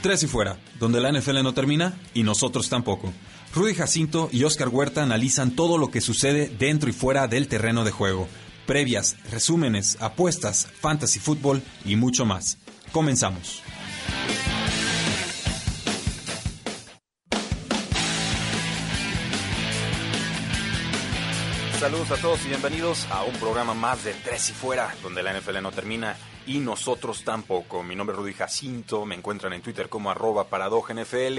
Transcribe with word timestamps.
Tres 0.00 0.22
y 0.22 0.28
fuera, 0.28 0.56
donde 0.78 1.00
la 1.00 1.10
NFL 1.10 1.42
no 1.42 1.54
termina 1.54 1.98
y 2.14 2.22
nosotros 2.22 2.68
tampoco. 2.68 3.12
Rudy 3.52 3.74
Jacinto 3.74 4.28
y 4.30 4.44
Oscar 4.44 4.68
Huerta 4.68 5.02
analizan 5.02 5.50
todo 5.56 5.76
lo 5.76 5.90
que 5.90 6.00
sucede 6.00 6.48
dentro 6.56 6.88
y 6.88 6.92
fuera 6.92 7.26
del 7.26 7.48
terreno 7.48 7.82
de 7.82 7.90
juego. 7.90 8.28
Previas, 8.64 9.16
resúmenes, 9.30 9.98
apuestas, 10.00 10.68
fantasy 10.80 11.18
fútbol 11.18 11.62
y 11.84 11.96
mucho 11.96 12.24
más. 12.24 12.58
Comenzamos. 12.92 13.60
Saludos 21.80 22.10
a 22.12 22.16
todos 22.16 22.44
y 22.44 22.48
bienvenidos 22.48 23.06
a 23.10 23.24
un 23.24 23.34
programa 23.34 23.74
más 23.74 24.04
de 24.04 24.12
Tres 24.12 24.50
y 24.50 24.52
Fuera, 24.52 24.94
donde 25.02 25.22
la 25.22 25.32
NFL 25.32 25.62
no 25.62 25.72
termina 25.72 26.16
y 26.48 26.60
nosotros 26.60 27.24
tampoco. 27.24 27.82
Mi 27.82 27.94
nombre 27.94 28.14
es 28.14 28.18
Rudy 28.18 28.32
Jacinto, 28.32 29.04
me 29.04 29.14
encuentran 29.14 29.52
en 29.52 29.60
Twitter 29.60 29.90
como 29.90 30.10
arroba 30.10 30.46
NFL 30.48 31.38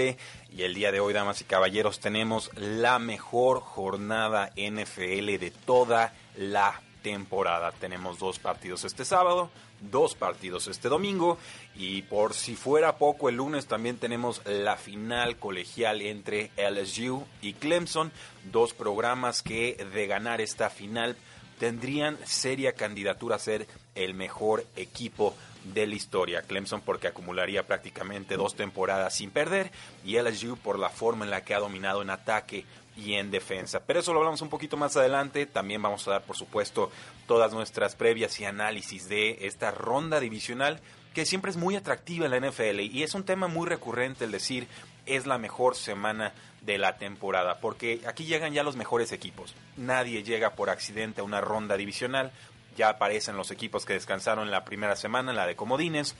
y 0.56 0.62
el 0.62 0.72
día 0.72 0.92
de 0.92 1.00
hoy, 1.00 1.12
damas 1.12 1.40
y 1.40 1.44
caballeros, 1.44 1.98
tenemos 1.98 2.48
la 2.54 3.00
mejor 3.00 3.60
jornada 3.60 4.52
NFL 4.56 5.36
de 5.38 5.52
toda 5.66 6.14
la 6.36 6.80
temporada. 7.02 7.72
Tenemos 7.72 8.20
dos 8.20 8.38
partidos 8.38 8.84
este 8.84 9.04
sábado, 9.04 9.50
dos 9.80 10.14
partidos 10.14 10.68
este 10.68 10.88
domingo 10.88 11.38
y 11.74 12.02
por 12.02 12.32
si 12.32 12.54
fuera 12.54 12.96
poco 12.96 13.28
el 13.28 13.34
lunes 13.34 13.66
también 13.66 13.96
tenemos 13.96 14.42
la 14.46 14.76
final 14.76 15.38
colegial 15.38 16.02
entre 16.02 16.52
LSU 16.56 17.24
y 17.42 17.54
Clemson, 17.54 18.12
dos 18.52 18.74
programas 18.74 19.42
que 19.42 19.88
de 19.92 20.06
ganar 20.06 20.40
esta 20.40 20.70
final 20.70 21.16
tendrían 21.58 22.16
seria 22.24 22.72
candidatura 22.72 23.36
a 23.36 23.38
ser 23.40 23.66
el 23.94 24.14
mejor 24.14 24.64
equipo 24.76 25.34
de 25.64 25.86
la 25.86 25.94
historia. 25.94 26.42
Clemson 26.42 26.80
porque 26.80 27.08
acumularía 27.08 27.66
prácticamente 27.66 28.36
dos 28.36 28.54
temporadas 28.54 29.14
sin 29.14 29.30
perder 29.30 29.70
y 30.04 30.18
LSU 30.18 30.56
por 30.56 30.78
la 30.78 30.88
forma 30.88 31.24
en 31.24 31.30
la 31.30 31.44
que 31.44 31.54
ha 31.54 31.58
dominado 31.58 32.02
en 32.02 32.10
ataque 32.10 32.64
y 32.96 33.14
en 33.14 33.30
defensa. 33.30 33.80
Pero 33.86 34.00
eso 34.00 34.12
lo 34.12 34.20
hablamos 34.20 34.42
un 34.42 34.48
poquito 34.48 34.76
más 34.76 34.96
adelante. 34.96 35.46
También 35.46 35.82
vamos 35.82 36.06
a 36.08 36.12
dar, 36.12 36.22
por 36.22 36.36
supuesto, 36.36 36.90
todas 37.26 37.52
nuestras 37.52 37.94
previas 37.96 38.38
y 38.40 38.44
análisis 38.44 39.08
de 39.08 39.46
esta 39.46 39.70
ronda 39.70 40.20
divisional 40.20 40.80
que 41.14 41.26
siempre 41.26 41.50
es 41.50 41.56
muy 41.56 41.74
atractiva 41.74 42.26
en 42.26 42.30
la 42.30 42.50
NFL 42.50 42.80
y 42.80 43.02
es 43.02 43.14
un 43.14 43.24
tema 43.24 43.48
muy 43.48 43.68
recurrente 43.68 44.24
el 44.24 44.30
decir 44.30 44.68
es 45.06 45.26
la 45.26 45.38
mejor 45.38 45.74
semana 45.74 46.32
de 46.60 46.78
la 46.78 46.98
temporada, 46.98 47.58
porque 47.58 48.00
aquí 48.06 48.26
llegan 48.26 48.52
ya 48.52 48.62
los 48.62 48.76
mejores 48.76 49.12
equipos. 49.12 49.54
Nadie 49.76 50.22
llega 50.22 50.50
por 50.50 50.70
accidente 50.70 51.20
a 51.20 51.24
una 51.24 51.40
ronda 51.40 51.76
divisional. 51.76 52.32
Ya 52.76 52.90
aparecen 52.90 53.36
los 53.36 53.50
equipos 53.50 53.84
que 53.84 53.94
descansaron 53.94 54.50
la 54.50 54.64
primera 54.64 54.96
semana, 54.96 55.32
la 55.32 55.46
de 55.46 55.56
comodines, 55.56 56.14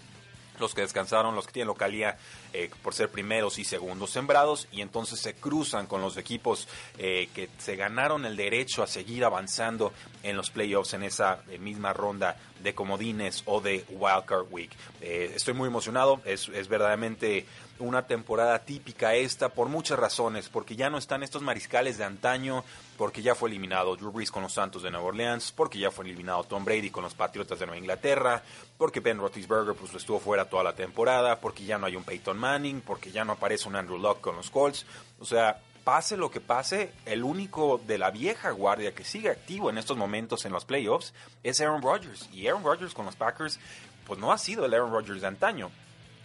los 0.61 0.75
que 0.75 0.83
descansaron, 0.83 1.35
los 1.35 1.47
que 1.47 1.53
tienen 1.53 1.69
localía 1.69 2.17
eh, 2.53 2.71
por 2.83 2.95
ser 2.95 3.09
primeros 3.09 3.59
y 3.59 3.65
segundos 3.65 4.11
sembrados, 4.11 4.69
y 4.71 4.83
entonces 4.83 5.19
se 5.19 5.35
cruzan 5.35 5.87
con 5.87 6.01
los 6.03 6.17
equipos 6.17 6.69
eh, 6.99 7.29
que 7.35 7.49
se 7.59 7.75
ganaron 7.75 8.25
el 8.27 8.37
derecho 8.37 8.83
a 8.83 8.87
seguir 8.87 9.25
avanzando 9.25 9.93
en 10.23 10.37
los 10.37 10.51
playoffs 10.51 10.95
en 10.95 11.03
esa 11.03 11.43
eh, 11.49 11.59
misma 11.59 11.93
ronda 11.93 12.37
de 12.63 12.75
comodines 12.75 13.43
o 13.47 13.61
de 13.61 13.85
Wildcard 13.89 14.47
Week. 14.51 14.71
estoy 15.01 15.55
muy 15.55 15.69
emocionado, 15.69 16.21
es, 16.27 16.49
es 16.51 16.69
verdaderamente 16.69 17.47
una 17.79 18.07
temporada 18.07 18.59
típica 18.59 19.15
esta 19.15 19.49
por 19.49 19.69
muchas 19.69 19.99
razones, 19.99 20.51
porque 20.51 20.77
ya 20.77 20.91
no 20.91 20.99
están 20.99 21.23
estos 21.23 21.41
mariscales 21.41 21.97
de 21.97 22.05
antaño, 22.05 22.63
porque 23.01 23.23
ya 23.23 23.35
fue 23.35 23.49
eliminado 23.49 23.97
Drew 23.97 24.13
Brees 24.13 24.31
con 24.31 24.43
los 24.43 24.53
Santos 24.53 24.83
de 24.83 24.91
Nueva 24.91 25.07
Orleans, 25.07 25.53
porque 25.53 25.79
ya 25.79 25.91
fue 25.91 26.05
eliminado 26.05 26.45
Tom 26.45 26.67
Brady 26.67 26.91
con 26.91 27.03
los 27.03 27.15
Patriotas 27.15 27.59
de 27.59 27.65
Nueva 27.65 27.79
Inglaterra, 27.79 28.43
porque 28.77 29.01
Ben 29.01 29.17
Roethlisberger 29.17 29.75
pues 29.75 29.95
estuvo 29.95 30.21
fuera 30.21 30.51
toda 30.51 30.65
la 30.65 30.75
temporada, 30.75 31.41
porque 31.41 31.65
ya 31.65 31.79
no 31.79 31.87
hay 31.87 31.97
un 31.97 32.05
Peyton 32.05 32.37
Manning, 32.37 32.83
porque 32.83 33.11
ya 33.11 33.25
no 33.25 33.33
aparece 33.33 33.69
un 33.69 33.77
Andrew 33.77 33.97
Luck 33.97 34.21
con 34.21 34.37
los 34.37 34.51
Colts, 34.51 34.85
o 35.19 35.25
sea, 35.25 35.63
pase 35.83 36.19
lo 36.19 36.31
que 36.31 36.43
pase, 36.43 36.93
el 37.07 37.25
único 37.25 37.81
de 37.87 37.97
la 37.97 38.11
vieja 38.11 38.51
guardia 38.51 38.95
que 38.95 39.05
sigue 39.05 39.31
activo 39.31 39.71
en 39.71 39.79
estos 39.79 39.97
momentos 39.97 40.45
en 40.45 40.53
los 40.53 40.67
playoffs 40.67 41.15
es 41.43 41.59
Aaron 41.63 41.81
Rodgers. 41.81 42.29
Y 42.35 42.49
Aaron 42.49 42.65
Rodgers 42.65 42.93
con 42.93 43.07
los 43.07 43.17
Packers, 43.17 43.59
pues 44.07 44.21
no 44.21 44.31
ha 44.31 44.37
sido 44.37 44.67
el 44.67 44.75
Aaron 44.75 44.93
Rodgers 44.93 45.23
de 45.23 45.27
antaño 45.27 45.71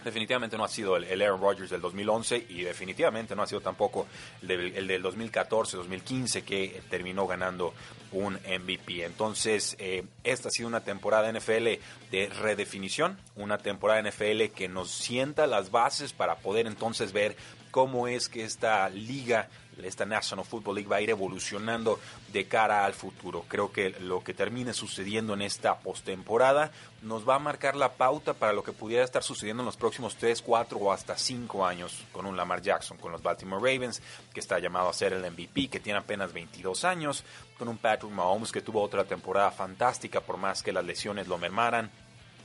definitivamente 0.05 0.55
no 0.55 0.63
ha 0.63 0.69
sido 0.69 0.95
el, 0.97 1.21
Aaron 1.21 1.41
Rodgers 1.41 1.71
del 1.71 1.81
2011 1.81 2.45
y 2.49 2.61
definitivamente 2.61 3.35
no 3.35 3.41
ha 3.41 3.47
sido 3.47 3.59
tampoco 3.59 4.07
el 4.41 4.47
del, 4.87 5.03
2014-2015 5.03 6.43
que 6.43 6.81
terminó 6.89 7.25
ganando 7.25 7.73
un 8.11 8.35
MVP. 8.35 9.03
Entonces, 9.03 9.75
eh, 9.79 10.05
esta 10.23 10.49
ha 10.49 10.51
sido 10.51 10.67
una 10.67 10.81
temporada 10.81 11.31
NFL 11.31 11.79
de 12.11 12.29
redefinición, 12.39 13.17
una 13.35 13.57
temporada 13.57 14.09
NFL 14.09 14.53
que 14.55 14.69
nos 14.69 14.91
sienta 14.91 15.47
las 15.47 15.71
bases 15.71 16.13
para 16.13 16.35
poder 16.35 16.67
entonces 16.67 17.11
ver 17.11 17.35
cómo 17.71 18.07
es 18.07 18.29
que 18.29 18.43
esta 18.43 18.87
liga 18.89 19.49
esta 19.83 20.05
National 20.05 20.45
Football 20.45 20.75
League 20.75 20.89
va 20.89 20.97
a 20.97 21.01
ir 21.01 21.09
evolucionando 21.09 21.99
de 22.31 22.47
cara 22.47 22.85
al 22.85 22.93
futuro. 22.93 23.45
Creo 23.47 23.71
que 23.71 23.89
lo 23.99 24.23
que 24.23 24.33
termine 24.33 24.73
sucediendo 24.73 25.33
en 25.33 25.41
esta 25.41 25.79
postemporada 25.79 26.71
nos 27.01 27.27
va 27.27 27.35
a 27.35 27.39
marcar 27.39 27.75
la 27.75 27.93
pauta 27.93 28.33
para 28.33 28.53
lo 28.53 28.63
que 28.63 28.71
pudiera 28.71 29.03
estar 29.03 29.23
sucediendo 29.23 29.61
en 29.61 29.65
los 29.67 29.77
próximos 29.77 30.15
3, 30.15 30.41
4 30.41 30.77
o 30.77 30.91
hasta 30.91 31.17
5 31.17 31.65
años 31.65 32.03
con 32.11 32.25
un 32.25 32.37
Lamar 32.37 32.61
Jackson, 32.61 32.97
con 32.97 33.11
los 33.11 33.21
Baltimore 33.21 33.61
Ravens, 33.61 34.01
que 34.33 34.39
está 34.39 34.59
llamado 34.59 34.89
a 34.89 34.93
ser 34.93 35.13
el 35.13 35.29
MVP, 35.29 35.67
que 35.69 35.79
tiene 35.79 35.99
apenas 35.99 36.33
22 36.33 36.85
años, 36.85 37.23
con 37.57 37.67
un 37.67 37.77
Patrick 37.77 38.11
Mahomes 38.11 38.51
que 38.51 38.61
tuvo 38.61 38.81
otra 38.81 39.03
temporada 39.03 39.51
fantástica 39.51 40.21
por 40.21 40.37
más 40.37 40.63
que 40.63 40.71
las 40.71 40.85
lesiones 40.85 41.27
lo 41.27 41.37
mermaran 41.37 41.91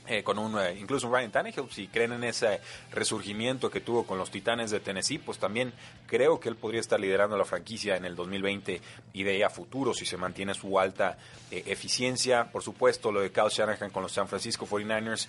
eh, 0.07 0.23
con 0.23 0.39
un, 0.39 0.59
eh, 0.59 0.75
incluso 0.79 1.07
un 1.07 1.13
Ryan 1.13 1.31
Tannehill, 1.31 1.69
si 1.69 1.87
creen 1.87 2.13
en 2.13 2.23
ese 2.23 2.59
resurgimiento 2.91 3.69
que 3.69 3.81
tuvo 3.81 4.05
con 4.05 4.17
los 4.17 4.31
Titanes 4.31 4.71
de 4.71 4.79
Tennessee, 4.79 5.19
pues 5.19 5.37
también 5.37 5.73
creo 6.07 6.39
que 6.39 6.49
él 6.49 6.55
podría 6.55 6.81
estar 6.81 6.99
liderando 6.99 7.37
la 7.37 7.45
franquicia 7.45 7.95
en 7.95 8.05
el 8.05 8.15
2020 8.15 8.81
y 9.13 9.23
de 9.23 9.31
ahí 9.31 9.43
a 9.43 9.49
futuro 9.51 9.93
si 9.93 10.05
se 10.05 10.17
mantiene 10.17 10.55
su 10.55 10.79
alta 10.79 11.17
eh, 11.51 11.63
eficiencia. 11.67 12.51
Por 12.51 12.63
supuesto, 12.63 13.11
lo 13.11 13.21
de 13.21 13.31
Kyle 13.31 13.49
Shanahan 13.49 13.91
con 13.91 14.01
los 14.01 14.11
San 14.11 14.27
Francisco 14.27 14.67
49ers, 14.67 15.27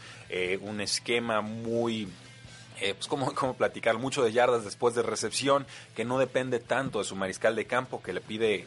un 0.63 0.81
esquema 0.81 1.43
muy 1.43 2.09
eh, 2.81 2.95
pues 2.95 3.07
como, 3.07 3.35
como 3.35 3.55
platicar 3.55 3.99
mucho 3.99 4.23
de 4.23 4.33
yardas 4.33 4.65
después 4.65 4.95
de 4.95 5.03
recepción, 5.03 5.67
que 5.95 6.05
no 6.05 6.19
depende 6.19 6.61
tanto 6.61 6.99
de 6.99 7.05
su 7.05 7.17
mariscal 7.17 7.57
de 7.57 7.67
campo, 7.67 8.03
que 8.03 8.13
le 8.13 8.21
pide 8.21 8.67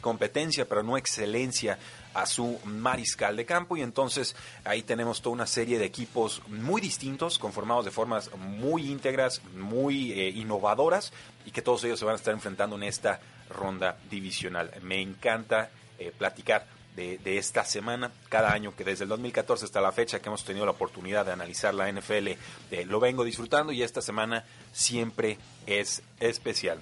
competencia, 0.00 0.66
pero 0.68 0.82
no 0.82 0.96
excelencia 0.96 1.78
a 2.14 2.24
su 2.24 2.58
mariscal 2.64 3.36
de 3.36 3.44
campo 3.44 3.76
y 3.76 3.82
entonces 3.82 4.34
ahí 4.64 4.82
tenemos 4.82 5.20
toda 5.20 5.34
una 5.34 5.46
serie 5.46 5.78
de 5.78 5.84
equipos 5.84 6.40
muy 6.48 6.80
distintos, 6.80 7.38
conformados 7.38 7.84
de 7.84 7.90
formas 7.90 8.30
muy 8.36 8.90
íntegras, 8.90 9.42
muy 9.54 10.12
eh, 10.12 10.30
innovadoras 10.30 11.12
y 11.44 11.50
que 11.50 11.60
todos 11.60 11.84
ellos 11.84 11.98
se 11.98 12.06
van 12.06 12.14
a 12.14 12.16
estar 12.16 12.32
enfrentando 12.32 12.76
en 12.76 12.84
esta 12.84 13.20
ronda 13.50 13.98
divisional. 14.10 14.70
Me 14.82 15.00
encanta 15.02 15.70
eh, 15.98 16.12
platicar 16.16 16.66
de, 16.96 17.38
esta 17.38 17.64
semana. 17.64 18.10
Cada 18.28 18.52
año 18.52 18.74
que 18.74 18.84
desde 18.84 19.04
el 19.04 19.10
2014 19.10 19.66
hasta 19.66 19.80
la 19.80 19.92
fecha 19.92 20.20
que 20.20 20.28
hemos 20.28 20.44
tenido 20.44 20.64
la 20.64 20.72
oportunidad 20.72 21.26
de 21.26 21.32
analizar 21.32 21.74
la 21.74 21.90
NFL, 21.90 22.28
eh, 22.28 22.38
lo 22.86 22.98
vengo 22.98 23.22
disfrutando 23.22 23.72
y 23.72 23.82
esta 23.82 24.00
semana 24.00 24.44
siempre 24.72 25.38
es 25.66 26.02
especial. 26.18 26.80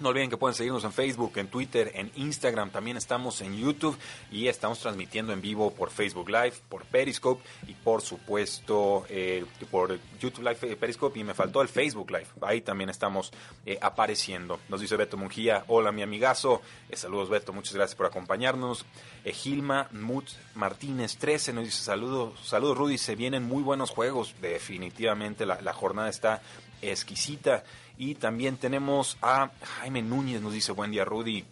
No 0.00 0.08
olviden 0.08 0.30
que 0.30 0.38
pueden 0.38 0.54
seguirnos 0.54 0.84
en 0.84 0.92
Facebook, 0.92 1.32
en 1.36 1.48
Twitter, 1.48 1.92
en 1.94 2.10
Instagram. 2.16 2.70
También 2.70 2.96
estamos 2.96 3.42
en 3.42 3.54
YouTube 3.54 3.98
y 4.30 4.48
estamos 4.48 4.78
transmitiendo 4.78 5.34
en 5.34 5.42
vivo 5.42 5.74
por 5.74 5.90
Facebook 5.90 6.30
Live, 6.30 6.54
por 6.70 6.86
Periscope 6.86 7.42
y 7.66 7.74
por 7.74 8.00
supuesto 8.00 9.04
eh, 9.10 9.44
por 9.70 9.98
YouTube 10.18 10.44
Live, 10.44 10.72
eh, 10.72 10.76
Periscope 10.76 11.20
y 11.20 11.24
me 11.24 11.34
faltó 11.34 11.60
el 11.60 11.68
Facebook 11.68 12.10
Live. 12.10 12.28
Ahí 12.40 12.62
también 12.62 12.88
estamos 12.88 13.30
eh, 13.66 13.78
apareciendo. 13.82 14.58
Nos 14.70 14.80
dice 14.80 14.96
Beto 14.96 15.18
Mungía, 15.18 15.64
hola 15.68 15.92
mi 15.92 16.00
amigazo. 16.00 16.62
saludos 16.94 17.28
Beto, 17.28 17.52
muchas 17.52 17.74
gracias 17.74 17.94
por 17.94 18.06
acompañarnos. 18.06 18.86
Gilma 19.26 19.88
Mut 19.92 20.30
Martínez 20.54 21.18
13 21.18 21.52
nos 21.52 21.64
dice 21.64 21.82
saludos, 21.82 22.40
saludos 22.42 22.78
Rudy, 22.78 22.96
se 22.96 23.16
vienen 23.16 23.42
muy 23.42 23.62
buenos 23.62 23.90
juegos. 23.90 24.34
Definitivamente 24.40 25.44
la 25.44 25.72
jornada 25.74 26.08
está 26.08 26.40
exquisita. 26.82 27.64
Y 28.00 28.14
también 28.14 28.56
tenemos 28.56 29.18
a 29.20 29.50
Jaime 29.62 30.00
Núñez, 30.00 30.40
nos 30.40 30.54
dice 30.54 30.72
buen 30.72 30.90
día 30.90 31.04
Rudy. 31.04 31.44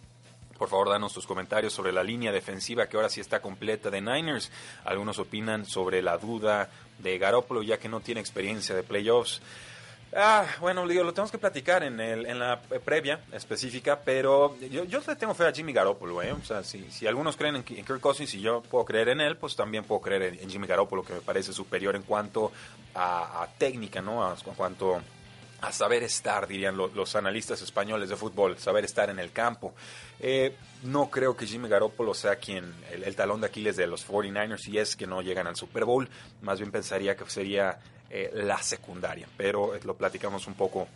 Por 0.57 0.67
favor, 0.67 0.89
danos 0.89 1.13
tus 1.13 1.27
comentarios 1.27 1.71
sobre 1.71 1.93
la 1.93 2.03
línea 2.03 2.31
defensiva 2.31 2.87
que 2.87 2.97
ahora 2.97 3.07
sí 3.07 3.21
está 3.21 3.39
completa 3.39 3.91
de 3.91 4.01
Niners. 4.01 4.51
Algunos 4.83 5.19
opinan 5.19 5.67
sobre 5.67 6.01
la 6.01 6.17
duda 6.17 6.71
de 6.97 7.19
Garoppolo 7.19 7.61
ya 7.61 7.77
que 7.77 7.87
no 7.87 7.99
tiene 7.99 8.19
experiencia 8.19 8.73
de 8.73 8.81
playoffs. 8.81 9.43
Ah, 10.11 10.43
bueno, 10.59 10.87
digo, 10.87 11.03
lo 11.03 11.13
tenemos 11.13 11.29
que 11.29 11.37
platicar 11.37 11.83
en, 11.83 11.99
el, 11.99 12.25
en 12.25 12.39
la 12.39 12.59
previa 12.59 13.19
específica, 13.31 13.99
pero 14.03 14.57
yo, 14.71 14.85
yo 14.85 15.01
le 15.05 15.15
tengo 15.17 15.35
fe 15.35 15.45
a 15.45 15.51
Jimmy 15.51 15.71
Garoppolo, 15.71 16.23
¿eh? 16.23 16.31
O 16.31 16.43
sea, 16.43 16.63
si, 16.63 16.89
si 16.89 17.05
algunos 17.05 17.37
creen 17.37 17.57
en, 17.57 17.63
Kirk 17.63 17.99
Cousins 17.99 18.33
y 18.33 18.41
yo 18.41 18.63
puedo 18.63 18.85
creer 18.85 19.09
en 19.09 19.21
él, 19.21 19.37
pues 19.37 19.55
también 19.55 19.83
puedo 19.83 20.01
creer 20.01 20.39
en, 20.41 20.49
Jimmy 20.49 20.65
Garoppolo, 20.65 21.03
que 21.03 21.13
me 21.13 21.21
parece 21.21 21.53
superior 21.53 21.95
en 21.95 22.01
cuanto 22.01 22.51
a, 22.95 23.47
técnica, 23.59 24.01
¿no? 24.01 24.25
A, 24.25 24.33
en 24.33 24.55
cuanto 24.55 24.99
a 25.61 25.71
saber 25.71 26.03
estar, 26.03 26.47
dirían 26.47 26.77
los 26.77 27.15
analistas 27.15 27.61
españoles 27.61 28.09
de 28.09 28.15
fútbol, 28.15 28.57
saber 28.57 28.85
estar 28.85 29.09
en 29.09 29.19
el 29.19 29.31
campo. 29.31 29.73
Eh, 30.19 30.55
no 30.83 31.09
creo 31.09 31.35
que 31.35 31.45
Jimmy 31.45 31.67
Garoppolo 31.67 32.13
sea 32.13 32.37
quien 32.37 32.73
el, 32.91 33.15
talón 33.15 33.41
de 33.41 33.47
Aquiles 33.47 33.75
de 33.75 33.87
los 33.87 34.07
49ers 34.07 34.67
y 34.67 34.77
es 34.77 34.95
que 34.95 35.07
no 35.07 35.21
llegan 35.21 35.47
al 35.47 35.55
Super 35.55 35.85
Bowl. 35.85 36.07
Más 36.41 36.59
bien 36.59 36.71
pensaría 36.71 37.15
que 37.15 37.29
sería 37.29 37.79
eh, 38.09 38.31
la 38.33 38.61
secundaria. 38.63 39.27
Pero 39.35 39.75
eh, 39.75 39.81
lo 39.83 39.95
platicamos 39.95 40.47
un 40.47 40.53
poco 40.53 40.87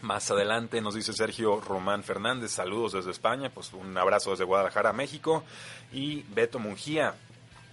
más 0.00 0.30
adelante. 0.30 0.80
Nos 0.80 0.94
dice 0.94 1.12
Sergio 1.12 1.60
Román 1.60 2.02
Fernández, 2.02 2.52
saludos 2.52 2.92
desde 2.92 3.10
España, 3.10 3.50
pues 3.50 3.72
un 3.72 3.96
abrazo 3.98 4.30
desde 4.30 4.44
Guadalajara, 4.44 4.92
México. 4.92 5.44
Y 5.92 6.22
Beto 6.34 6.58
Mungía, 6.58 7.14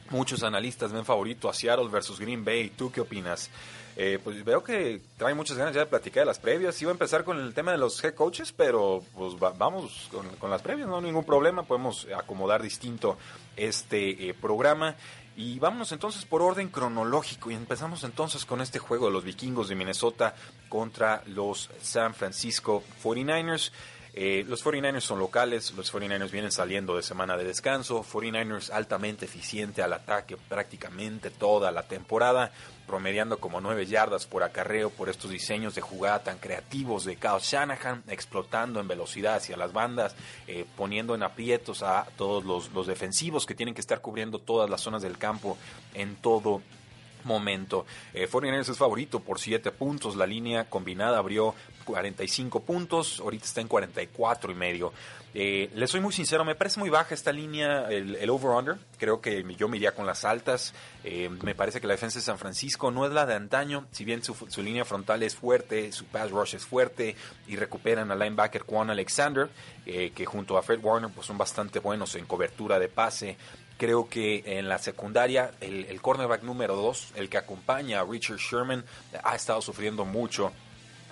muchos 0.09 0.43
analistas 0.43 0.91
ven 0.91 1.05
favorito 1.05 1.49
a 1.49 1.53
Seattle 1.53 1.87
versus 1.87 2.19
Green 2.19 2.43
Bay. 2.43 2.71
¿Tú 2.71 2.91
qué 2.91 3.01
opinas? 3.01 3.49
Eh, 3.97 4.19
pues 4.21 4.43
veo 4.43 4.61
que 4.61 5.01
trae 5.17 5.33
muchas 5.33 5.57
ganas 5.57 5.73
ya 5.73 5.81
de 5.81 5.85
platicar 5.85 6.21
de 6.21 6.25
las 6.25 6.39
previas. 6.39 6.81
Iba 6.81 6.91
a 6.91 6.93
empezar 6.93 7.23
con 7.23 7.39
el 7.39 7.53
tema 7.53 7.71
de 7.71 7.77
los 7.77 8.03
head 8.03 8.13
coaches, 8.13 8.51
pero 8.51 9.03
pues 9.15 9.35
vamos 9.57 10.09
con, 10.39 10.49
las 10.49 10.61
previas, 10.61 10.87
no 10.87 10.99
ningún 10.99 11.23
problema. 11.23 11.63
Podemos 11.63 12.07
acomodar 12.15 12.61
distinto 12.61 13.17
este 13.55 14.35
programa. 14.41 14.95
Y 15.37 15.59
vámonos 15.59 15.91
entonces 15.91 16.23
por 16.23 16.41
orden 16.41 16.69
cronológico 16.69 17.51
y 17.51 17.55
empezamos 17.55 18.05
entonces 18.05 18.45
con 18.45 18.61
este 18.61 18.79
juego 18.79 19.07
de 19.07 19.11
los 19.11 19.25
vikingos 19.25 19.67
de 19.67 19.75
Minnesota 19.75 20.33
contra 20.69 21.23
los 21.25 21.69
San 21.81 22.13
Francisco 22.13 22.83
49ers. 23.03 23.71
Eh, 24.17 24.45
los 24.47 24.63
49ers 24.63 25.01
son 25.01 25.19
locales, 25.19 25.73
los 25.73 25.93
49ers 25.93 26.31
vienen 26.31 26.51
saliendo 26.53 26.95
de 26.95 27.03
semana 27.03 27.35
de 27.35 27.43
descanso, 27.43 28.01
49ers 28.01 28.71
altamente 28.71 29.25
eficiente 29.25 29.81
al 29.81 29.91
ataque 29.91 30.37
prácticamente 30.37 31.29
toda 31.29 31.69
la 31.73 31.83
temporada, 31.83 32.53
promediando 32.87 33.39
como 33.39 33.59
9 33.59 33.85
yardas 33.85 34.25
por 34.25 34.43
acarreo 34.43 34.89
por 34.89 35.09
estos 35.09 35.31
diseños 35.31 35.75
de 35.75 35.81
jugada 35.81 36.23
tan 36.23 36.37
creativos 36.37 37.03
de 37.03 37.17
Kyle 37.17 37.41
Shanahan, 37.41 38.03
explotando 38.07 38.79
en 38.79 38.87
velocidad 38.87 39.35
hacia 39.35 39.57
las 39.57 39.73
bandas, 39.73 40.15
eh, 40.47 40.65
poniendo 40.77 41.13
en 41.13 41.23
aprietos 41.23 41.83
a 41.83 42.07
todos 42.15 42.45
los, 42.45 42.87
defensivos 42.87 43.45
que 43.45 43.53
tienen 43.53 43.75
que 43.75 43.81
estar 43.81 43.99
cubriendo 43.99 44.39
todas 44.39 44.69
las 44.69 44.79
zonas 44.79 45.01
del 45.01 45.17
campo 45.17 45.57
en 45.93 46.15
todo 46.15 46.61
momento. 47.25 47.85
Eh, 48.13 48.29
49ers 48.29 48.69
es 48.69 48.77
favorito 48.77 49.19
por 49.19 49.39
7 49.39 49.71
puntos. 49.71 50.15
La 50.15 50.25
línea 50.25 50.69
combinada 50.69 51.17
abrió 51.17 51.53
45 51.85 52.63
puntos. 52.63 53.19
Ahorita 53.21 53.45
está 53.45 53.61
en 53.61 53.67
44 53.67 54.51
y 54.51 54.55
medio. 54.55 54.91
Eh, 55.37 55.69
le 55.75 55.85
soy 55.85 55.99
muy 55.99 56.13
sincero, 56.13 56.45
me 56.45 56.55
parece 56.55 56.79
muy 56.79 56.89
baja 56.89 57.13
esta 57.13 57.33
línea, 57.33 57.89
el, 57.89 58.29
over-under. 58.29 58.77
Creo 58.97 59.19
que 59.19 59.43
yo 59.57 59.67
me 59.67 59.75
iría 59.75 59.93
con 59.93 60.05
las 60.05 60.23
altas. 60.23 60.73
Eh, 61.03 61.27
me 61.27 61.53
parece 61.53 61.81
que 61.81 61.87
la 61.87 61.93
defensa 61.93 62.19
de 62.19 62.23
San 62.23 62.37
Francisco 62.37 62.89
no 62.89 63.05
es 63.05 63.11
la 63.11 63.25
de 63.25 63.33
antaño. 63.33 63.85
Si 63.91 64.05
bien 64.05 64.23
su, 64.23 64.63
línea 64.63 64.85
frontal 64.85 65.23
es 65.23 65.35
fuerte, 65.35 65.91
su 65.91 66.05
pass 66.05 66.31
rush 66.31 66.55
es 66.55 66.65
fuerte 66.65 67.17
y 67.47 67.57
recuperan 67.57 68.11
al 68.11 68.19
linebacker 68.19 68.61
Juan 68.61 68.89
Alexander, 68.89 69.49
eh, 69.85 70.13
que 70.15 70.25
junto 70.25 70.57
a 70.57 70.63
Fred 70.63 70.79
Warner 70.81 71.11
pues 71.13 71.27
son 71.27 71.37
bastante 71.37 71.79
buenos 71.79 72.15
en 72.15 72.25
cobertura 72.25 72.79
de 72.79 72.87
pase. 72.87 73.35
Creo 73.77 74.07
que 74.07 74.41
en 74.45 74.69
la 74.69 74.77
secundaria 74.77 75.51
el, 75.59 75.83
el 75.83 76.01
cornerback 76.01 76.43
número 76.43 76.77
2, 76.77 77.11
el 77.15 77.27
que 77.27 77.37
acompaña 77.37 77.99
a 77.99 78.05
Richard 78.05 78.37
Sherman, 78.37 78.85
ha 79.21 79.35
estado 79.35 79.61
sufriendo 79.61 80.05
mucho 80.05 80.53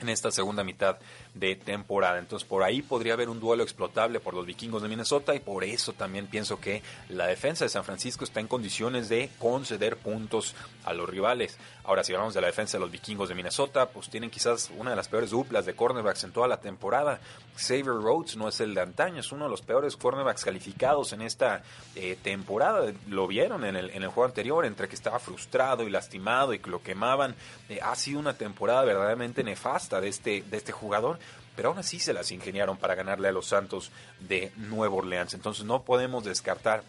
en 0.03 0.09
esta 0.09 0.31
segunda 0.31 0.63
mitad 0.63 0.97
de 1.33 1.55
temporada. 1.55 2.19
Entonces 2.19 2.47
por 2.47 2.63
ahí 2.63 2.81
podría 2.81 3.13
haber 3.13 3.29
un 3.29 3.39
duelo 3.39 3.63
explotable 3.63 4.19
por 4.19 4.33
los 4.33 4.45
vikingos 4.45 4.81
de 4.81 4.89
Minnesota 4.89 5.33
y 5.33 5.39
por 5.39 5.63
eso 5.63 5.93
también 5.93 6.27
pienso 6.27 6.59
que 6.59 6.83
la 7.09 7.25
defensa 7.25 7.65
de 7.65 7.69
San 7.69 7.83
Francisco 7.83 8.23
está 8.23 8.39
en 8.39 8.47
condiciones 8.47 9.09
de 9.09 9.29
conceder 9.39 9.97
puntos 9.97 10.55
a 10.83 10.93
los 10.93 11.09
rivales. 11.09 11.57
Ahora 11.85 12.03
si 12.03 12.13
hablamos 12.13 12.33
de 12.33 12.39
la 12.39 12.47
defensa 12.47 12.77
de 12.77 12.81
los 12.81 12.91
vikingos 12.91 13.27
de 13.27 13.35
Minnesota, 13.35 13.89
pues 13.89 14.09
tienen 14.09 14.29
quizás 14.29 14.71
una 14.77 14.91
de 14.91 14.95
las 14.95 15.09
peores 15.09 15.31
duplas 15.31 15.65
de 15.65 15.75
cornerbacks 15.75 16.23
en 16.23 16.31
toda 16.31 16.47
la 16.47 16.57
temporada. 16.57 17.19
Xavier 17.57 17.87
Rhodes 17.87 18.37
no 18.37 18.47
es 18.47 18.61
el 18.61 18.73
de 18.73 18.81
antaño, 18.81 19.19
es 19.19 19.31
uno 19.33 19.45
de 19.45 19.49
los 19.49 19.61
peores 19.61 19.97
cornerbacks 19.97 20.45
calificados 20.45 21.11
en 21.11 21.21
esta 21.21 21.61
eh, 21.95 22.17
temporada. 22.23 22.93
Lo 23.09 23.27
vieron 23.27 23.65
en 23.65 23.75
el, 23.75 23.89
en 23.89 24.03
el 24.03 24.09
juego 24.09 24.25
anterior, 24.25 24.65
entre 24.65 24.87
que 24.87 24.95
estaba 24.95 25.19
frustrado 25.19 25.83
y 25.83 25.89
lastimado 25.89 26.53
y 26.53 26.59
que 26.59 26.69
lo 26.69 26.81
quemaban. 26.81 27.35
Eh, 27.67 27.79
ha 27.83 27.95
sido 27.95 28.19
una 28.19 28.35
temporada 28.35 28.83
verdaderamente 28.85 29.43
nefasta 29.43 29.99
de 29.99 30.07
este, 30.07 30.43
de 30.43 30.57
este 30.57 30.71
jugador 30.71 31.19
pero 31.55 31.69
aún 31.69 31.77
así 31.77 31.99
se 31.99 32.13
las 32.13 32.31
ingeniaron 32.31 32.77
para 32.77 32.95
ganarle 32.95 33.27
a 33.27 33.31
los 33.31 33.45
Santos 33.45 33.91
de 34.19 34.51
Nueva 34.55 34.95
Orleans. 34.95 35.35
Entonces 35.35 35.65
no 35.65 35.83
podemos 35.83 36.23
descartar 36.23 36.83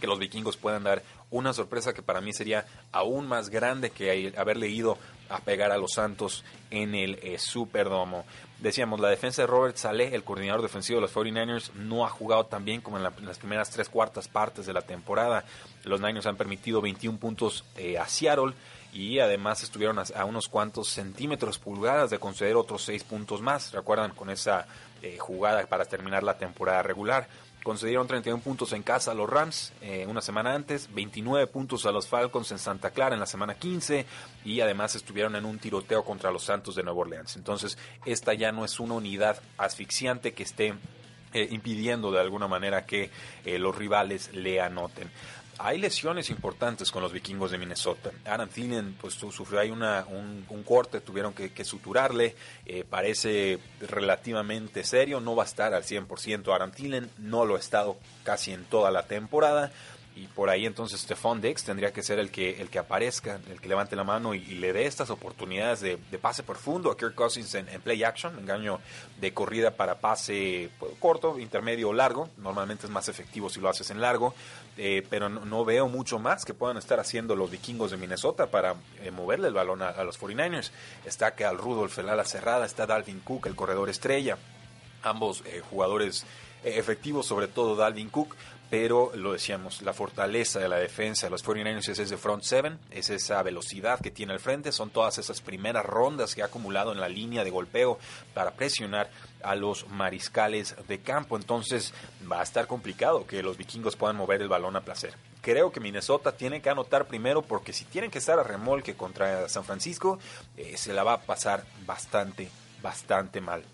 que 0.00 0.06
los 0.06 0.18
vikingos 0.18 0.56
puedan 0.56 0.84
dar 0.84 1.02
una 1.30 1.52
sorpresa 1.52 1.92
que 1.92 2.02
para 2.02 2.20
mí 2.20 2.32
sería 2.32 2.66
aún 2.92 3.26
más 3.26 3.50
grande 3.50 3.90
que 3.90 4.32
haberle 4.36 4.68
ido 4.68 4.98
a 5.28 5.40
pegar 5.40 5.72
a 5.72 5.78
los 5.78 5.92
Santos 5.92 6.44
en 6.70 6.94
el 6.94 7.18
eh, 7.22 7.38
Superdomo. 7.38 8.24
Decíamos, 8.60 8.98
la 8.98 9.08
defensa 9.08 9.42
de 9.42 9.46
Robert 9.46 9.76
Saleh, 9.76 10.14
el 10.14 10.24
coordinador 10.24 10.62
defensivo 10.62 10.98
de 10.98 11.02
los 11.02 11.14
49ers, 11.14 11.72
no 11.74 12.04
ha 12.04 12.08
jugado 12.08 12.46
tan 12.46 12.64
bien 12.64 12.80
como 12.80 12.96
en, 12.96 13.02
las 13.02 13.38
primeras 13.38 13.70
tres 13.70 13.88
cuartas 13.88 14.26
partes 14.26 14.66
de 14.66 14.72
la 14.72 14.82
temporada. 14.82 15.44
Los 15.84 16.00
Niners 16.00 16.26
han 16.26 16.36
permitido 16.36 16.80
21 16.80 17.18
puntos 17.18 17.64
eh, 17.76 17.98
a 17.98 18.08
Seattle 18.08 18.54
y 18.92 19.18
además 19.18 19.62
estuvieron 19.62 19.98
a, 19.98 20.24
unos 20.24 20.48
cuantos 20.48 20.88
centímetros 20.88 21.58
pulgadas 21.58 22.10
de 22.10 22.18
conceder 22.18 22.56
otros 22.56 22.82
seis 22.82 23.04
puntos 23.04 23.42
más. 23.42 23.72
¿Recuerdan 23.72 24.12
con 24.12 24.30
esa 24.30 24.66
eh, 25.02 25.18
jugada 25.18 25.66
para 25.66 25.84
terminar 25.84 26.22
la 26.22 26.38
temporada 26.38 26.82
regular? 26.82 27.28
Concedieron 27.68 28.06
31 28.06 28.42
puntos 28.42 28.72
en 28.72 28.82
casa 28.82 29.10
a 29.10 29.14
los 29.14 29.28
Rams 29.28 29.74
eh, 29.82 30.06
una 30.08 30.22
semana 30.22 30.54
antes, 30.54 30.88
29 30.94 31.48
puntos 31.48 31.84
a 31.84 31.92
los 31.92 32.08
Falcons 32.08 32.50
en 32.50 32.58
Santa 32.58 32.92
Clara 32.92 33.12
en 33.12 33.20
la 33.20 33.26
semana 33.26 33.56
15 33.56 34.06
y 34.46 34.62
además 34.62 34.94
estuvieron 34.94 35.36
en 35.36 35.44
un 35.44 35.58
tiroteo 35.58 36.02
contra 36.02 36.30
los 36.30 36.44
Santos 36.44 36.76
de 36.76 36.82
Nueva 36.82 37.00
Orleans. 37.00 37.36
Entonces, 37.36 37.76
esta 38.06 38.32
ya 38.32 38.52
no 38.52 38.64
es 38.64 38.80
una 38.80 38.94
unidad 38.94 39.42
asfixiante 39.58 40.32
que 40.32 40.44
esté 40.44 40.72
eh, 41.34 41.48
impidiendo 41.50 42.10
de 42.10 42.20
alguna 42.20 42.48
manera 42.48 42.86
que 42.86 43.10
los 43.44 43.76
rivales 43.76 44.32
le 44.32 44.62
anoten 44.62 45.10
hay 45.58 45.78
lesiones 45.78 46.30
importantes 46.30 46.90
con 46.90 47.02
los 47.02 47.12
vikingos 47.12 47.50
de 47.50 47.58
Minnesota. 47.58 48.10
Adam 48.24 48.48
Thielen 48.48 48.94
pues, 49.00 49.14
sufrió 49.14 49.60
ahí 49.60 49.70
una, 49.70 50.06
un, 50.08 50.44
corte, 50.62 51.00
tuvieron 51.00 51.32
que, 51.32 51.64
suturarle, 51.64 52.36
eh, 52.66 52.84
parece 52.88 53.58
relativamente 53.80 54.84
serio, 54.84 55.20
no 55.20 55.34
va 55.34 55.42
a 55.42 55.46
estar 55.46 55.74
al 55.74 55.82
100% 55.82 56.54
Adam 56.54 56.70
Thielen, 56.70 57.10
no 57.18 57.44
lo 57.44 57.56
ha 57.56 57.58
estado 57.58 57.96
casi 58.22 58.52
en 58.52 58.64
toda 58.64 58.90
la 58.90 59.06
temporada 59.06 59.72
y 60.18 60.26
por 60.26 60.50
ahí 60.50 60.66
entonces 60.66 61.00
Stephon 61.00 61.40
Dex 61.40 61.62
tendría 61.62 61.92
que 61.92 62.02
ser 62.02 62.18
el 62.18 62.30
que, 62.30 62.60
el 62.60 62.70
que 62.70 62.80
aparezca, 62.80 63.38
el 63.48 63.60
que 63.60 63.68
levante 63.68 63.94
la 63.94 64.02
mano 64.02 64.34
y, 64.34 64.40
le 64.58 64.72
dé 64.72 64.86
estas 64.86 65.10
oportunidades 65.10 65.80
de, 65.80 65.96
pase 66.18 66.42
profundo 66.42 66.90
a 66.90 66.96
Kirk 66.96 67.14
Cousins 67.14 67.54
en, 67.54 67.66
play 67.82 68.02
action, 68.02 68.36
engaño 68.36 68.80
de 69.20 69.32
corrida 69.32 69.70
para 69.70 70.00
pase 70.00 70.70
pues, 70.80 70.92
corto, 70.98 71.38
intermedio 71.38 71.90
o 71.90 71.92
largo. 71.92 72.28
Normalmente 72.38 72.86
es 72.86 72.90
más 72.90 73.08
efectivo 73.08 73.48
si 73.48 73.60
lo 73.60 73.68
haces 73.68 73.90
en 73.90 74.00
largo, 74.00 74.34
eh, 74.78 75.04
pero 75.10 75.28
no, 75.28 75.64
veo 75.64 75.88
mucho 75.88 76.20
más 76.20 76.44
que 76.44 76.54
puedan 76.54 76.76
estar 76.76 77.00
haciendo 77.00 77.34
los 77.34 77.50
vikingos 77.50 77.90
de 77.90 77.96
Minnesota 77.96 78.46
para 78.46 78.76
eh, 79.02 79.10
moverle 79.10 79.48
el 79.48 79.54
balón 79.54 79.82
a, 79.82 80.04
los 80.04 80.20
49ers. 80.20 80.70
Está 81.04 81.34
que 81.34 81.44
al 81.44 81.58
Rudolph, 81.58 81.98
el 81.98 82.08
ala 82.08 82.24
cerrada, 82.24 82.64
está 82.64 82.86
Dalvin 82.86 83.18
Cook, 83.20 83.46
el 83.46 83.56
corredor 83.56 83.90
estrella. 83.90 84.38
Ambos 85.02 85.42
eh, 85.46 85.62
jugadores 85.68 86.24
efectivos, 86.62 87.26
sobre 87.26 87.48
todo 87.48 87.74
Dalvin 87.74 88.08
Cook, 88.08 88.36
pero 88.70 89.10
lo 89.14 89.32
decíamos, 89.32 89.82
la 89.82 89.92
fortaleza 89.92 90.58
de 90.58 90.68
la 90.68 90.76
defensa 90.76 91.26
de 91.26 91.30
los 91.30 91.44
49ers 91.44 91.88
es 91.88 91.98
ese 91.98 92.16
front 92.16 92.42
seven, 92.42 92.78
es 92.90 93.08
esa 93.08 93.42
velocidad 93.42 94.00
que 94.00 94.10
tiene 94.10 94.34
al 94.34 94.40
frente, 94.40 94.72
son 94.72 94.90
todas 94.90 95.18
esas 95.18 95.40
primeras 95.40 95.86
rondas 95.86 96.34
que 96.34 96.42
ha 96.42 96.46
acumulado 96.46 96.92
en 96.92 97.00
la 97.00 97.08
línea 97.08 97.44
de 97.44 97.50
golpeo 97.50 97.98
para 98.34 98.52
presionar 98.52 99.10
a 99.42 99.54
los 99.54 99.88
mariscales 99.88 100.76
de 100.86 100.98
campo, 101.00 101.36
entonces 101.36 101.94
va 102.30 102.40
a 102.40 102.42
estar 102.42 102.66
complicado 102.66 103.26
que 103.26 103.42
los 103.42 103.56
vikingos 103.56 103.96
puedan 103.96 104.16
mover 104.16 104.42
el 104.42 104.48
balón 104.48 104.76
a 104.76 104.82
placer. 104.82 105.14
Creo 105.40 105.72
que 105.72 105.80
Minnesota 105.80 106.32
tiene 106.32 106.60
que 106.60 106.68
anotar 106.68 107.06
primero 107.06 107.42
porque 107.42 107.72
si 107.72 107.84
tienen 107.84 108.10
que 108.10 108.18
estar 108.18 108.38
a 108.38 108.42
remolque 108.42 108.94
contra 108.94 109.48
San 109.48 109.64
Francisco, 109.64 110.18
eh, 110.56 110.76
se 110.76 110.92
la 110.92 111.04
va 111.04 111.14
a 111.14 111.20
pasar 111.22 111.64
bastante, 111.86 112.50
bastante 112.82 113.40
mal. 113.40 113.64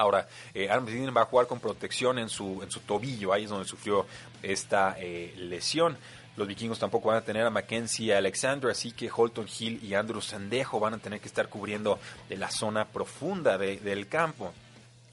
Ahora, 0.00 0.26
eh, 0.54 0.66
va 0.66 1.20
a 1.20 1.24
jugar 1.26 1.46
con 1.46 1.60
protección 1.60 2.18
en 2.18 2.30
su, 2.30 2.62
en 2.62 2.70
su 2.70 2.80
tobillo, 2.80 3.34
ahí 3.34 3.44
es 3.44 3.50
donde 3.50 3.68
sufrió 3.68 4.06
esta 4.42 4.96
eh, 4.98 5.34
lesión. 5.36 5.98
Los 6.38 6.48
vikingos 6.48 6.78
tampoco 6.78 7.08
van 7.08 7.18
a 7.18 7.20
tener 7.20 7.44
a 7.44 7.50
Mackenzie 7.50 8.14
Alexander, 8.14 8.70
así 8.70 8.92
que 8.92 9.10
Holton 9.14 9.46
Hill 9.46 9.78
y 9.84 9.92
Andrew 9.92 10.22
Sandejo 10.22 10.80
van 10.80 10.94
a 10.94 10.98
tener 10.98 11.20
que 11.20 11.28
estar 11.28 11.50
cubriendo 11.50 11.98
de 12.30 12.38
la 12.38 12.50
zona 12.50 12.86
profunda 12.86 13.58
del 13.58 14.08
campo. 14.08 14.54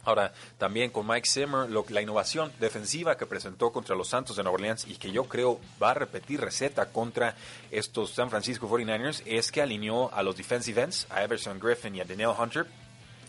Ahora, 0.06 0.32
también 0.58 0.90
con 0.90 1.06
Mike 1.06 1.28
Zimmer, 1.28 1.70
la 1.90 2.02
innovación 2.02 2.54
defensiva 2.58 3.18
que 3.18 3.26
presentó 3.26 3.74
contra 3.74 3.94
los 3.94 4.08
Santos 4.08 4.38
de 4.38 4.44
Nueva 4.44 4.56
Orleans 4.56 4.88
y 4.88 4.96
que 4.96 5.12
yo 5.12 5.26
creo 5.26 5.60
va 5.84 5.92
a 5.92 5.96
repetir 5.96 6.40
receta 6.40 6.86
contra 6.86 7.36
estos 7.72 8.12
San 8.12 8.30
Francisco 8.30 8.70
49ers 8.70 9.22
es 9.26 9.52
que 9.52 9.62
alineó 9.62 10.10
a 10.14 10.24
los 10.24 10.38
defensive 10.38 10.82
ends, 10.82 11.08
a 11.10 11.24
Everson 11.24 11.60
Griffin 11.60 11.94
y 11.94 12.00
a 12.00 12.06
Daniel 12.06 12.32
Hunter, 12.40 12.68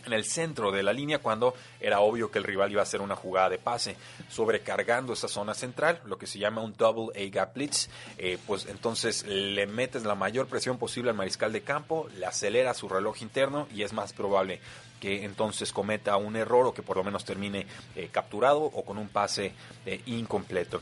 en 0.09 0.13
el 0.13 0.25
centro 0.25 0.71
de 0.71 0.83
la 0.83 0.93
línea 0.93 1.19
cuando 1.19 1.53
era 1.79 1.99
obvio 1.99 2.29
que 2.31 2.39
el 2.39 2.43
rival 2.43 2.71
iba 2.71 2.81
a 2.81 2.83
hacer 2.83 3.01
una 3.01 3.15
jugada 3.15 3.49
de 3.49 3.57
pase, 3.57 3.95
sobrecargando 4.27 5.13
esa 5.13 5.27
zona 5.27 5.53
central, 5.53 6.01
lo 6.05 6.17
que 6.17 6.27
se 6.27 6.39
llama 6.39 6.61
un 6.61 6.73
double 6.73 7.09
A 7.15 7.29
gap 7.29 7.53
blitz, 7.53 7.89
eh, 8.17 8.37
pues 8.45 8.65
entonces 8.65 9.25
le 9.25 9.67
metes 9.67 10.03
la 10.03 10.15
mayor 10.15 10.47
presión 10.47 10.77
posible 10.77 11.11
al 11.11 11.15
mariscal 11.15 11.53
de 11.53 11.61
campo, 11.61 12.07
le 12.17 12.25
acelera 12.25 12.73
su 12.73 12.89
reloj 12.89 13.21
interno 13.21 13.67
y 13.73 13.83
es 13.83 13.93
más 13.93 14.13
probable 14.13 14.59
que 14.99 15.23
entonces 15.23 15.71
cometa 15.71 16.17
un 16.17 16.35
error 16.35 16.67
o 16.67 16.73
que 16.73 16.83
por 16.83 16.97
lo 16.97 17.03
menos 17.03 17.23
termine 17.23 17.65
eh, 17.95 18.09
capturado 18.11 18.61
o 18.61 18.83
con 18.83 18.97
un 18.97 19.07
pase 19.07 19.53
eh, 19.85 20.01
incompleto. 20.07 20.81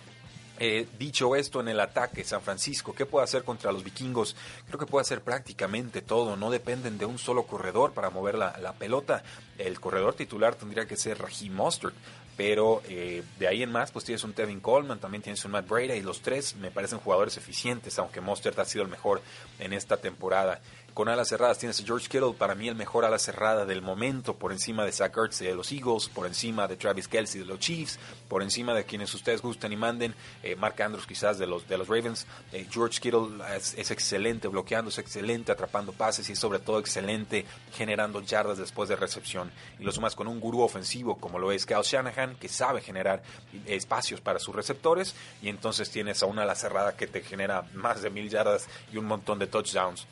Eh, 0.60 0.88
dicho 0.98 1.36
esto, 1.36 1.62
en 1.62 1.68
el 1.68 1.80
ataque, 1.80 2.24
San 2.24 2.42
Francisco, 2.42 2.94
¿qué 2.94 3.06
puede 3.06 3.24
hacer 3.24 3.44
contra 3.44 3.72
los 3.72 3.84
vikingos? 3.84 4.36
Creo 4.68 4.80
que 4.80 4.86
puede 4.86 5.02
hacer 5.02 5.22
prácticamente 5.22 6.02
todo. 6.02 6.36
No 6.36 6.50
dependen 6.50 6.98
de 6.98 7.06
un 7.06 7.18
solo 7.18 7.44
corredor 7.44 7.94
para 7.94 8.10
mover 8.10 8.36
la, 8.36 8.58
la 8.60 8.74
pelota. 8.74 9.24
El 9.58 9.80
corredor 9.80 10.16
titular 10.16 10.56
tendría 10.56 10.88
que 10.88 10.98
ser 10.98 11.20
Raheem 11.20 11.54
Mostert. 11.54 11.96
Pero 12.38 12.84
eh, 12.88 13.24
de 13.40 13.48
ahí 13.48 13.64
en 13.64 13.72
más, 13.72 13.92
pues 13.92 14.06
tienes 14.06 14.24
un 14.24 14.34
Tevin 14.34 14.60
Coleman, 14.60 15.00
también 15.00 15.24
tienes 15.24 15.44
un 15.44 15.52
Matt 15.52 15.68
Breda 15.68 15.96
y 15.96 16.04
los 16.04 16.22
tres 16.22 16.56
me 16.56 16.70
parecen 16.70 17.00
jugadores 17.00 17.36
eficientes, 17.36 17.98
aunque 17.98 18.22
Mostert 18.22 18.60
ha 18.60 18.66
sido 18.66 18.84
el 18.84 18.92
mejor 18.92 19.24
en 19.58 19.74
esta 19.74 19.98
temporada. 19.98 20.62
Con 20.98 21.10
alas 21.10 21.27
cerradas 21.27 21.60
tienes 21.60 21.80
a 21.80 21.86
George 21.86 22.08
Kittle, 22.10 22.34
para 22.36 22.56
mí 22.56 22.68
el 22.68 22.74
mejor 22.74 23.06
ala 23.06 23.20
cerrada 23.20 23.68
del 23.68 23.84
momento, 23.84 24.34
por 24.34 24.51
encima 24.51 24.84
de 24.84 24.92
Zach 24.92 25.16
Ertz 25.16 25.38
de 25.38 25.54
los 25.54 25.72
Eagles, 25.72 26.10
por 26.10 26.25
encima 26.25 26.68
de 26.68 26.75
Travis 26.75 27.08
Kelsey 27.08 27.42
de 27.42 27.46
los 27.46 27.60
Chiefs, 27.60 28.00
por 28.27 28.42
encima 28.42 28.74
de 28.74 28.84
quienes 28.84 29.13
ustedes 29.13 29.44
gusten 29.44 29.72
y 29.72 29.75
manden, 29.75 30.16
eh, 30.42 30.56
Mark 30.56 30.82
Andrews 30.82 31.06
quizás 31.06 31.38
de 31.38 31.46
los, 31.46 31.68
de 31.68 31.77
los 31.77 31.88
Ravens. 31.88 32.25
Eh, 32.51 32.66
George 32.72 33.00
Kittle 33.00 33.27
es, 33.56 33.92
excelente 33.92 34.48
bloqueando, 34.48 34.89
es 34.89 34.98
excelente 34.98 35.51
atrapando 35.51 35.92
pases 35.92 36.32
y 36.32 36.36
sobre 36.36 36.58
todo 36.58 36.80
excelente 36.80 37.46
generando 37.75 38.20
yardas 38.22 38.58
después 38.58 38.89
de 38.89 38.96
recepción. 38.96 39.51
Y 39.77 39.84
lo 39.84 39.92
sumas 39.92 40.16
con 40.16 40.27
un 40.27 40.39
gurú 40.39 40.62
ofensivo 40.62 41.18
como 41.20 41.38
lo 41.38 41.51
es 41.51 41.68
Kyle 41.68 41.84
Shanahan, 41.84 42.38
que 42.38 42.50
sabe 42.50 42.82
generar 42.82 43.22
espacios 43.68 44.20
para 44.20 44.39
sus 44.39 44.56
receptores 44.56 45.13
y 45.44 45.50
entonces 45.50 45.92
tienes 45.92 46.24
a 46.24 46.25
una 46.25 46.42
ala 46.42 46.56
cerrada 46.56 46.98
que 46.98 47.06
te 47.06 47.22
genera 47.22 47.70
más 47.75 48.01
de 48.01 48.10
mil 48.10 48.32
yardas 48.32 48.68
y 48.92 48.98
un 48.98 49.06
montón 49.06 49.38
de 49.38 49.46
touchdowns 49.46 50.08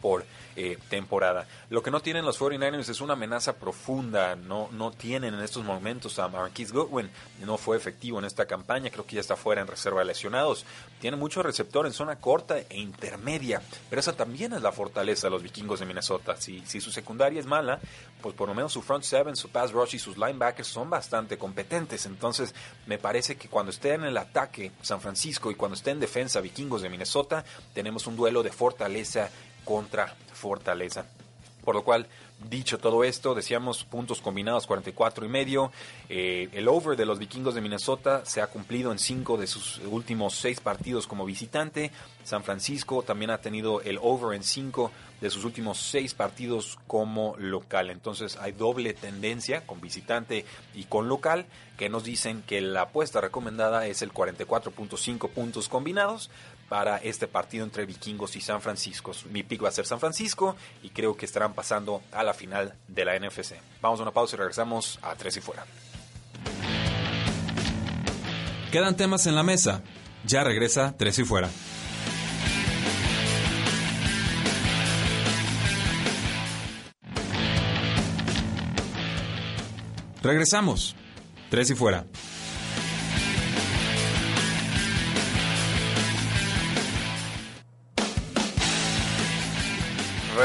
por 0.00 0.24
eh, 0.56 0.78
temporada. 0.88 1.46
Lo 1.68 1.82
que 1.82 1.90
no 1.90 2.00
tienen 2.00 2.24
los 2.24 2.40
49ers 2.40 2.88
es 2.88 3.00
una 3.00 3.14
amenaza 3.14 3.54
profunda, 3.54 4.36
no, 4.36 4.68
no 4.72 4.90
tienen 4.90 5.34
en 5.34 5.40
estos 5.40 5.64
momentos 5.64 6.18
a 6.18 6.28
Marquise 6.28 6.72
Goodwin, 6.72 7.10
no 7.44 7.56
fue 7.56 7.76
efectivo 7.76 8.18
en 8.18 8.24
esta 8.24 8.46
campaña, 8.46 8.90
creo 8.90 9.06
que 9.06 9.14
ya 9.14 9.20
está 9.20 9.36
fuera 9.36 9.60
en 9.60 9.66
reserva 9.66 10.00
de 10.00 10.06
lesionados. 10.06 10.64
Tiene 11.00 11.16
mucho 11.16 11.42
receptor 11.42 11.86
en 11.86 11.92
zona 11.92 12.16
corta 12.16 12.58
e 12.58 12.78
intermedia, 12.78 13.62
pero 13.88 14.00
esa 14.00 14.12
también 14.12 14.52
es 14.52 14.62
la 14.62 14.72
fortaleza 14.72 15.26
de 15.26 15.30
los 15.30 15.42
vikingos 15.42 15.80
de 15.80 15.86
Minnesota. 15.86 16.36
Si, 16.36 16.62
si 16.66 16.80
su 16.80 16.90
secundaria 16.90 17.40
es 17.40 17.46
mala, 17.46 17.80
pues 18.20 18.34
por 18.34 18.48
lo 18.48 18.54
menos 18.54 18.72
su 18.72 18.82
front 18.82 19.04
seven, 19.04 19.36
su 19.36 19.48
pass 19.48 19.72
rush 19.72 19.94
y 19.94 19.98
sus 19.98 20.18
linebackers 20.18 20.68
son 20.68 20.90
bastante 20.90 21.38
competentes. 21.38 22.06
Entonces, 22.06 22.54
me 22.86 22.98
parece 22.98 23.36
que 23.36 23.48
cuando 23.48 23.70
esté 23.70 23.94
en 23.94 24.04
el 24.04 24.16
ataque 24.16 24.72
San 24.82 25.00
Francisco 25.00 25.50
y 25.50 25.54
cuando 25.54 25.76
esté 25.76 25.90
en 25.90 26.00
defensa 26.00 26.40
vikingos 26.40 26.82
de 26.82 26.88
Minnesota, 26.88 27.44
tenemos 27.72 28.06
un 28.06 28.16
duelo 28.16 28.42
de 28.42 28.50
fortaleza 28.50 29.30
contra 29.64 30.14
Fortaleza. 30.32 31.06
Por 31.64 31.74
lo 31.74 31.84
cual, 31.84 32.06
dicho 32.48 32.78
todo 32.78 33.04
esto, 33.04 33.34
decíamos 33.34 33.84
puntos 33.84 34.20
combinados 34.20 34.66
44 34.66 35.26
y 35.26 35.28
medio. 35.28 35.70
Eh, 36.08 36.48
el 36.52 36.68
over 36.68 36.96
de 36.96 37.04
los 37.04 37.18
vikingos 37.18 37.54
de 37.54 37.60
Minnesota 37.60 38.24
se 38.24 38.40
ha 38.40 38.46
cumplido 38.46 38.92
en 38.92 38.98
cinco 38.98 39.36
de 39.36 39.46
sus 39.46 39.78
últimos 39.86 40.34
seis 40.34 40.60
partidos 40.60 41.06
como 41.06 41.26
visitante. 41.26 41.90
San 42.24 42.42
Francisco 42.42 43.02
también 43.02 43.30
ha 43.30 43.38
tenido 43.38 43.82
el 43.82 43.98
over 44.00 44.34
en 44.34 44.42
cinco 44.42 44.90
de 45.20 45.30
sus 45.30 45.44
últimos 45.44 45.78
seis 45.78 46.14
partidos 46.14 46.78
como 46.86 47.36
local. 47.36 47.90
Entonces 47.90 48.36
hay 48.38 48.52
doble 48.52 48.94
tendencia 48.94 49.66
con 49.66 49.80
visitante 49.80 50.46
y 50.74 50.84
con 50.84 51.08
local 51.08 51.46
que 51.76 51.88
nos 51.88 52.04
dicen 52.04 52.42
que 52.46 52.60
la 52.60 52.82
apuesta 52.82 53.20
recomendada 53.20 53.86
es 53.86 54.02
el 54.02 54.12
44.5 54.12 55.30
puntos 55.30 55.68
combinados 55.68 56.30
para 56.70 56.98
este 56.98 57.26
partido 57.26 57.64
entre 57.64 57.84
vikingos 57.84 58.36
y 58.36 58.40
San 58.40 58.62
Francisco. 58.62 59.10
Mi 59.32 59.42
pick 59.42 59.64
va 59.64 59.70
a 59.70 59.72
ser 59.72 59.86
San 59.86 59.98
Francisco 59.98 60.54
y 60.84 60.90
creo 60.90 61.16
que 61.16 61.26
estarán 61.26 61.52
pasando 61.52 62.00
a 62.12 62.22
la 62.22 62.32
final 62.32 62.74
de 62.86 63.04
la 63.04 63.18
NFC. 63.18 63.56
Vamos 63.82 63.98
a 63.98 64.04
una 64.04 64.12
pausa 64.12 64.36
y 64.36 64.38
regresamos 64.38 65.00
a 65.02 65.16
Tres 65.16 65.36
y 65.36 65.40
Fuera. 65.40 65.66
Quedan 68.70 68.96
temas 68.96 69.26
en 69.26 69.34
la 69.34 69.42
mesa. 69.42 69.82
Ya 70.24 70.44
regresa 70.44 70.94
Tres 70.96 71.18
y 71.18 71.24
Fuera. 71.24 71.50
Regresamos. 80.22 80.94
Tres 81.50 81.68
y 81.70 81.74
Fuera. 81.74 82.04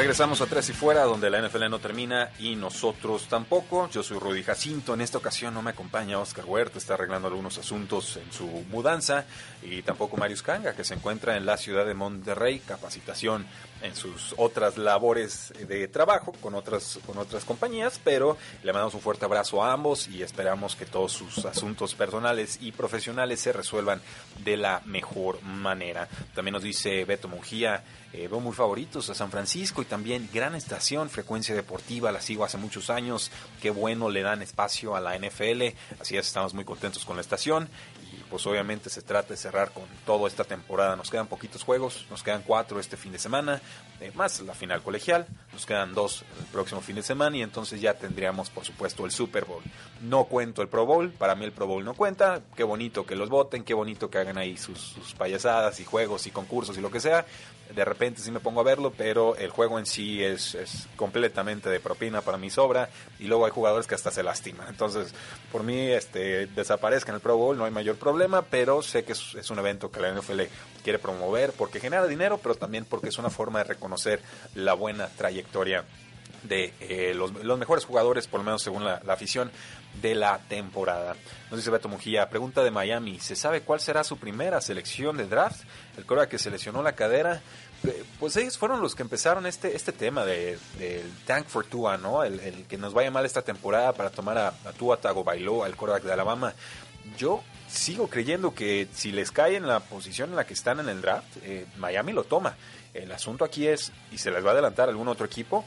Regresamos 0.05 0.39
a 0.41 0.45
Tres 0.45 0.69
y 0.69 0.73
Fuera, 0.73 1.01
donde 1.01 1.31
la 1.31 1.41
NFL 1.41 1.67
no 1.67 1.79
termina 1.79 2.29
y 2.37 2.55
nosotros 2.55 3.25
tampoco. 3.27 3.89
Yo 3.89 4.03
soy 4.03 4.19
Rudy 4.19 4.43
Jacinto. 4.43 4.93
En 4.93 5.01
esta 5.01 5.17
ocasión 5.17 5.51
no 5.51 5.63
me 5.63 5.71
acompaña 5.71 6.19
Oscar 6.19 6.45
Huerta, 6.45 6.77
está 6.77 6.93
arreglando 6.93 7.27
algunos 7.27 7.57
asuntos 7.57 8.17
en 8.17 8.31
su 8.31 8.45
mudanza. 8.69 9.25
Y 9.63 9.81
tampoco 9.81 10.15
Marius 10.15 10.43
Kanga, 10.43 10.75
que 10.75 10.83
se 10.83 10.93
encuentra 10.93 11.37
en 11.37 11.47
la 11.47 11.57
ciudad 11.57 11.87
de 11.87 11.95
Monterrey, 11.95 12.59
capacitación 12.59 13.47
en 13.81 13.95
sus 13.95 14.33
otras 14.37 14.77
labores 14.77 15.53
de 15.67 15.87
trabajo 15.87 16.33
con 16.41 16.55
otras, 16.55 16.99
con 17.05 17.17
otras 17.17 17.45
compañías. 17.45 17.99
Pero 18.03 18.37
le 18.63 18.73
mandamos 18.73 18.93
un 18.93 19.01
fuerte 19.01 19.25
abrazo 19.25 19.63
a 19.63 19.73
ambos 19.73 20.07
y 20.07 20.23
esperamos 20.23 20.75
que 20.75 20.85
todos 20.85 21.11
sus 21.11 21.45
asuntos 21.45 21.95
personales 21.95 22.59
y 22.61 22.71
profesionales 22.71 23.39
se 23.39 23.53
resuelvan 23.53 24.01
de 24.43 24.57
la 24.57 24.81
mejor 24.85 25.41
manera. 25.43 26.07
También 26.33 26.53
nos 26.53 26.63
dice 26.63 27.05
Beto 27.05 27.27
Mungía 27.27 27.83
eh, 28.17 28.29
veo 28.29 28.39
muy 28.39 28.53
favoritos 28.53 29.09
a 29.09 29.13
San 29.13 29.29
Francisco 29.29 29.81
y 29.81 29.85
también 29.85 30.29
gran 30.33 30.55
estación, 30.55 31.09
frecuencia 31.09 31.53
deportiva, 31.53 32.13
la 32.13 32.21
sigo 32.21 32.45
hace 32.45 32.57
muchos 32.57 32.89
años, 32.89 33.29
qué 33.61 33.71
bueno 33.71 34.09
le 34.09 34.21
dan 34.21 34.41
espacio 34.41 34.95
a 34.95 35.01
la 35.01 35.17
NFL, 35.17 35.63
así 35.99 36.15
es, 36.15 36.27
estamos 36.27 36.53
muy 36.53 36.63
contentos 36.63 37.03
con 37.03 37.17
la 37.17 37.21
estación 37.21 37.67
y 38.13 38.23
pues 38.29 38.47
obviamente 38.47 38.89
se 38.89 39.01
trata 39.01 39.29
de 39.29 39.37
cerrar 39.37 39.71
con 39.71 39.83
toda 40.05 40.29
esta 40.29 40.45
temporada, 40.45 40.95
nos 40.95 41.09
quedan 41.09 41.27
poquitos 41.27 41.63
juegos, 41.63 42.05
nos 42.09 42.23
quedan 42.23 42.43
cuatro 42.43 42.79
este 42.79 42.95
fin 42.95 43.11
de 43.11 43.19
semana, 43.19 43.61
eh, 44.01 44.11
más 44.13 44.41
la 44.41 44.53
final 44.53 44.81
colegial, 44.81 45.25
nos 45.53 45.65
quedan 45.65 45.93
dos 45.93 46.25
el 46.39 46.45
próximo 46.47 46.81
fin 46.81 46.97
de 46.97 47.03
semana 47.03 47.37
y 47.37 47.41
entonces 47.41 47.79
ya 47.79 47.93
tendríamos 47.93 48.49
por 48.49 48.65
supuesto 48.65 49.05
el 49.05 49.11
Super 49.11 49.45
Bowl. 49.45 49.63
No 50.01 50.25
cuento 50.25 50.61
el 50.61 50.67
Pro 50.67 50.85
Bowl, 50.85 51.11
para 51.11 51.33
mí 51.33 51.45
el 51.45 51.53
Pro 51.53 51.65
Bowl 51.65 51.85
no 51.85 51.93
cuenta, 51.93 52.41
qué 52.57 52.65
bonito 52.65 53.05
que 53.05 53.15
los 53.15 53.29
voten, 53.29 53.63
qué 53.63 53.73
bonito 53.73 54.09
que 54.09 54.17
hagan 54.17 54.37
ahí 54.37 54.57
sus, 54.57 54.95
payasadas 55.17 55.79
y 55.79 55.85
juegos 55.85 56.27
y 56.27 56.31
concursos 56.31 56.77
y 56.77 56.81
lo 56.81 56.91
que 56.91 56.99
sea, 56.99 57.25
de 57.73 57.85
repente 57.85 58.19
sí 58.21 58.31
me 58.31 58.41
pongo 58.41 58.59
a 58.59 58.63
verlo, 58.65 58.91
pero 58.91 59.37
el 59.37 59.49
juego 59.49 59.79
en 59.79 59.85
sí 59.85 60.21
es, 60.21 60.55
es, 60.55 60.89
completamente 60.97 61.69
de 61.69 61.79
propina 61.79 62.19
para 62.19 62.37
mi 62.37 62.49
sobra 62.49 62.89
y 63.17 63.27
luego 63.27 63.45
hay 63.45 63.51
jugadores 63.51 63.87
que 63.87 63.95
hasta 63.95 64.11
se 64.11 64.23
lastiman. 64.23 64.67
Entonces, 64.67 65.15
por 65.53 65.63
mí, 65.63 65.79
este, 65.87 66.47
desaparezca 66.47 67.11
en 67.11 67.15
el 67.15 67.21
Pro 67.21 67.37
Bowl, 67.37 67.57
no 67.57 67.63
hay 67.63 67.71
mayor 67.71 67.95
problema, 67.95 68.41
pero 68.41 68.81
sé 68.81 69.05
que 69.05 69.13
es, 69.13 69.35
es 69.35 69.49
un 69.49 69.59
evento 69.59 69.89
que 69.89 70.01
la 70.01 70.11
NFL 70.11 70.41
quiere 70.85 70.99
promover 70.99 71.51
porque 71.53 71.79
genera 71.79 72.05
dinero, 72.05 72.37
pero 72.37 72.53
también 72.53 72.85
porque 72.85 73.09
es 73.09 73.17
una 73.17 73.31
forma 73.31 73.57
de 73.59 73.65
reconocer 73.65 74.21
la 74.53 74.75
buena 74.75 75.07
trayectoria 75.07 75.83
de 76.43 76.75
eh, 76.79 77.15
los, 77.15 77.31
mejores 77.57 77.85
jugadores, 77.85 78.27
por 78.27 78.39
lo 78.39 78.43
menos 78.43 78.61
según 78.61 78.85
la, 78.85 79.01
afición, 79.07 79.51
de 79.99 80.13
la 80.13 80.37
temporada. 80.47 81.15
Nos 81.49 81.59
dice 81.59 81.71
Beto 81.71 81.89
Mujía, 81.89 82.29
pregunta 82.29 82.63
de 82.63 82.69
Miami, 82.69 83.19
¿se 83.19 83.35
sabe 83.35 83.61
cuál 83.61 83.79
será 83.79 84.03
su 84.03 84.17
primera 84.17 84.61
selección 84.61 85.17
de 85.17 85.25
draft? 85.25 85.63
El 85.97 86.05
cora 86.05 86.29
que 86.29 86.37
se 86.37 86.51
lesionó 86.51 86.83
la 86.83 86.93
cadera, 86.93 87.41
pues 88.19 88.37
ellos 88.37 88.55
fueron 88.55 88.79
los 88.79 88.93
que 88.93 89.01
empezaron 89.01 89.47
este, 89.47 89.75
este 89.75 89.91
tema 89.91 90.23
del 90.23 90.59
de, 90.77 91.03
Tank 91.25 91.47
for 91.47 91.65
Tua, 91.65 91.97
¿no? 91.97 92.23
El, 92.23 92.65
que 92.67 92.77
nos 92.77 92.93
vaya 92.93 93.09
mal 93.09 93.25
esta 93.25 93.41
temporada 93.41 93.91
para 93.93 94.11
tomar 94.11 94.37
a, 94.37 94.47
a 94.49 94.73
Tua 94.77 94.97
Tagovailoa, 94.97 95.65
el 95.65 95.75
quarterback 95.75 96.03
de 96.03 96.13
Alabama. 96.13 96.53
Yo 97.17 97.41
sigo 97.67 98.07
creyendo 98.09 98.53
que 98.53 98.87
si 98.93 99.11
les 99.11 99.31
cae 99.31 99.55
en 99.55 99.67
la 99.67 99.79
posición 99.79 100.29
en 100.29 100.35
la 100.35 100.45
que 100.45 100.53
están 100.53 100.79
en 100.79 100.89
el 100.89 101.01
draft, 101.01 101.37
eh, 101.43 101.65
Miami 101.77 102.13
lo 102.13 102.23
toma. 102.23 102.55
El 102.93 103.11
asunto 103.11 103.43
aquí 103.43 103.67
es, 103.67 103.91
y 104.11 104.17
se 104.17 104.31
les 104.31 104.43
va 104.43 104.49
a 104.49 104.53
adelantar 104.53 104.89
algún 104.89 105.07
otro 105.07 105.25
equipo, 105.25 105.65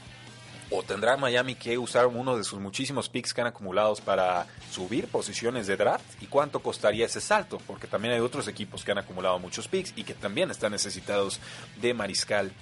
o 0.70 0.82
tendrá 0.82 1.16
Miami 1.16 1.54
que 1.54 1.78
usar 1.78 2.06
uno 2.06 2.36
de 2.36 2.44
sus 2.44 2.58
muchísimos 2.58 3.08
picks 3.08 3.32
que 3.32 3.40
han 3.40 3.46
acumulados 3.46 4.00
para 4.00 4.46
subir 4.70 5.08
posiciones 5.08 5.66
de 5.66 5.76
draft 5.76 6.22
y 6.22 6.26
cuánto 6.26 6.60
costaría 6.60 7.06
ese 7.06 7.20
salto, 7.20 7.58
porque 7.66 7.86
también 7.86 8.14
hay 8.14 8.20
otros 8.20 8.48
equipos 8.48 8.84
que 8.84 8.92
han 8.92 8.98
acumulado 8.98 9.38
muchos 9.38 9.66
picks 9.66 9.94
y 9.96 10.04
que 10.04 10.14
también 10.14 10.50
están 10.50 10.72
necesitados 10.72 11.40
de 11.80 11.94
mariscal 11.94 12.52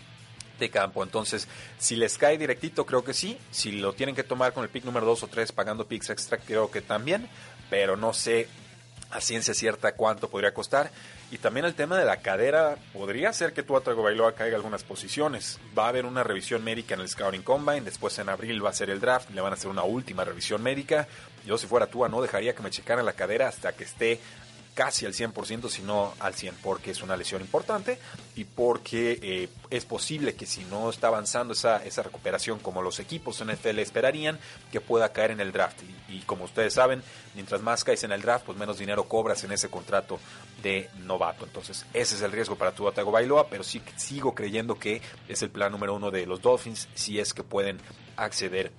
de 0.59 0.71
campo. 0.71 1.03
Entonces, 1.03 1.49
si 1.79 1.97
les 1.97 2.17
cae 2.17 2.39
directito, 2.39 2.87
creo 2.87 3.05
que 3.05 3.13
sí. 3.13 3.37
Si 3.51 3.73
lo 3.73 3.93
tienen 3.93 4.15
que 4.15 4.23
tomar 4.23 4.53
con 4.53 4.63
el 4.63 4.71
pick 4.71 4.85
número 4.85 5.05
2 5.05 5.25
o 5.25 5.27
3 5.29 5.53
pagando 5.53 5.87
picks 5.87 6.11
extra, 6.11 6.39
creo 6.39 6.71
que 6.71 6.81
también. 6.81 7.29
Pero 7.69 7.97
no 7.97 8.15
sé 8.15 8.49
a 9.11 9.21
ciencia 9.21 9.55
cierta 9.55 9.93
cuánto 9.93 10.29
podría 10.29 10.53
costar. 10.53 10.91
Y 11.31 11.39
también 11.39 11.67
el 11.67 11.75
tema 11.75 11.99
de 11.99 12.05
la 12.05 12.19
cadera, 12.19 12.77
podría 12.93 13.33
ser 13.33 13.53
que 13.53 13.63
Tua 13.63 13.81
Tagovailoa 13.81 14.35
caiga 14.35 14.57
algunas 14.57 14.85
posiciones. 14.85 15.59
Va 15.77 15.87
a 15.87 15.89
haber 15.89 16.07
una 16.07 16.23
revisión 16.23 16.63
médica 16.63 16.95
en 16.95 17.01
el 17.01 17.09
Scouting 17.09 17.43
Combine, 17.43 17.81
después 17.81 18.19
en 18.19 18.29
abril 18.29 18.65
va 18.65 18.71
a 18.71 18.75
ser 18.75 18.91
el 18.91 19.01
draft, 19.01 19.31
le 19.31 19.41
van 19.41 19.53
a 19.53 19.57
hacer 19.57 19.71
una 19.71 19.83
última 19.83 20.25
revisión 20.25 20.63
médica. 20.63 21.09
Yo 21.45 21.59
si 21.59 21.67
fuera 21.67 21.87
Tua 21.87 22.09
no 22.09 22.23
dejaría 22.23 22.55
que 22.55 22.63
me 22.63 22.71
checaran 22.71 23.05
la 23.05 23.13
cadera 23.13 23.49
hasta 23.49 23.73
que 23.73 23.85
esté 23.85 24.21
casi 24.77 25.07
al 25.07 25.15
100%, 25.15 25.71
sino 25.71 26.13
al 26.21 26.35
100%, 26.35 26.53
porque 26.63 26.91
es 26.91 27.03
una 27.03 27.17
lesión 27.17 27.41
importante 27.41 27.99
y 28.37 28.45
porque 28.45 29.19
eh, 29.23 29.49
es 29.71 29.87
posible 29.87 30.35
que 30.35 30.45
si 30.45 30.65
no 30.67 30.91
está 30.91 31.07
avanzando 31.07 31.55
esa, 31.55 31.83
esa 31.83 32.03
recuperación 32.03 32.59
como 32.59 32.83
los 32.83 33.01
equipos 33.01 33.43
NFL 33.43 33.79
esperarían, 33.79 34.39
que 34.71 34.83
pueda 34.83 35.13
caer 35.13 35.31
en 35.31 35.41
el 35.41 35.51
draft. 35.51 35.81
Y, 36.09 36.21
como 36.21 36.45
ustedes 36.45 36.75
saben, 36.75 37.03
mientras 37.35 37.63
más 37.63 37.85
caes 37.85 38.05
en 38.05 38.13
el 38.13 38.21
draft, 38.21 38.45
pues 38.45 38.59
menos 38.59 38.79
dinero 38.79 39.05
cobras 39.05 39.43
en 39.45 39.53
ese 39.53 39.71
contrato 39.71 40.21
de 40.63 40.91
novato. 41.05 41.47
Entonces, 41.47 41.87
ese 41.95 42.15
es 42.15 42.21
el 42.21 42.33
riesgo 42.33 42.57
para 42.57 42.73
tu 42.73 42.85
Bailoa, 42.85 43.49
pero 43.49 43.65
sí 43.65 43.81
sigo 43.97 44.35
creyendo 44.35 44.79
que 44.79 45.01
es 45.27 45.41
el 45.41 45.49
plan 45.49 45.73
número 45.73 45.95
uno 45.95 46.11
de 46.11 46.27
los 46.27 46.43
Dolphins, 46.43 46.87
si 46.95 47.19
es 47.19 47.33
que 47.33 47.43
pueden 47.43 47.79
acceder 48.17 48.73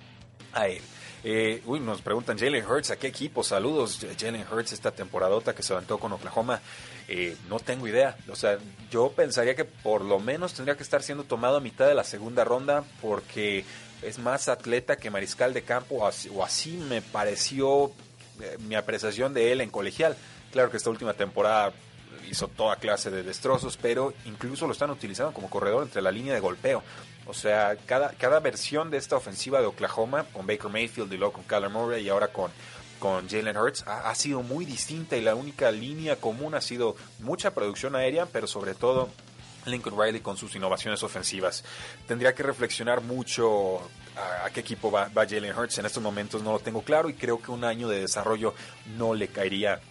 él. 0.66 0.82
Eh, 1.24 1.62
uy, 1.66 1.80
nos 1.80 2.00
preguntan 2.00 2.38
Jalen 2.38 2.64
Hurts, 2.64 2.92
¿a 2.92 2.96
qué 2.96 3.08
equipo? 3.08 3.42
Saludos, 3.42 4.06
Jalen 4.18 4.44
Hurts, 4.50 4.72
esta 4.72 4.92
temporadota 4.92 5.54
que 5.54 5.62
se 5.62 5.72
levantó 5.72 5.98
con 5.98 6.12
Oklahoma. 6.12 6.60
Eh, 7.08 7.36
no 7.48 7.58
tengo 7.58 7.88
idea. 7.88 8.16
O 8.28 8.36
sea, 8.36 8.58
yo 8.90 9.12
pensaría 9.12 9.54
que 9.54 9.64
por 9.64 10.02
lo 10.02 10.20
menos 10.20 10.54
tendría 10.54 10.76
que 10.76 10.82
estar 10.82 11.02
siendo 11.02 11.24
tomado 11.24 11.56
a 11.56 11.60
mitad 11.60 11.88
de 11.88 11.94
la 11.94 12.04
segunda 12.04 12.44
ronda 12.44 12.84
porque 13.02 13.64
es 14.02 14.18
más 14.18 14.48
atleta 14.48 14.96
que 14.96 15.10
mariscal 15.10 15.52
de 15.52 15.62
campo 15.62 16.08
o 16.32 16.44
así, 16.44 16.76
me 16.76 17.02
pareció 17.02 17.92
eh, 18.40 18.56
mi 18.60 18.76
apreciación 18.76 19.34
de 19.34 19.52
él 19.52 19.60
en 19.60 19.70
colegial. 19.70 20.16
Claro 20.52 20.70
que 20.70 20.76
esta 20.76 20.90
última 20.90 21.14
temporada 21.14 21.72
hizo 22.30 22.48
toda 22.48 22.76
clase 22.76 23.10
de 23.10 23.22
destrozos, 23.22 23.76
pero 23.76 24.12
incluso 24.24 24.66
lo 24.66 24.72
están 24.72 24.90
utilizando 24.90 25.32
como 25.32 25.50
corredor 25.50 25.82
entre 25.82 26.02
la 26.02 26.12
línea 26.12 26.34
de 26.34 26.40
golpeo. 26.40 26.82
O 27.28 27.34
sea, 27.34 27.76
cada, 27.84 28.10
cada 28.12 28.40
versión 28.40 28.90
de 28.90 28.96
esta 28.96 29.16
ofensiva 29.16 29.60
de 29.60 29.66
Oklahoma, 29.66 30.24
con 30.32 30.46
Baker 30.46 30.70
Mayfield 30.70 31.12
y 31.12 31.18
luego 31.18 31.34
con 31.34 31.44
Kyler 31.44 31.68
Murray 31.68 32.06
y 32.06 32.08
ahora 32.08 32.28
con, 32.28 32.50
con 32.98 33.28
Jalen 33.28 33.54
Hurts, 33.54 33.84
ha, 33.86 34.14
sido 34.14 34.42
muy 34.42 34.64
distinta 34.64 35.14
y 35.14 35.20
la 35.20 35.34
única 35.34 35.70
línea 35.70 36.16
común 36.16 36.54
ha 36.54 36.62
sido 36.62 36.96
mucha 37.18 37.52
producción 37.52 37.94
aérea, 37.94 38.24
pero 38.24 38.46
sobre 38.46 38.74
todo 38.74 39.10
Lincoln 39.66 40.00
Riley 40.00 40.22
con 40.22 40.38
sus 40.38 40.56
innovaciones 40.56 41.02
ofensivas. 41.02 41.64
Tendría 42.06 42.34
que 42.34 42.42
reflexionar 42.42 43.02
mucho 43.02 43.82
a, 44.16 44.48
qué 44.48 44.60
equipo 44.60 44.90
va, 44.90 45.08
va, 45.08 45.28
Jalen 45.28 45.54
Hurts. 45.54 45.76
En 45.76 45.84
estos 45.84 46.02
momentos 46.02 46.42
no 46.42 46.52
lo 46.52 46.60
tengo 46.60 46.80
claro 46.80 47.10
y 47.10 47.14
creo 47.14 47.42
que 47.42 47.50
un 47.50 47.62
año 47.62 47.88
de 47.88 48.00
desarrollo 48.00 48.54
no 48.96 49.12
le 49.12 49.28
caería 49.28 49.82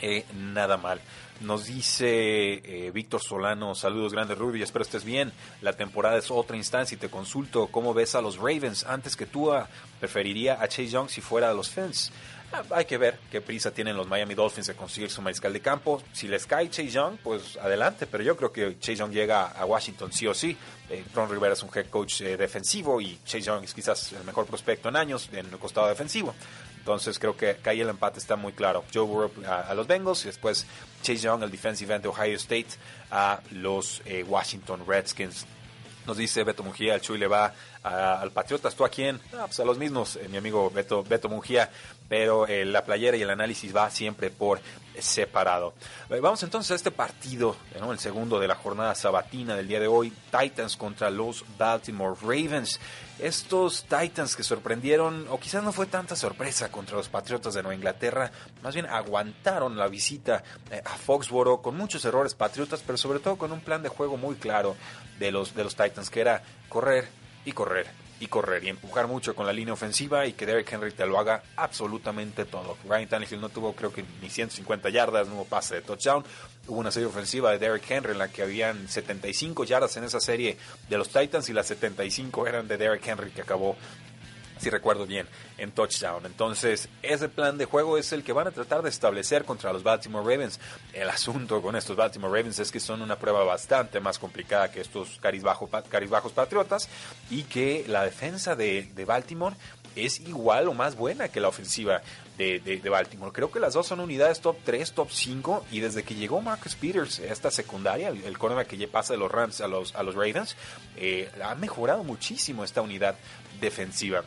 eh, 0.00 0.24
nada 0.34 0.76
mal. 0.76 1.00
Nos 1.40 1.66
dice 1.66 2.06
eh, 2.06 2.90
Víctor 2.92 3.20
Solano, 3.20 3.74
saludos 3.74 4.12
grandes 4.12 4.38
Rudy, 4.38 4.62
espero 4.62 4.84
estés 4.84 5.04
bien. 5.04 5.32
La 5.62 5.72
temporada 5.72 6.16
es 6.16 6.30
otra 6.30 6.56
instancia 6.56 6.94
y 6.94 6.98
te 6.98 7.08
consulto 7.08 7.66
cómo 7.66 7.92
ves 7.92 8.14
a 8.14 8.20
los 8.20 8.36
Ravens. 8.36 8.84
Antes 8.84 9.16
que 9.16 9.26
tú, 9.26 9.52
preferiría 9.98 10.54
a 10.62 10.68
Chase 10.68 10.88
Young 10.88 11.08
si 11.08 11.20
fuera 11.20 11.48
de 11.48 11.54
los 11.54 11.70
Fins. 11.70 12.12
Ah, 12.52 12.62
hay 12.70 12.84
que 12.84 12.98
ver 12.98 13.18
qué 13.32 13.40
prisa 13.40 13.72
tienen 13.72 13.96
los 13.96 14.06
Miami 14.06 14.34
Dolphins 14.34 14.68
de 14.68 14.74
conseguir 14.74 15.10
su 15.10 15.20
mariscal 15.20 15.52
de 15.52 15.60
campo. 15.60 16.00
Si 16.12 16.28
les 16.28 16.46
cae 16.46 16.70
Chase 16.70 16.88
Young, 16.88 17.16
pues 17.20 17.56
adelante, 17.56 18.06
pero 18.06 18.22
yo 18.22 18.36
creo 18.36 18.52
que 18.52 18.78
Chase 18.78 18.96
Young 18.96 19.10
llega 19.10 19.48
a 19.48 19.64
Washington 19.64 20.12
sí 20.12 20.28
o 20.28 20.34
sí. 20.34 20.56
Eh, 20.88 21.04
Ron 21.12 21.28
Rivera 21.28 21.54
es 21.54 21.62
un 21.64 21.70
head 21.74 21.86
coach 21.86 22.20
eh, 22.20 22.36
defensivo 22.36 23.00
y 23.00 23.18
Chase 23.24 23.40
Young 23.40 23.64
es 23.64 23.74
quizás 23.74 24.12
el 24.12 24.22
mejor 24.22 24.46
prospecto 24.46 24.88
en 24.88 24.94
años 24.94 25.28
en 25.32 25.46
el 25.46 25.58
costado 25.58 25.88
defensivo. 25.88 26.32
Entonces 26.84 27.18
creo 27.18 27.34
que, 27.34 27.56
ahí 27.64 27.80
el 27.80 27.88
empate 27.88 28.18
está 28.18 28.36
muy 28.36 28.52
claro. 28.52 28.84
Joe 28.92 29.06
Burrow 29.06 29.30
a, 29.48 29.72
los 29.72 29.86
Bengals 29.86 30.22
y 30.24 30.26
después 30.26 30.66
Chase 31.00 31.20
Young, 31.20 31.42
el 31.42 31.50
defensive 31.50 31.94
end 31.94 32.02
de 32.02 32.10
Ohio 32.10 32.36
State, 32.36 32.66
a 33.10 33.40
los 33.52 34.02
eh, 34.04 34.22
Washington 34.22 34.84
Redskins. 34.86 35.46
Nos 36.06 36.18
dice 36.18 36.44
Beto 36.44 36.62
Mujía, 36.62 36.96
el 36.96 37.00
Chuy 37.00 37.16
le 37.16 37.26
va 37.26 37.54
al 37.82 38.30
Patriotas. 38.32 38.74
¿Tú 38.74 38.84
a 38.84 38.90
quién? 38.90 39.18
Ah, 39.32 39.44
pues 39.46 39.58
a 39.60 39.64
los 39.64 39.78
mismos, 39.78 40.16
eh, 40.16 40.28
mi 40.28 40.36
amigo 40.36 40.70
Beto, 40.70 41.02
Beto 41.02 41.30
Mujía. 41.30 41.70
Pero 42.06 42.46
eh, 42.46 42.66
la 42.66 42.84
playera 42.84 43.16
y 43.16 43.22
el 43.22 43.30
análisis 43.30 43.74
va 43.74 43.88
siempre 43.88 44.28
por 44.28 44.60
separado. 44.98 45.72
vamos 46.10 46.42
entonces 46.42 46.72
a 46.72 46.74
este 46.74 46.90
partido, 46.90 47.56
el 47.74 47.98
segundo 47.98 48.38
de 48.38 48.46
la 48.46 48.56
jornada 48.56 48.94
sabatina 48.94 49.56
del 49.56 49.68
día 49.68 49.80
de 49.80 49.86
hoy. 49.86 50.12
Titans 50.30 50.76
contra 50.76 51.08
los 51.08 51.46
Baltimore 51.56 52.14
Ravens. 52.20 52.78
Estos 53.18 53.84
Titans 53.84 54.34
que 54.34 54.42
sorprendieron, 54.42 55.26
o 55.30 55.38
quizás 55.38 55.62
no 55.62 55.72
fue 55.72 55.86
tanta 55.86 56.16
sorpresa 56.16 56.70
contra 56.70 56.96
los 56.96 57.08
Patriotas 57.08 57.54
de 57.54 57.62
Nueva 57.62 57.76
Inglaterra, 57.76 58.32
más 58.62 58.74
bien 58.74 58.86
aguantaron 58.86 59.76
la 59.76 59.86
visita 59.86 60.42
eh, 60.70 60.82
a 60.84 60.90
Foxboro 60.90 61.62
con 61.62 61.76
muchos 61.76 62.04
errores 62.04 62.34
Patriotas, 62.34 62.82
pero 62.84 62.98
sobre 62.98 63.20
todo 63.20 63.36
con 63.36 63.52
un 63.52 63.60
plan 63.60 63.82
de 63.82 63.88
juego 63.88 64.16
muy 64.16 64.34
claro 64.34 64.74
de 65.18 65.30
los, 65.30 65.54
de 65.54 65.62
los 65.62 65.76
Titans, 65.76 66.10
que 66.10 66.20
era 66.20 66.42
correr 66.68 67.08
y 67.44 67.52
correr 67.52 68.03
y 68.20 68.28
correr 68.28 68.64
y 68.64 68.68
empujar 68.68 69.06
mucho 69.08 69.34
con 69.34 69.46
la 69.46 69.52
línea 69.52 69.74
ofensiva 69.74 70.26
y 70.26 70.32
que 70.32 70.46
Derrick 70.46 70.72
Henry 70.72 70.92
te 70.92 71.06
lo 71.06 71.18
haga 71.18 71.42
absolutamente 71.56 72.44
todo. 72.44 72.76
Ryan 72.88 73.08
Tannehill 73.08 73.40
no 73.40 73.48
tuvo 73.48 73.74
creo 73.74 73.92
que 73.92 74.04
ni 74.22 74.30
150 74.30 74.88
yardas, 74.90 75.28
no 75.28 75.34
hubo 75.34 75.44
pase 75.44 75.76
de 75.76 75.82
touchdown. 75.82 76.24
Hubo 76.66 76.78
una 76.78 76.90
serie 76.90 77.08
ofensiva 77.08 77.50
de 77.50 77.58
Derrick 77.58 77.90
Henry 77.90 78.12
en 78.12 78.18
la 78.18 78.28
que 78.28 78.42
habían 78.42 78.88
75 78.88 79.64
yardas 79.64 79.96
en 79.96 80.04
esa 80.04 80.20
serie 80.20 80.56
de 80.88 80.98
los 80.98 81.08
Titans 81.08 81.48
y 81.48 81.52
las 81.52 81.66
75 81.66 82.46
eran 82.46 82.68
de 82.68 82.78
Derrick 82.78 83.06
Henry 83.06 83.30
que 83.30 83.42
acabó 83.42 83.76
si 84.64 84.70
recuerdo 84.70 85.04
bien, 85.04 85.26
en 85.58 85.72
touchdown. 85.72 86.24
Entonces, 86.24 86.88
ese 87.02 87.28
plan 87.28 87.58
de 87.58 87.66
juego 87.66 87.98
es 87.98 88.14
el 88.14 88.24
que 88.24 88.32
van 88.32 88.46
a 88.46 88.50
tratar 88.50 88.80
de 88.80 88.88
establecer 88.88 89.44
contra 89.44 89.74
los 89.74 89.82
Baltimore 89.82 90.24
Ravens. 90.24 90.58
El 90.94 91.10
asunto 91.10 91.60
con 91.60 91.76
estos 91.76 91.96
Baltimore 91.96 92.34
Ravens 92.34 92.58
es 92.60 92.72
que 92.72 92.80
son 92.80 93.02
una 93.02 93.16
prueba 93.16 93.44
bastante 93.44 94.00
más 94.00 94.18
complicada 94.18 94.70
que 94.70 94.80
estos 94.80 95.20
bajos 95.42 96.32
patriotas 96.32 96.88
y 97.30 97.42
que 97.42 97.84
la 97.88 98.04
defensa 98.04 98.56
de, 98.56 98.88
Baltimore 99.06 99.54
es 99.96 100.18
igual 100.20 100.66
o 100.68 100.72
más 100.72 100.96
buena 100.96 101.28
que 101.28 101.40
la 101.40 101.48
ofensiva 101.48 102.00
de, 102.38 102.80
Baltimore. 102.90 103.32
Creo 103.32 103.50
que 103.50 103.60
las 103.60 103.74
dos 103.74 103.86
son 103.86 104.00
unidades 104.00 104.40
top 104.40 104.56
3, 104.64 104.92
top 104.92 105.10
5 105.10 105.66
y 105.72 105.80
desde 105.80 106.04
que 106.04 106.14
llegó 106.14 106.40
Marcus 106.40 106.74
Peters 106.74 107.20
a 107.20 107.26
esta 107.26 107.50
secundaria, 107.50 108.08
el, 108.08 108.24
el 108.24 108.66
que 108.66 108.88
pasa 108.88 109.12
de 109.12 109.18
los 109.18 109.30
Rams 109.30 109.60
a 109.60 109.68
los, 109.68 109.94
a 109.94 110.02
los 110.02 110.14
Ravens, 110.14 110.56
eh, 110.96 111.30
ha 111.44 111.54
mejorado 111.54 112.02
muchísimo 112.02 112.64
esta 112.64 112.80
unidad 112.80 113.16
defensiva. 113.60 114.24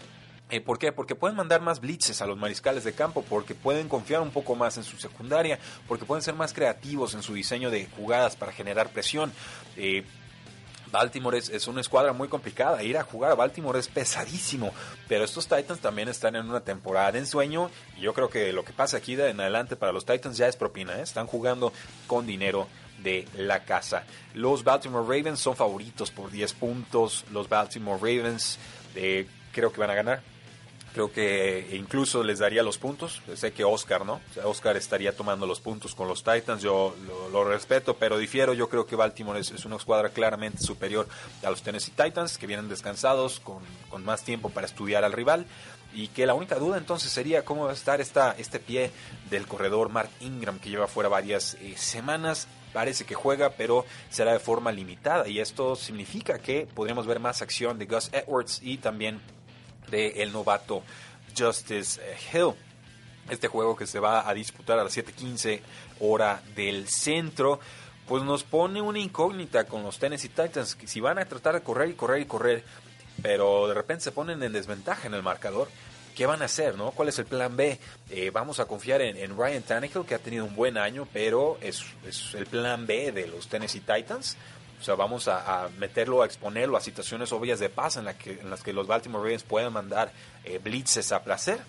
Eh, 0.49 0.61
¿Por 0.61 0.79
qué? 0.79 0.93
Porque 0.93 1.15
pueden 1.15 1.35
mandar 1.35 1.61
más 1.61 1.81
blitzes 1.81 2.21
a 2.21 2.25
los 2.25 2.37
mariscales 2.37 2.85
de 2.85 2.93
campo, 2.93 3.23
porque 3.27 3.53
pueden 3.53 3.89
confiar 3.89 4.21
un 4.21 4.31
poco 4.31 4.55
más 4.55 4.77
en 4.77 4.83
su 4.83 4.97
secundaria, 4.97 5.59
porque 5.87 6.05
pueden 6.05 6.23
ser 6.23 6.35
más 6.35 6.53
creativos 6.53 7.13
en 7.15 7.21
su 7.21 7.33
diseño 7.33 7.69
de 7.69 7.87
jugadas 7.97 8.37
para 8.37 8.53
generar 8.53 8.89
presión. 8.89 9.33
Eh, 9.75 10.05
Baltimore 10.89 11.37
es, 11.37 11.67
una 11.67 11.81
escuadra 11.81 12.13
muy 12.13 12.29
complicada. 12.29 12.81
Ir 12.81 12.97
a 12.97 13.03
jugar 13.03 13.31
a 13.31 13.35
Baltimore 13.35 13.77
es 13.77 13.89
pesadísimo. 13.89 14.71
Pero 15.09 15.25
estos 15.25 15.45
Titans 15.45 15.81
también 15.81 16.07
están 16.07 16.37
en 16.37 16.49
una 16.49 16.61
temporada 16.61 17.11
de 17.11 17.19
ensueño. 17.19 17.69
Y 17.97 18.01
yo 18.01 18.13
creo 18.13 18.29
que 18.29 18.53
lo 18.53 18.63
que 18.63 18.71
pasa 18.71 18.95
aquí 18.95 19.15
de 19.15 19.29
en 19.29 19.41
adelante 19.41 19.75
para 19.75 19.91
los 19.91 20.05
Titans 20.05 20.37
ya 20.37 20.47
es 20.47 20.55
propina. 20.55 20.97
¿eh? 20.97 21.01
Están 21.01 21.27
jugando 21.27 21.73
con 22.07 22.25
dinero 22.25 22.69
de 23.03 23.27
la 23.35 23.65
casa. 23.65 24.05
Los 24.33 24.63
Baltimore 24.63 25.03
Ravens 25.03 25.41
son 25.41 25.57
favoritos 25.57 26.09
por 26.09 26.31
10 26.31 26.53
puntos. 26.53 27.25
Los 27.33 27.49
Baltimore 27.49 27.99
Ravens 27.99 28.57
creo 29.51 29.73
que 29.73 29.81
van 29.81 29.89
a 29.89 29.93
ganar 29.93 30.36
creo 30.97 31.11
que 31.11 31.75
incluso 31.77 32.23
les 32.23 32.39
daría 32.39 32.63
los 32.63 32.79
puntos. 32.79 33.21
Sé 33.35 33.51
que 33.51 33.63
Oscar, 33.63 34.03
¿no? 34.03 34.19
Oscar 34.43 34.75
estaría 34.77 35.15
tomando 35.15 35.45
los 35.45 35.59
puntos 35.59 35.93
con 35.93 36.07
los 36.07 36.23
Titans, 36.23 36.63
yo 36.63 36.95
lo, 37.31 37.43
respeto, 37.43 37.93
pero 37.93 38.17
difiero. 38.17 38.55
Yo 38.55 38.67
creo 38.67 38.87
que 38.87 38.95
Baltimore 38.95 39.39
es, 39.39 39.63
una 39.65 39.75
escuadra 39.75 40.09
claramente 40.09 40.63
superior 40.63 41.07
a 41.43 41.51
los 41.51 41.61
Tennessee 41.61 41.91
Titans, 41.91 42.39
que 42.39 42.47
vienen 42.47 42.67
descansados, 42.67 43.39
con, 43.39 43.61
más 44.03 44.23
tiempo 44.23 44.49
para 44.49 44.65
estudiar 44.65 45.03
al 45.03 45.13
rival. 45.13 45.45
Y 45.93 46.07
que 46.07 46.25
la 46.25 46.33
única 46.33 46.55
duda 46.55 46.79
entonces 46.79 47.11
sería 47.11 47.45
cómo 47.45 47.65
va 47.65 47.71
a 47.71 47.73
estar 47.73 48.01
esta, 48.01 48.31
este 48.31 48.59
pie 48.59 48.89
del 49.29 49.45
corredor 49.45 49.89
Mark 49.89 50.09
Ingram, 50.19 50.57
que 50.57 50.71
lleva 50.71 50.87
fuera 50.87 51.09
varias 51.09 51.57
eh, 51.61 51.75
semanas 51.77 52.47
parece 52.73 53.05
que 53.05 53.15
juega, 53.15 53.51
pero 53.51 53.85
será 54.09 54.33
de 54.33 54.39
forma 54.39 54.71
limitada. 54.71 55.27
Y 55.27 55.39
esto 55.39 55.75
significa 55.75 56.39
que 56.39 56.67
podríamos 56.73 57.05
ver 57.07 57.19
más 57.19 57.41
acción 57.41 57.77
de 57.79 57.85
Gus 57.85 58.09
Edwards 58.11 58.59
y 58.61 58.77
también 58.77 59.21
de 59.89 60.21
el 60.21 60.31
novato 60.31 60.83
Justice 61.37 61.99
Hill. 62.33 62.53
Este 63.29 63.47
juego 63.47 63.75
que 63.75 63.87
se 63.87 63.99
va 63.99 64.27
a 64.27 64.33
disputar 64.33 64.79
a 64.79 64.83
las 64.83 64.95
7:15 64.95 65.61
hora 65.99 66.41
del 66.55 66.87
centro, 66.87 67.59
pues 68.07 68.23
nos 68.23 68.43
pone 68.43 68.81
una 68.81 68.99
incógnita 68.99 69.65
con 69.65 69.83
los 69.83 69.99
Tennessee 69.99 70.29
Titans, 70.29 70.75
que 70.75 70.87
si 70.87 71.01
van 71.01 71.19
a 71.19 71.25
tratar 71.25 71.55
de 71.55 71.61
correr 71.61 71.89
y 71.89 71.93
correr 71.93 72.21
y 72.21 72.25
correr, 72.25 72.63
pero 73.21 73.67
de 73.67 73.73
repente 73.73 74.05
se 74.05 74.11
ponen 74.11 74.41
en 74.43 74.53
desventaja 74.53 75.07
en 75.07 75.13
el 75.13 75.23
marcador, 75.23 75.67
¿qué 76.15 76.25
van 76.25 76.41
a 76.41 76.45
hacer? 76.45 76.75
¿no? 76.75 76.91
¿Cuál 76.91 77.09
es 77.09 77.19
el 77.19 77.25
plan 77.25 77.57
B? 77.57 77.79
Eh, 78.09 78.29
vamos 78.31 78.59
a 78.59 78.65
confiar 78.65 79.01
en, 79.01 79.37
Ryan 79.37 79.63
Tannehill, 79.63 80.05
que 80.05 80.15
ha 80.15 80.19
tenido 80.19 80.45
un 80.45 80.55
buen 80.55 80.77
año, 80.77 81.07
pero 81.11 81.57
es, 81.61 81.83
es, 82.07 82.33
el 82.33 82.45
plan 82.45 82.87
B 82.87 83.11
de 83.11 83.27
los 83.27 83.47
Tennessee 83.47 83.81
Titans. 83.81 84.37
O 84.79 84.83
sea, 84.83 84.95
vamos 84.95 85.27
a, 85.27 85.69
meterlo, 85.79 86.21
a 86.21 86.25
exponerlo 86.25 86.77
a 86.77 86.81
situaciones 86.81 87.31
obvias 87.31 87.59
de 87.59 87.69
paz 87.69 87.97
en, 87.97 88.05
la 88.05 88.17
que, 88.17 88.33
en 88.33 88.49
las 88.49 88.61
que 88.61 88.73
los 88.73 88.85
Baltimore 88.87 89.23
Ravens 89.23 89.43
pueden 89.43 89.73
mandar 89.73 90.11
eh, 90.43 90.59
blitzes 90.59 91.11
a 91.11 91.23
placer 91.23 91.59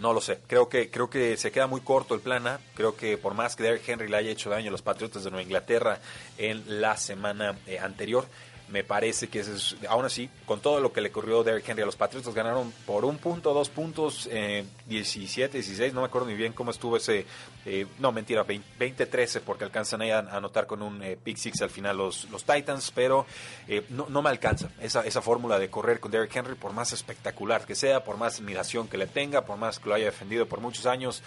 no 0.00 0.12
lo 0.12 0.20
sé. 0.20 0.40
Creo 0.46 0.68
que, 0.68 0.90
creo 0.90 1.08
que 1.08 1.36
se 1.36 1.50
queda 1.50 1.66
muy 1.66 1.80
corto 1.80 2.14
el 2.14 2.20
plan 2.20 2.46
A. 2.46 2.60
Creo 2.74 2.96
que 2.96 3.16
por 3.16 3.34
más 3.34 3.56
que 3.56 3.62
Derrick 3.62 3.88
Henry 3.88 4.08
le 4.08 4.16
haya 4.16 4.30
hecho 4.30 4.50
daño 4.50 4.68
a 4.68 4.72
los 4.72 4.82
Patriotas 4.82 5.24
de 5.24 5.30
Nueva 5.30 5.42
Inglaterra 5.42 5.98
en 6.38 6.80
la 6.80 6.96
semana 6.96 7.58
eh, 7.66 7.78
anterior, 7.78 8.26
me 8.68 8.82
parece 8.82 9.28
que 9.28 9.40
es, 9.40 9.76
aún 9.88 10.04
así, 10.04 10.28
con 10.44 10.60
todo 10.60 10.80
lo 10.80 10.92
que 10.92 11.00
le 11.00 11.10
ocurrió 11.10 11.40
a 11.40 11.44
Derrick 11.44 11.68
Henry 11.68 11.82
a 11.82 11.86
los 11.86 11.96
Patriots, 11.96 12.34
ganaron 12.34 12.72
por 12.84 13.04
un 13.04 13.18
punto, 13.18 13.54
dos 13.54 13.68
puntos, 13.68 14.28
eh, 14.30 14.64
17, 14.86 15.58
16, 15.58 15.94
no 15.94 16.00
me 16.00 16.06
acuerdo 16.06 16.26
muy 16.26 16.36
bien 16.36 16.52
cómo 16.52 16.70
estuvo 16.70 16.96
ese, 16.96 17.26
eh, 17.64 17.86
no 17.98 18.12
mentira, 18.12 18.44
20-13, 18.44 19.40
porque 19.40 19.64
alcanzan 19.64 20.02
ahí 20.02 20.10
a 20.10 20.18
anotar 20.18 20.66
con 20.66 20.82
un 20.82 21.02
eh, 21.02 21.16
pick 21.22 21.36
six 21.36 21.62
al 21.62 21.70
final 21.70 21.96
los, 21.96 22.28
los 22.30 22.44
Titans, 22.44 22.90
pero 22.94 23.26
eh, 23.68 23.84
no, 23.90 24.06
no, 24.08 24.22
me 24.22 24.30
alcanza 24.30 24.70
esa, 24.80 25.02
esa 25.02 25.22
fórmula 25.22 25.58
de 25.58 25.70
correr 25.70 26.00
con 26.00 26.10
Derrick 26.10 26.34
Henry, 26.34 26.54
por 26.54 26.72
más 26.72 26.92
espectacular 26.92 27.64
que 27.66 27.74
sea, 27.74 28.02
por 28.04 28.16
más 28.16 28.40
admiración 28.40 28.88
que 28.88 28.98
le 28.98 29.06
tenga, 29.06 29.42
por 29.42 29.56
más 29.58 29.78
que 29.78 29.88
lo 29.88 29.94
haya 29.94 30.06
defendido 30.06 30.46
por 30.46 30.60
muchos 30.60 30.86
años. 30.86 31.22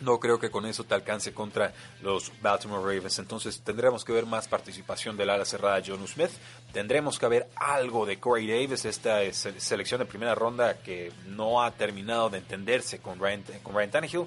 No 0.00 0.20
creo 0.20 0.38
que 0.38 0.50
con 0.50 0.66
eso 0.66 0.84
te 0.84 0.94
alcance 0.94 1.32
contra 1.32 1.72
los 2.02 2.30
Baltimore 2.42 2.82
Ravens. 2.82 3.18
Entonces 3.18 3.60
tendremos 3.62 4.04
que 4.04 4.12
ver 4.12 4.26
más 4.26 4.46
participación 4.46 5.16
del 5.16 5.30
ala 5.30 5.44
cerrada 5.44 5.82
John 5.84 6.06
Smith. 6.06 6.30
Tendremos 6.72 7.18
que 7.18 7.28
ver 7.28 7.48
algo 7.56 8.04
de 8.04 8.20
Corey 8.20 8.46
Davis, 8.46 8.84
esta 8.84 9.20
selección 9.32 10.00
de 10.00 10.04
primera 10.04 10.34
ronda 10.34 10.78
que 10.78 11.12
no 11.28 11.62
ha 11.62 11.70
terminado 11.70 12.28
de 12.28 12.38
entenderse 12.38 12.98
con 12.98 13.18
Ryan, 13.18 13.42
con 13.62 13.74
Ryan 13.74 13.90
Tannehill. 13.90 14.26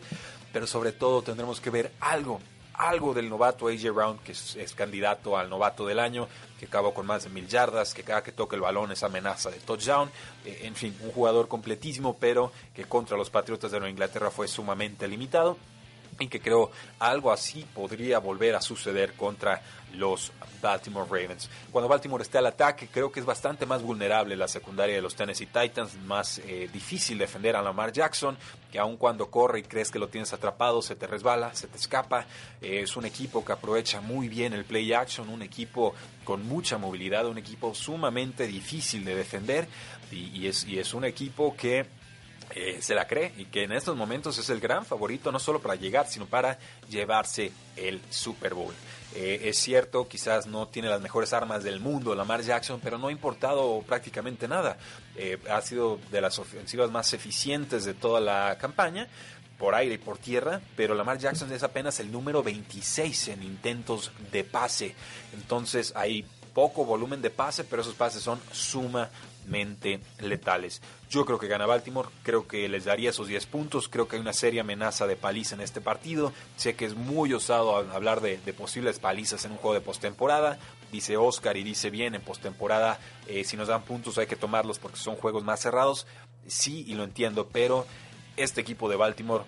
Pero 0.52 0.66
sobre 0.66 0.92
todo 0.92 1.22
tendremos 1.22 1.62
que 1.62 1.70
ver 1.70 1.92
algo 2.00 2.42
algo 2.80 3.14
del 3.14 3.30
novato 3.30 3.68
AJ 3.68 3.92
Brown, 3.94 4.20
que 4.20 4.32
es, 4.32 4.74
candidato 4.76 5.38
al 5.38 5.50
novato 5.50 5.86
del 5.86 6.00
año, 6.00 6.28
que 6.58 6.66
acabó 6.66 6.94
con 6.94 7.06
más 7.06 7.26
de 7.26 7.30
mil 7.30 7.48
yardas, 7.48 7.94
que 7.94 8.04
cada 8.04 8.24
que 8.24 8.32
toque 8.32 8.56
el 8.56 8.62
balón 8.62 8.92
es 8.92 9.04
amenaza 9.04 9.52
de 9.52 9.60
touchdown. 9.60 10.10
Eh, 10.46 10.62
en 10.64 10.76
fin, 10.76 10.96
un 11.02 11.12
jugador 11.12 11.50
completísimo, 11.50 12.18
pero 12.18 12.54
que 12.74 12.86
contra 12.86 13.18
los 13.18 13.30
Patriotas 13.30 13.72
de 13.72 13.80
Nueva 13.80 13.92
Inglaterra 13.92 14.32
fue 14.32 14.48
sumamente 14.48 15.08
limitado 15.08 15.58
y 16.20 16.28
que 16.28 16.40
creo 16.40 16.72
algo 17.00 17.32
así 17.32 17.66
podría 17.74 18.20
volver 18.20 18.56
a 18.56 18.62
suceder 18.62 19.14
contra 19.14 19.62
los 19.94 20.32
Baltimore 20.62 21.08
Ravens. 21.10 21.50
Cuando 21.72 21.88
Baltimore 21.88 22.22
esté 22.22 22.38
al 22.38 22.46
ataque, 22.46 22.90
creo 22.92 23.12
que 23.12 23.20
es 23.20 23.26
bastante 23.26 23.66
más 23.66 23.82
vulnerable 23.82 24.36
la 24.36 24.48
secundaria 24.48 24.96
de 24.96 25.02
los 25.02 25.16
Tennessee 25.16 25.48
Titans, 25.48 25.96
más 26.06 26.40
eh, 26.40 26.70
difícil 26.72 27.18
defender 27.18 27.56
a 27.56 27.62
Lamar 27.62 27.92
Jackson, 27.92 28.38
que 28.72 28.78
aun 28.78 28.98
cuando 28.98 29.32
corre 29.32 29.60
y 29.60 29.64
crees 29.64 29.90
que 29.90 30.00
lo 30.00 30.10
tienes 30.10 30.34
atrapado, 30.34 30.82
se 30.82 30.96
te 30.96 31.08
resbala, 31.08 31.54
se 31.56 31.68
te 31.68 31.78
escapa. 31.78 32.26
Eh, 32.62 32.82
es 32.84 32.96
un 32.98 33.06
equipo 33.06 33.44
que 33.44 33.54
aprovecha 33.54 34.02
muy 34.02 34.28
bien 34.28 34.54
el 34.54 34.66
play 34.66 34.94
action, 34.94 35.30
un 35.30 35.42
equipo 35.42 35.96
con 36.24 36.46
mucha 36.46 36.78
movilidad, 36.78 37.26
un 37.26 37.38
equipo 37.38 37.74
sumamente 37.74 38.46
difícil 38.46 39.06
de 39.06 39.16
defender 39.16 39.68
y 40.12 40.48
es 40.48 40.94
un 40.96 41.06
equipo 41.06 41.56
que 41.56 41.86
eh, 42.56 42.80
se 42.82 42.96
la 42.96 43.08
cree 43.08 43.34
y 43.38 43.46
que 43.46 43.64
en 43.64 43.72
estos 43.72 43.96
momentos 43.96 44.38
es 44.38 44.50
el 44.50 44.60
gran 44.60 44.86
favorito 44.86 45.32
no 45.32 45.40
solo 45.40 45.62
para 45.62 45.76
llegar, 45.76 46.08
sino 46.08 46.26
para 46.26 46.58
llevarse 46.90 47.52
el 47.76 48.02
Super 48.10 48.54
Bowl. 48.54 48.74
Eh, 49.16 49.42
es 49.46 49.58
cierto, 49.58 50.08
quizás 50.08 50.48
no 50.48 50.68
tiene 50.68 50.90
las 50.90 51.02
mejores 51.02 51.34
armas 51.34 51.64
del 51.64 51.80
mundo 51.80 52.14
Lamar 52.16 52.42
Jackson, 52.42 52.80
pero 52.84 52.98
no 52.98 53.08
ha 53.08 53.12
importado 53.12 53.84
prácticamente 53.86 54.48
nada. 54.48 54.78
Eh, 55.16 55.38
ha 55.50 55.62
sido 55.62 56.00
de 56.12 56.22
las 56.22 56.40
ofensivas 56.40 56.92
más 56.92 57.14
eficientes 57.14 57.86
de 57.86 57.94
toda 57.94 58.20
la 58.20 58.58
campaña 58.60 59.08
por 59.58 59.76
aire 59.76 59.96
y 59.96 59.98
por 59.98 60.18
tierra, 60.18 60.62
pero 60.76 60.96
Lamar 60.96 61.18
Jackson 61.18 61.52
es 61.52 61.64
apenas 61.64 62.00
el 62.00 62.12
número 62.12 62.42
26 62.42 63.30
en 63.30 63.44
intentos 63.44 64.12
de 64.32 64.44
pase. 64.44 64.96
Entonces 65.34 65.92
hay 65.96 66.26
poco 66.54 66.86
volumen 66.86 67.22
de 67.22 67.30
pase, 67.30 67.64
pero 67.64 67.82
esos 67.82 67.96
pases 67.96 68.24
son 68.24 68.40
suma 68.52 69.10
letales. 70.20 70.82
Yo 71.10 71.26
creo 71.26 71.40
que 71.40 71.48
gana 71.48 71.66
Baltimore, 71.66 72.10
creo 72.22 72.48
que 72.48 72.70
les 72.70 72.86
daría 72.86 73.10
esos 73.10 73.28
10 73.28 73.48
puntos, 73.48 73.90
creo 73.90 74.08
que 74.08 74.16
hay 74.16 74.22
una 74.22 74.32
seria 74.32 74.62
amenaza 74.62 75.08
de 75.08 75.16
paliza 75.16 75.56
en 75.56 75.62
este 75.62 75.82
partido. 75.82 76.32
Sé 76.56 76.76
que 76.76 76.86
es 76.86 76.94
muy 76.94 77.34
osado 77.34 77.78
hablar 77.78 78.22
de, 78.22 78.38
posibles 78.54 79.00
palizas 79.00 79.44
en 79.44 79.54
un 79.54 79.58
juego 79.58 79.74
de 79.74 79.82
postemporada. 79.82 80.60
Dice 80.92 81.18
Oscar 81.18 81.58
y 81.58 81.64
dice 81.64 81.90
bien, 81.90 82.14
en 82.14 82.22
postemporada 82.22 83.00
eh, 83.28 83.44
si 83.44 83.58
nos 83.58 83.70
dan 83.70 83.82
puntos 83.82 84.20
hay 84.20 84.28
que 84.28 84.36
tomarlos 84.36 84.78
porque 84.78 84.98
son 84.98 85.16
juegos 85.16 85.44
más 85.44 85.60
cerrados. 85.60 86.06
Sí, 86.46 86.86
y 86.88 86.94
lo 86.94 87.04
entiendo, 87.06 87.48
pero 87.52 87.88
este 88.38 88.62
equipo 88.62 88.88
de 88.88 88.96
Baltimore 88.96 89.46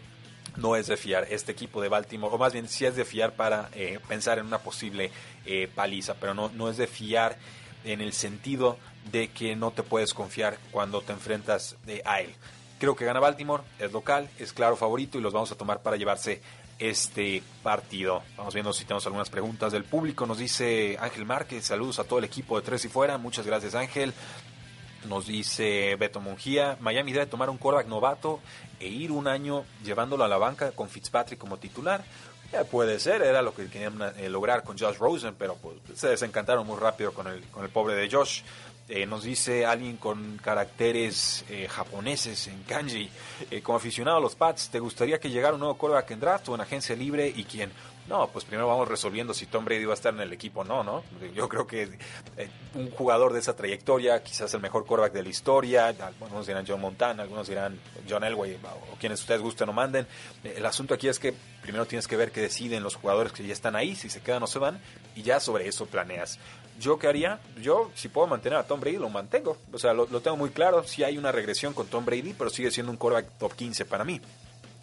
no 0.56 0.76
es 0.76 0.88
de 0.88 0.98
fiar. 0.98 1.28
Este 1.30 1.52
equipo 1.52 1.80
de 1.80 1.90
Baltimore, 1.90 2.34
o 2.34 2.40
más 2.40 2.54
bien 2.54 2.68
sí 2.68 2.86
es 2.86 2.96
de 2.96 3.06
fiar 3.06 3.36
para 3.36 3.70
eh, 3.74 4.00
pensar 4.08 4.40
en 4.40 4.48
una 4.48 4.58
posible 4.58 5.12
eh, 5.46 5.70
paliza, 5.74 6.16
pero 6.16 6.34
no, 6.34 6.50
no 6.56 6.72
es 6.72 6.78
de 6.78 6.88
fiar 6.88 7.38
en 7.84 8.02
el 8.02 8.14
sentido 8.14 8.78
de 9.12 9.30
que 9.30 9.56
no 9.56 9.72
te 9.72 9.84
puedes 9.84 10.14
confiar 10.14 10.58
cuando 10.72 11.02
te 11.02 11.14
enfrentas 11.14 11.76
a 12.06 12.22
él. 12.22 12.34
Creo 12.80 12.96
que 12.96 13.06
gana 13.06 13.20
Baltimore, 13.20 13.64
es 13.80 13.92
local, 13.92 14.30
es 14.40 14.54
claro 14.54 14.76
favorito 14.76 15.18
y 15.18 15.22
los 15.22 15.34
vamos 15.34 15.52
a 15.52 15.56
tomar 15.56 15.82
para 15.82 15.98
llevarse 15.98 16.42
este 16.80 17.44
partido. 17.62 18.24
Vamos 18.38 18.54
viendo 18.54 18.74
si 18.74 18.86
tenemos 18.86 19.06
algunas 19.06 19.30
preguntas 19.30 19.72
del 19.72 19.84
público. 19.84 20.26
Nos 20.26 20.40
dice 20.40 20.98
Ángel 21.00 21.26
Márquez, 21.26 21.66
saludos 21.66 22.00
a 22.00 22.06
todo 22.06 22.20
el 22.20 22.26
equipo 22.26 22.60
de 22.60 22.66
Tres 22.66 22.84
y 22.86 22.90
Fuera. 22.90 23.18
Muchas 23.18 23.46
gracias 23.46 23.76
Ángel. 23.76 24.14
Nos 25.08 25.28
dice 25.28 25.96
Beto 25.96 26.20
Mungía, 26.20 26.78
Miami 26.80 27.12
debe 27.12 27.26
tomar 27.26 27.50
un 27.50 27.58
quarterback 27.58 27.88
novato 27.88 28.40
e 28.80 28.88
ir 28.88 29.12
un 29.12 29.28
año 29.28 29.66
llevándolo 29.84 30.24
a 30.24 30.28
la 30.28 30.38
banca 30.38 30.72
con 30.74 30.90
Fitzpatrick 30.90 31.40
como 31.40 31.58
titular 31.58 32.04
puede 32.70 33.00
ser, 33.00 33.22
era 33.22 33.42
lo 33.42 33.54
que 33.54 33.68
querían 33.68 34.00
eh, 34.18 34.30
lograr 34.30 34.64
con 34.64 34.78
Josh 34.78 34.98
Rosen, 34.98 35.36
pero 35.38 35.56
pues, 35.56 35.78
se 35.96 36.10
desencantaron 36.10 36.68
muy 36.68 36.78
rápido 36.78 37.14
con 37.14 37.28
el, 37.28 37.42
con 37.48 37.64
el 37.64 37.70
pobre 37.70 37.96
de 37.96 38.10
Josh. 38.10 38.42
Eh, 38.94 39.06
nos 39.06 39.24
dice 39.24 39.66
alguien 39.66 39.96
con 39.96 40.38
caracteres 40.44 41.46
eh, 41.50 41.68
japoneses 41.70 42.48
en 42.48 42.62
kanji, 42.64 43.10
como 43.64 43.78
aficionado 43.78 44.18
a 44.18 44.20
los 44.20 44.36
Pats, 44.36 44.70
¿te 44.70 44.80
gustaría 44.80 45.18
que 45.18 45.30
llegara 45.30 45.54
un 45.54 45.62
nuevo 45.62 45.78
quarterback 45.78 46.12
en 46.12 46.20
draft 46.20 46.50
o 46.50 46.56
en 46.56 46.62
agencia 46.62 46.94
libre 46.94 47.32
y 47.34 47.46
quién? 47.46 47.72
No, 48.08 48.28
pues 48.28 48.46
primero 48.46 48.68
vamos 48.68 48.88
resolviendo 48.88 49.34
si 49.34 49.46
Tom 49.46 49.64
Brady 49.64 49.86
va 49.86 49.94
a 49.94 49.96
estar 49.96 50.14
en 50.14 50.22
el 50.22 50.34
equipo 50.34 50.62
o 50.62 50.64
no, 50.64 50.84
¿no? 50.84 51.04
Yo 51.34 51.48
creo 51.48 51.68
que 51.68 51.84
eh, 52.36 52.50
un 52.74 52.90
jugador 52.92 53.32
de 53.32 53.40
esa 53.40 53.56
trayectoria, 53.56 54.22
quizás 54.24 54.54
el 54.54 54.62
mejor 54.62 54.86
quarterback 54.86 55.14
de 55.14 55.24
la 55.24 55.30
historia, 55.30 55.88
algunos 55.88 56.48
dirán 56.48 56.66
John 56.68 56.82
Montana, 56.82 57.24
algunos 57.24 57.48
dirán 57.48 57.80
John 58.10 58.24
Elway, 58.24 58.60
o 58.92 58.98
quienes 59.00 59.22
ustedes 59.22 59.42
gusten 59.42 59.70
o 59.70 59.74
manden. 59.74 60.08
El 60.44 60.66
asunto 60.66 60.94
aquí 60.94 61.08
es 61.08 61.20
que 61.20 61.34
primero 61.62 61.86
tienes 61.86 62.08
que 62.08 62.18
ver 62.18 62.32
qué 62.32 62.42
deciden 62.42 62.84
los 62.84 62.96
jugadores 62.96 63.32
que 63.32 63.46
ya 63.46 63.54
están 63.54 63.76
ahí, 63.76 63.96
si 63.96 64.10
se 64.10 64.22
quedan 64.22 64.44
o 64.44 64.48
se 64.48 64.60
van, 64.60 64.82
y 65.16 65.22
ya 65.22 65.40
sobre 65.40 65.68
eso 65.68 65.86
planeas. 65.86 66.40
¿Yo 66.80 66.98
qué 66.98 67.08
haría? 67.08 67.40
Yo, 67.62 67.92
si 67.94 68.10
puedo 68.10 68.28
mantener 68.28 68.58
a 68.58 68.64
Tom 68.64 68.80
Brady, 68.80 68.98
lo 68.98 69.10
mantengo. 69.10 69.58
O 69.72 69.78
sea, 69.78 69.94
lo, 69.94 70.08
lo 70.08 70.22
tengo 70.22 70.38
muy 70.38 70.50
claro. 70.50 70.84
Si 70.84 71.04
hay 71.04 71.18
una 71.18 71.32
regresión 71.32 71.74
con 71.74 71.88
Tom 71.88 72.06
Brady, 72.06 72.34
pero 72.34 72.50
sigue 72.50 72.72
siendo 72.72 72.92
un 72.92 72.98
quarterback 72.98 73.38
top 73.38 73.54
15 73.54 73.86
para 73.86 74.04
mí. 74.04 74.20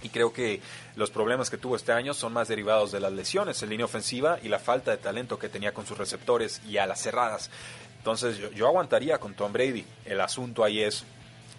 Y 0.02 0.10
creo 0.10 0.32
que 0.32 0.60
los 0.94 1.10
problemas 1.10 1.50
que 1.50 1.58
tuvo 1.58 1.74
este 1.74 1.92
año 1.92 2.14
son 2.14 2.32
más 2.32 2.48
derivados 2.48 2.92
de 2.92 3.00
las 3.00 3.12
lesiones 3.12 3.62
en 3.62 3.70
línea 3.70 3.86
ofensiva 3.86 4.38
y 4.42 4.48
la 4.48 4.60
falta 4.60 4.92
de 4.92 4.98
talento 4.98 5.38
que 5.38 5.48
tenía 5.48 5.74
con 5.74 5.86
sus 5.86 5.98
receptores 5.98 6.60
y 6.68 6.76
a 6.76 6.86
las 6.86 7.00
cerradas. 7.00 7.50
Entonces 7.98 8.38
yo, 8.54 8.68
aguantaría 8.68 9.18
con 9.18 9.34
Tom 9.34 9.52
Brady. 9.52 9.84
El 10.04 10.20
asunto 10.20 10.62
ahí 10.62 10.80
es, 10.80 11.04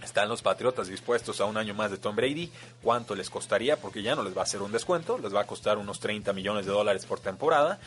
¿Están 0.01 0.29
los 0.29 0.41
Patriotas 0.41 0.87
dispuestos 0.87 1.41
a 1.41 1.45
un 1.45 1.57
año 1.57 1.73
más 1.73 1.91
de 1.91 1.97
Tom 1.97 2.15
Brady? 2.15 2.49
¿Cuánto 2.81 3.15
les 3.15 3.29
costaría? 3.29 3.75
Porque 3.75 4.01
ya 4.01 4.15
no 4.15 4.23
les 4.23 4.35
va 4.35 4.41
a 4.41 4.43
hacer 4.43 4.61
un 4.61 4.71
descuento, 4.71 5.17
les 5.17 5.35
va 5.35 5.41
a 5.41 5.45
costar 5.45 5.77
unos 5.77 5.99
30 5.99 6.31
millones 6.31 6.65
de 6.65 6.71
dólares 6.71 7.05
por 7.05 7.19
temporada. 7.19 7.79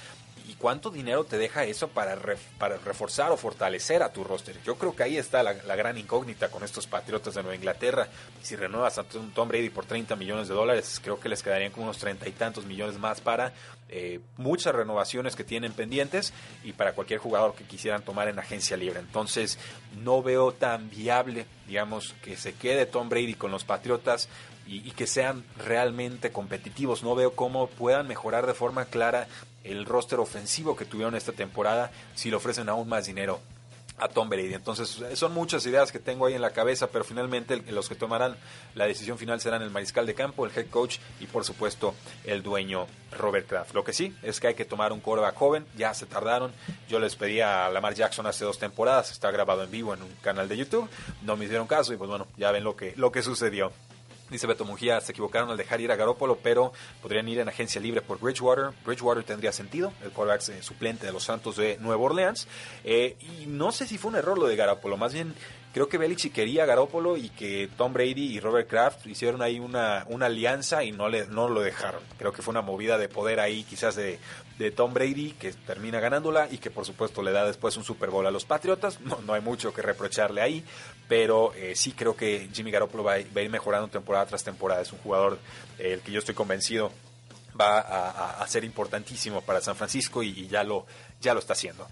¿Y 0.48 0.54
cuánto 0.54 0.90
dinero 0.90 1.24
te 1.24 1.38
deja 1.38 1.64
eso 1.64 1.88
para, 1.88 2.18
para 2.58 2.76
reforzar 2.78 3.30
o 3.32 3.36
fortalecer 3.36 4.02
a 4.02 4.12
tu 4.12 4.24
roster? 4.24 4.56
Yo 4.64 4.76
creo 4.76 4.94
que 4.94 5.02
ahí 5.02 5.16
está 5.16 5.42
la, 5.42 5.52
gran 5.54 5.98
incógnita 5.98 6.48
con 6.48 6.62
estos 6.64 6.86
Patriotas 6.86 7.34
de 7.34 7.42
Nueva 7.42 7.56
Inglaterra. 7.56 8.08
Si 8.42 8.56
renuevas 8.56 8.98
a 8.98 9.04
Tom 9.04 9.48
Brady 9.48 9.70
por 9.70 9.86
30 9.86 10.16
millones 10.16 10.48
de 10.48 10.54
dólares, 10.54 11.00
creo 11.02 11.20
que 11.20 11.28
les 11.28 11.42
quedarían 11.42 11.72
como 11.72 11.84
unos 11.84 11.98
30 11.98 12.28
y 12.28 12.32
tantos 12.32 12.64
millones 12.64 12.98
más 12.98 13.20
para 13.20 13.52
eh, 13.88 14.20
muchas 14.38 14.74
renovaciones 14.74 15.36
que 15.36 15.44
tienen 15.44 15.72
pendientes 15.72 16.32
y 16.64 16.72
para 16.72 16.94
cualquier 16.94 17.20
jugador 17.20 17.54
que 17.54 17.64
quisieran 17.64 18.02
tomar 18.02 18.28
en 18.28 18.38
agencia 18.38 18.76
libre. 18.76 19.00
Entonces, 19.00 19.58
no 20.02 20.22
veo 20.22 20.52
tan 20.52 20.88
viable, 20.88 21.46
digamos, 21.66 22.14
que 22.22 22.36
se 22.36 22.54
quede 22.54 22.86
Tom 22.86 23.08
Brady 23.08 23.34
con 23.34 23.50
los 23.50 23.64
Patriotas 23.64 24.28
y, 24.66 24.92
que 24.92 25.06
sean 25.06 25.44
realmente 25.58 26.30
competitivos. 26.30 27.02
No 27.02 27.14
veo 27.14 27.34
cómo 27.34 27.66
puedan 27.66 28.08
mejorar 28.08 28.46
de 28.46 28.54
forma 28.54 28.84
clara 28.86 29.26
el 29.64 29.84
roster 29.84 30.18
ofensivo 30.20 30.76
que 30.76 30.84
tuvieron 30.84 31.14
esta 31.14 31.32
temporada 31.32 31.90
si 32.14 32.30
le 32.30 32.36
ofrecen 32.36 32.68
aún 32.68 32.88
más 32.88 33.06
dinero 33.06 33.40
a 33.98 34.08
Tom 34.08 34.28
Brady. 34.28 34.54
Entonces, 34.54 35.00
son 35.14 35.32
muchas 35.32 35.64
ideas 35.66 35.92
que 35.92 35.98
tengo 35.98 36.26
ahí 36.26 36.34
en 36.34 36.42
la 36.42 36.50
cabeza, 36.50 36.88
pero 36.88 37.04
finalmente 37.04 37.62
los 37.70 37.88
que 37.88 37.94
tomarán 37.94 38.36
la 38.74 38.86
decisión 38.86 39.18
final 39.18 39.40
serán 39.40 39.62
el 39.62 39.70
mariscal 39.70 40.06
de 40.06 40.14
campo, 40.14 40.44
el 40.44 40.52
head 40.56 40.68
coach 40.70 40.98
y 41.20 41.26
por 41.26 41.44
supuesto 41.44 41.94
el 42.24 42.42
dueño 42.42 42.86
Robert 43.12 43.46
Kraft. 43.48 43.74
Lo 43.74 43.84
que 43.84 43.92
sí 43.92 44.14
es 44.22 44.40
que 44.40 44.48
hay 44.48 44.54
que 44.54 44.64
tomar 44.64 44.92
un 44.92 45.00
quarterback 45.00 45.36
joven, 45.36 45.66
ya 45.76 45.94
se 45.94 46.06
tardaron. 46.06 46.52
Yo 46.88 46.98
les 46.98 47.14
pedí 47.14 47.40
a 47.40 47.68
Lamar 47.70 47.94
Jackson 47.94 48.26
hace 48.26 48.44
dos 48.44 48.58
temporadas, 48.58 49.10
está 49.10 49.30
grabado 49.30 49.62
en 49.62 49.70
vivo 49.70 49.94
en 49.94 50.02
un 50.02 50.12
canal 50.20 50.48
de 50.48 50.56
YouTube, 50.56 50.88
no 51.22 51.36
me 51.36 51.44
hicieron 51.44 51.66
caso 51.66 51.92
y 51.92 51.96
pues 51.96 52.10
bueno, 52.10 52.26
ya 52.36 52.50
ven 52.50 52.64
lo 52.64 52.76
que, 52.76 52.94
lo 52.96 53.12
que 53.12 53.22
sucedió. 53.22 53.72
Dice 54.32 54.46
Beto 54.46 54.64
Mujía, 54.64 54.98
se 55.02 55.12
equivocaron 55.12 55.50
al 55.50 55.58
dejar 55.58 55.82
ir 55.82 55.92
a 55.92 55.96
Garópolo, 55.96 56.38
pero 56.42 56.72
podrían 57.02 57.28
ir 57.28 57.38
en 57.38 57.50
agencia 57.50 57.82
libre 57.82 58.00
por 58.00 58.18
Bridgewater. 58.18 58.70
Bridgewater 58.82 59.24
tendría 59.24 59.52
sentido, 59.52 59.92
el 60.02 60.10
quarterback 60.10 60.48
eh, 60.48 60.62
suplente 60.62 61.04
de 61.04 61.12
los 61.12 61.24
Santos 61.24 61.56
de 61.56 61.76
Nueva 61.78 62.02
Orleans. 62.02 62.48
Eh, 62.82 63.16
y 63.20 63.44
no 63.44 63.72
sé 63.72 63.86
si 63.86 63.98
fue 63.98 64.10
un 64.10 64.16
error 64.16 64.38
lo 64.38 64.46
de 64.46 64.56
Garópolo, 64.56 64.96
más 64.96 65.12
bien 65.12 65.34
creo 65.72 65.88
que 65.88 65.98
Belichick 65.98 66.32
quería 66.32 66.64
a 66.64 66.66
Garópolo 66.66 67.16
y 67.16 67.30
que 67.30 67.68
Tom 67.76 67.92
Brady 67.92 68.36
y 68.36 68.40
Robert 68.40 68.68
Kraft 68.68 69.06
hicieron 69.06 69.42
ahí 69.42 69.58
una, 69.58 70.04
una 70.08 70.26
alianza 70.26 70.84
y 70.84 70.92
no, 70.92 71.08
le, 71.08 71.26
no 71.26 71.48
lo 71.48 71.60
dejaron. 71.60 72.00
Creo 72.18 72.32
que 72.32 72.42
fue 72.42 72.52
una 72.52 72.62
movida 72.62 72.98
de 72.98 73.08
poder 73.08 73.40
ahí 73.40 73.64
quizás 73.64 73.96
de, 73.96 74.18
de 74.58 74.70
Tom 74.70 74.92
Brady 74.92 75.32
que 75.32 75.52
termina 75.52 76.00
ganándola 76.00 76.48
y 76.50 76.58
que 76.58 76.70
por 76.70 76.84
supuesto 76.84 77.22
le 77.22 77.32
da 77.32 77.46
después 77.46 77.76
un 77.76 77.84
Super 77.84 78.10
Bowl 78.10 78.26
a 78.26 78.30
los 78.30 78.44
Patriotas. 78.44 79.00
No, 79.00 79.18
no 79.26 79.34
hay 79.34 79.40
mucho 79.40 79.72
que 79.72 79.82
reprocharle 79.82 80.40
ahí, 80.40 80.64
pero 81.08 81.52
eh, 81.54 81.74
sí 81.74 81.92
creo 81.92 82.14
que 82.16 82.48
Jimmy 82.52 82.70
Garoppolo 82.70 83.04
va 83.04 83.14
a, 83.14 83.18
ir 83.18 83.50
mejorando 83.50 83.88
temporada 83.88 84.26
tras 84.26 84.44
temporada. 84.44 84.82
Es 84.82 84.92
un 84.92 84.98
jugador 84.98 85.38
eh, 85.78 85.94
el 85.94 86.00
que 86.00 86.12
yo 86.12 86.18
estoy 86.18 86.34
convencido 86.34 86.92
va 87.58 87.80
a, 87.80 88.46
ser 88.48 88.64
importantísimo 88.64 89.42
para 89.42 89.60
San 89.60 89.76
Francisco 89.76 90.22
y, 90.22 90.46
ya, 90.48 90.64
lo, 90.64 90.86
ya 91.20 91.34
lo 91.34 91.40
está 91.40 91.52
haciendo. 91.52 91.86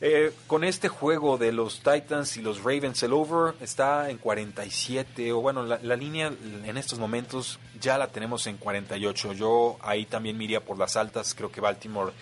Eh, 0.00 0.32
con 0.46 0.62
este 0.62 0.88
juego 0.88 1.38
de 1.38 1.50
los 1.50 1.80
Titans 1.80 2.36
y 2.36 2.42
los 2.42 2.58
Ravens, 2.58 3.02
el 3.02 3.12
over 3.12 3.54
está 3.60 4.10
en 4.10 4.18
47, 4.18 5.32
o 5.32 5.40
bueno, 5.40 5.64
la, 5.64 5.96
línea 5.96 6.32
en 6.64 6.76
estos 6.76 7.00
momentos 7.00 7.58
ya 7.80 7.98
la 7.98 8.06
tenemos 8.06 8.46
en 8.46 8.58
48. 8.58 9.32
Yo 9.32 9.76
ahí 9.80 10.06
también 10.06 10.38
me 10.38 10.60
por 10.60 10.78
las 10.78 10.96
altas, 10.96 11.34
creo 11.34 11.50
que 11.50 11.60
Baltimore 11.60 12.12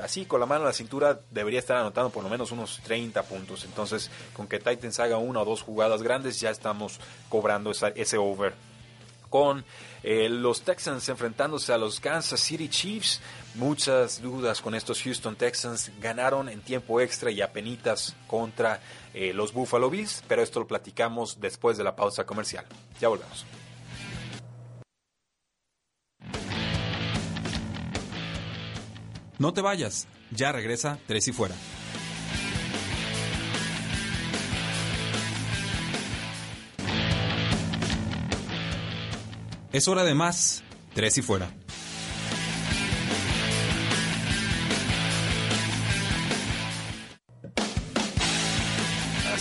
así 0.00 0.24
con 0.24 0.40
la 0.40 0.46
mano 0.46 0.62
en 0.62 0.68
la 0.68 0.72
cintura 0.72 1.20
debería 1.30 1.58
estar 1.58 1.76
anotando 1.76 2.10
por 2.10 2.22
lo 2.22 2.28
menos 2.28 2.52
unos 2.52 2.80
30 2.84 3.22
puntos. 3.22 3.64
Entonces, 3.64 4.10
con 4.34 4.46
que 4.46 4.58
Titans 4.58 5.00
haga 5.00 5.18
una 5.18 5.40
o 5.40 5.44
dos 5.44 5.62
jugadas 5.62 6.02
grandes, 6.02 6.40
ya 6.40 6.50
estamos 6.50 6.98
cobrando 7.28 7.70
ese 7.70 8.18
over 8.18 8.54
con 9.32 9.64
eh, 10.02 10.28
los 10.28 10.60
Texans 10.60 11.08
enfrentándose 11.08 11.72
a 11.72 11.78
los 11.78 11.98
Kansas 12.00 12.38
City 12.38 12.68
Chiefs. 12.68 13.20
Muchas 13.54 14.22
dudas 14.22 14.60
con 14.62 14.74
estos 14.74 15.02
Houston 15.02 15.36
Texans. 15.36 15.90
Ganaron 16.00 16.48
en 16.48 16.60
tiempo 16.62 17.00
extra 17.00 17.30
y 17.30 17.42
apenitas 17.42 18.16
contra 18.26 18.80
eh, 19.12 19.32
los 19.32 19.52
Buffalo 19.52 19.90
Bills, 19.90 20.22
pero 20.26 20.42
esto 20.42 20.60
lo 20.60 20.66
platicamos 20.66 21.40
después 21.40 21.76
de 21.76 21.84
la 21.84 21.94
pausa 21.94 22.24
comercial. 22.24 22.64
Ya 23.00 23.08
volvemos. 23.08 23.44
No 29.38 29.52
te 29.52 29.60
vayas, 29.60 30.06
ya 30.30 30.52
regresa 30.52 30.98
Tres 31.06 31.28
y 31.28 31.32
Fuera. 31.32 31.54
Es 39.72 39.88
hora 39.88 40.04
de 40.04 40.14
más, 40.14 40.62
tres 40.94 41.16
y 41.16 41.22
fuera. 41.22 41.50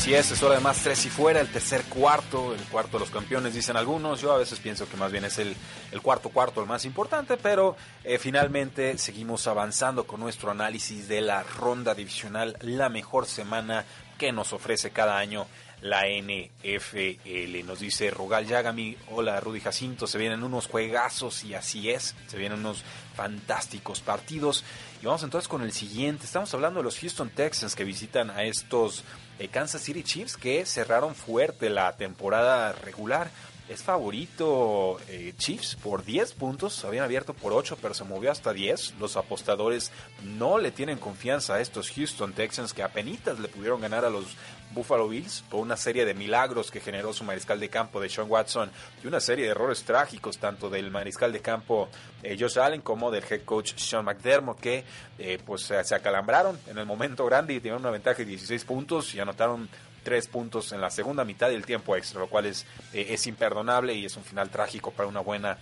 Así 0.02 0.16
es, 0.16 0.32
es 0.32 0.42
hora 0.42 0.56
de 0.56 0.62
más 0.62 0.82
tres 0.82 1.06
y 1.06 1.12
fuera, 1.12 1.42
el 1.42 1.52
tercer 1.52 1.84
cuarto, 1.84 2.56
el 2.56 2.62
cuarto 2.62 2.98
de 2.98 3.02
los 3.02 3.12
campeones, 3.12 3.54
dicen 3.54 3.78
algunos. 3.78 4.20
Yo 4.20 4.32
a 4.32 4.40
veces 4.40 4.58
pienso 4.58 4.90
que 4.90 4.98
más 4.98 5.12
bien 5.12 5.26
es 5.26 5.38
el, 5.38 5.56
el 5.92 6.02
cuarto 6.02 6.30
cuarto 6.30 6.60
el 6.60 6.68
más 6.68 6.86
importante, 6.86 7.38
pero 7.38 7.76
eh, 8.04 8.18
finalmente 8.18 8.98
seguimos 8.98 9.46
avanzando 9.46 10.08
con 10.08 10.20
nuestro 10.20 10.50
análisis 10.50 11.08
de 11.08 11.22
la 11.22 11.44
ronda 11.44 11.94
divisional, 11.94 12.58
la 12.62 12.90
mejor 12.90 13.28
semana 13.28 13.86
que 14.18 14.32
nos 14.32 14.54
ofrece 14.54 14.90
cada 14.90 15.20
año 15.20 15.46
la 15.82 16.04
NFL. 16.08 17.66
Nos 17.66 17.80
dice 17.80 18.10
Rugal 18.10 18.48
Yagami, 18.48 18.98
hola 19.10 19.40
Rudy 19.40 19.60
Jacinto, 19.60 20.08
se 20.08 20.18
vienen 20.18 20.44
unos 20.44 20.68
juegazos 20.68 21.44
y 21.44 21.54
así 21.54 21.90
es, 21.90 22.16
se 22.28 22.38
vienen 22.38 22.60
unos 22.60 22.84
fantásticos 23.16 24.00
partidos. 24.00 24.64
Y 25.02 25.06
vamos 25.06 25.24
entonces 25.24 25.48
con 25.48 25.64
el 25.64 25.72
siguiente, 25.72 26.26
estamos 26.26 26.54
hablando 26.54 26.80
de 26.80 26.86
los 26.86 27.00
Houston 27.00 27.30
Texans 27.30 27.76
que 27.76 27.84
visitan 27.84 28.30
a 28.30 28.44
estos 28.44 29.04
Kansas 29.48 29.82
City 29.82 30.04
Chiefs 30.04 30.38
que 30.38 30.66
cerraron 30.66 31.16
fuerte 31.16 31.70
la 31.70 31.96
temporada 31.98 32.72
regular 32.74 33.32
es 33.72 33.84
favorito 33.84 35.00
eh, 35.08 35.34
Chiefs 35.38 35.78
por 35.82 36.04
10 36.04 36.34
puntos. 36.34 36.84
Habían 36.84 37.06
abierto 37.06 37.34
por 37.34 37.54
8, 37.54 37.78
pero 37.82 37.94
se 37.94 38.04
movió 38.04 38.30
hasta 38.30 38.52
10. 38.52 38.96
Los 39.00 39.16
apostadores 39.16 39.92
no 40.24 40.58
le 40.58 40.72
tienen 40.72 40.98
confianza 40.98 41.56
a 41.56 41.62
estos 41.62 41.90
Houston 41.92 42.34
Texans 42.34 42.74
que 42.74 42.84
apenas 42.84 43.40
le 43.40 43.48
pudieron 43.48 43.80
ganar 43.80 44.04
a 44.04 44.10
los 44.10 44.26
Buffalo 44.74 45.08
Bills 45.08 45.44
por 45.50 45.60
una 45.60 45.78
serie 45.78 46.06
de 46.06 46.14
milagros 46.14 46.72
que 46.72 46.80
generó 46.80 47.14
su 47.14 47.24
mariscal 47.24 47.60
de 47.60 47.70
campo 47.70 48.00
de 48.00 48.10
Sean 48.10 48.30
Watson 48.30 48.72
y 49.04 49.08
una 49.08 49.20
serie 49.20 49.46
de 49.46 49.52
errores 49.52 49.84
trágicos 49.84 50.38
tanto 50.38 50.70
del 50.70 50.92
mariscal 50.92 51.32
de 51.32 51.42
campo 51.42 51.90
eh, 52.24 52.38
Josh 52.40 52.60
Allen 52.60 52.82
como 52.82 53.12
del 53.12 53.24
head 53.30 53.44
coach 53.44 53.74
Sean 53.76 54.06
McDermott 54.06 54.60
que 54.60 54.84
eh, 55.20 55.40
pues 55.46 55.64
se 55.64 55.96
acalambraron 55.96 56.60
en 56.68 56.78
el 56.78 56.86
momento 56.86 57.26
grande 57.26 57.54
y 57.54 57.60
tuvieron 57.60 57.82
una 57.82 57.92
ventaja 57.92 58.20
de 58.20 58.26
16 58.26 58.64
puntos 58.66 59.14
y 59.16 59.20
anotaron 59.20 59.70
tres 60.04 60.28
puntos 60.28 60.72
en 60.72 60.82
la 60.82 60.90
segunda 60.90 61.24
mitad 61.24 61.50
del 61.50 61.66
tiempo 61.66 61.96
extra, 61.96 62.20
lo 62.20 62.28
cual 62.28 62.46
es, 62.48 62.66
eh, 62.94 63.08
es 63.10 63.28
imperdonable 63.28 63.94
y 63.94 64.06
es 64.06 64.16
un 64.18 64.24
final 64.24 64.50
trágico 64.50 64.92
para 64.92 65.08
una 65.08 65.20
buena 65.20 65.58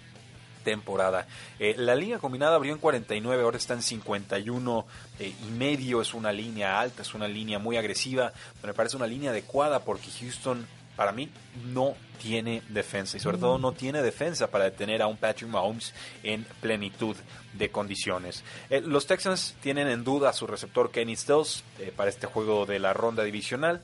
temporada. 0.70 1.26
Eh, 1.58 1.74
la 1.78 1.96
línea 1.96 2.20
combinada 2.20 2.56
abrió 2.56 2.74
en 2.74 2.80
49, 2.80 3.42
ahora 3.44 3.58
está 3.58 3.74
en 3.74 3.82
51 3.82 4.86
eh, 5.20 5.34
y 5.48 5.52
medio, 5.52 6.00
es 6.00 6.14
una 6.14 6.32
línea 6.32 6.80
alta, 6.80 7.02
es 7.02 7.16
una 7.16 7.28
línea 7.28 7.58
muy 7.58 7.76
agresiva, 7.76 8.32
me 8.64 8.74
parece 8.76 8.98
una 8.98 9.08
línea 9.08 9.32
adecuada 9.32 9.80
porque 9.84 10.12
Houston 10.20 10.68
para 10.96 11.12
mí 11.12 11.30
no 11.74 11.96
tiene 12.22 12.62
defensa 12.68 13.18
y 13.18 13.20
sobre 13.20 13.38
todo 13.38 13.58
no 13.58 13.72
tiene 13.72 14.04
defensa 14.04 14.52
para 14.52 14.66
detener 14.66 15.02
a 15.02 15.08
un 15.08 15.18
Patrick 15.18 15.50
Mahomes 15.50 15.94
en 16.22 16.46
plenitud 16.62 17.16
de 17.54 17.72
condiciones. 17.72 18.44
los 18.70 19.08
Texans 19.08 19.56
tienen 19.62 19.88
en 19.88 20.04
duda 20.04 20.30
a 20.30 20.34
su 20.34 20.46
receptor 20.46 20.92
Kenny 20.92 21.16
Stills 21.16 21.64
para 21.96 22.10
este 22.10 22.28
juego 22.28 22.66
de 22.66 22.80
la 22.80 22.94
ronda 22.94 23.24
divisional 23.24 23.82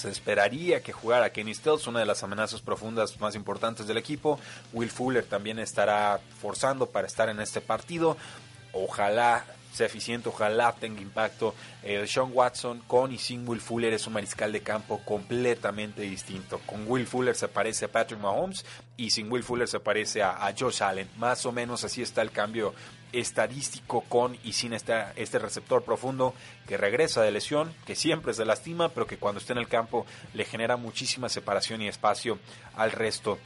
se 0.00 0.10
esperaría 0.10 0.82
que 0.82 0.92
jugara 0.92 1.30
Kenny 1.30 1.54
Stills, 1.54 1.86
una 1.86 2.00
de 2.00 2.06
las 2.06 2.22
amenazas 2.22 2.62
profundas 2.62 3.20
más 3.20 3.34
importantes 3.34 3.86
del 3.86 3.98
equipo. 3.98 4.40
Will 4.72 4.90
Fuller 4.90 5.24
también 5.24 5.58
estará 5.58 6.20
forzando 6.40 6.86
para 6.86 7.06
estar 7.06 7.28
en 7.28 7.40
este 7.40 7.60
partido. 7.60 8.16
Ojalá 8.72 9.44
sea 9.72 9.86
eficiente, 9.86 10.28
ojalá 10.28 10.72
tenga 10.72 11.00
impacto. 11.00 11.54
Eh, 11.82 12.06
Sean 12.06 12.30
Watson 12.32 12.82
con 12.86 13.12
y 13.12 13.18
sin 13.18 13.46
Will 13.46 13.60
Fuller 13.60 13.92
es 13.92 14.06
un 14.06 14.14
mariscal 14.14 14.52
de 14.52 14.62
campo 14.62 15.00
completamente 15.04 16.02
distinto. 16.02 16.60
Con 16.66 16.90
Will 16.90 17.06
Fuller 17.06 17.36
se 17.36 17.48
parece 17.48 17.84
a 17.84 17.88
Patrick 17.92 18.20
Mahomes 18.20 18.64
y 18.96 19.10
sin 19.10 19.30
Will 19.30 19.44
Fuller 19.44 19.68
se 19.68 19.80
parece 19.80 20.22
a, 20.22 20.46
a 20.46 20.54
Josh 20.58 20.82
Allen. 20.82 21.08
Más 21.18 21.44
o 21.46 21.52
menos 21.52 21.84
así 21.84 22.02
está 22.02 22.22
el 22.22 22.30
cambio 22.30 22.74
estadístico 23.12 24.02
con 24.02 24.36
y 24.44 24.52
sin 24.52 24.72
este, 24.72 24.94
este 25.16 25.38
receptor 25.38 25.84
profundo 25.84 26.34
que 26.66 26.76
regresa 26.76 27.22
de 27.22 27.30
lesión, 27.30 27.72
que 27.86 27.96
siempre 27.96 28.34
se 28.34 28.44
lastima, 28.44 28.88
pero 28.90 29.06
que 29.06 29.18
cuando 29.18 29.40
está 29.40 29.52
en 29.52 29.58
el 29.58 29.68
campo 29.68 30.06
le 30.34 30.44
genera 30.44 30.76
muchísima 30.76 31.28
separación 31.28 31.82
y 31.82 31.88
espacio 31.88 32.38
al 32.76 32.92
resto 32.92 33.38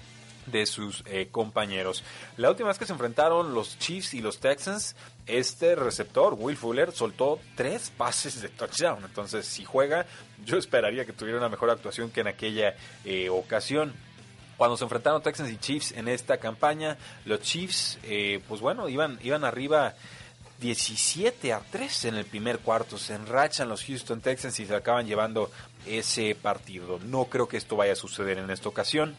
de 0.46 0.66
sus 0.66 1.03
eh, 1.07 1.29
compañeros. 1.31 2.05
La 2.37 2.50
última 2.50 2.68
vez 2.68 2.79
que 2.79 2.87
se 2.87 2.92
enfrentaron 2.92 3.55
los 3.55 3.79
Chiefs 3.79 4.14
y 4.14 4.20
los 4.20 4.40
Texans, 4.40 4.94
este 5.27 5.74
receptor, 5.74 6.35
Will 6.35 6.57
Fuller, 6.57 6.92
soltó 6.92 7.40
tres 7.55 7.90
pases 7.96 8.42
de 8.42 8.48
touchdown. 8.48 9.05
Entonces, 9.05 9.46
si 9.46 9.64
juega, 9.64 10.07
yo 10.44 10.59
esperaría 10.59 11.05
que 11.05 11.12
tuviera 11.12 11.38
una 11.38 11.48
mejor 11.48 11.70
actuación 11.70 12.11
que 12.11 12.20
en 12.20 12.29
aquella 12.29 12.77
eh, 13.05 13.29
ocasión 13.31 13.94
cuando 14.57 14.77
se 14.77 14.85
enfrentaron 14.85 15.23
Texans 15.23 15.51
y 15.51 15.57
Chiefs 15.57 15.93
en 15.93 16.09
esta 16.09 16.38
campaña, 16.38 16.97
los 17.25 17.40
Chiefs, 17.40 17.99
eh, 18.05 18.40
pues 18.49 18.61
bueno, 18.61 18.88
iban, 18.88 19.19
iban 19.23 19.45
arriba 19.45 19.95
17 20.61 21.53
a 21.53 21.61
3 21.61 22.07
en 22.07 22.14
el 22.14 22.25
primer 22.25 22.61
cuarto. 22.61 22.97
Se 22.99 23.14
enrachan 23.14 23.69
los 23.69 23.85
Houston 23.85 24.21
Texans 24.21 24.59
y 24.61 24.67
se 24.67 24.75
acaban 24.75 25.07
llevando 25.07 25.51
ese 25.87 26.35
partido. 26.35 26.99
No 27.05 27.27
creo 27.27 27.49
que 27.49 27.57
esto 27.57 27.77
vaya 27.77 27.93
a 27.93 27.97
suceder 27.97 28.38
en 28.38 28.51
esta 28.51 28.69
ocasión. 28.69 29.14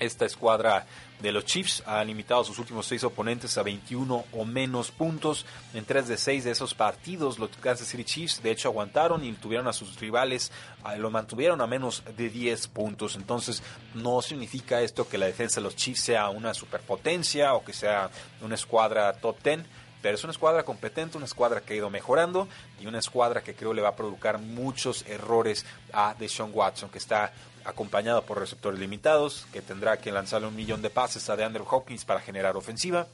Esta 0.00 0.24
escuadra 0.24 0.86
de 1.22 1.32
los 1.32 1.44
Chiefs 1.44 1.82
ha 1.86 2.02
limitado 2.04 2.40
a 2.40 2.44
sus 2.44 2.58
últimos 2.58 2.86
seis 2.86 3.04
oponentes 3.04 3.56
a 3.56 3.62
21 3.62 4.24
o 4.32 4.44
menos 4.44 4.90
puntos. 4.90 5.46
En 5.72 5.84
tres 5.84 6.08
de 6.08 6.16
seis 6.18 6.44
de 6.44 6.50
esos 6.50 6.74
partidos, 6.74 7.38
los 7.38 7.50
Kansas 7.60 7.86
City 7.86 8.04
Chiefs 8.04 8.42
de 8.42 8.50
hecho 8.50 8.68
aguantaron 8.68 9.24
y 9.24 9.32
tuvieron 9.34 9.68
a 9.68 9.72
sus 9.72 9.98
rivales, 10.00 10.50
lo 10.98 11.10
mantuvieron 11.10 11.60
a 11.60 11.66
menos 11.66 12.02
de 12.16 12.28
10 12.28 12.68
puntos. 12.68 13.14
Entonces, 13.16 13.62
no 13.94 14.20
significa 14.20 14.82
esto 14.82 15.08
que 15.08 15.16
la 15.16 15.26
defensa 15.26 15.60
de 15.60 15.64
los 15.64 15.76
Chiefs 15.76 16.00
sea 16.00 16.28
una 16.28 16.52
superpotencia 16.54 17.54
o 17.54 17.64
que 17.64 17.72
sea 17.72 18.10
una 18.40 18.56
escuadra 18.56 19.12
top 19.12 19.42
10 19.42 19.60
pero 20.02 20.16
es 20.16 20.24
una 20.24 20.32
escuadra 20.32 20.64
competente, 20.64 21.16
una 21.16 21.26
escuadra 21.26 21.60
que 21.60 21.74
ha 21.74 21.76
ido 21.76 21.88
mejorando 21.88 22.48
y 22.80 22.86
una 22.86 22.98
escuadra 22.98 23.42
que 23.42 23.54
creo 23.54 23.72
le 23.72 23.82
va 23.82 23.90
a 23.90 23.96
provocar 23.96 24.38
muchos 24.38 25.06
errores 25.06 25.64
a 25.92 26.14
Deshaun 26.18 26.50
Watson, 26.52 26.90
que 26.90 26.98
está 26.98 27.32
acompañado 27.64 28.22
por 28.22 28.38
receptores 28.38 28.80
limitados, 28.80 29.46
que 29.52 29.62
tendrá 29.62 29.98
que 29.98 30.12
lanzarle 30.12 30.48
un 30.48 30.56
millón 30.56 30.82
de 30.82 30.90
pases 30.90 31.28
a 31.30 31.36
DeAndre 31.36 31.62
Hopkins 31.68 32.04
para 32.04 32.20
generar 32.20 32.56
ofensiva, 32.56 33.06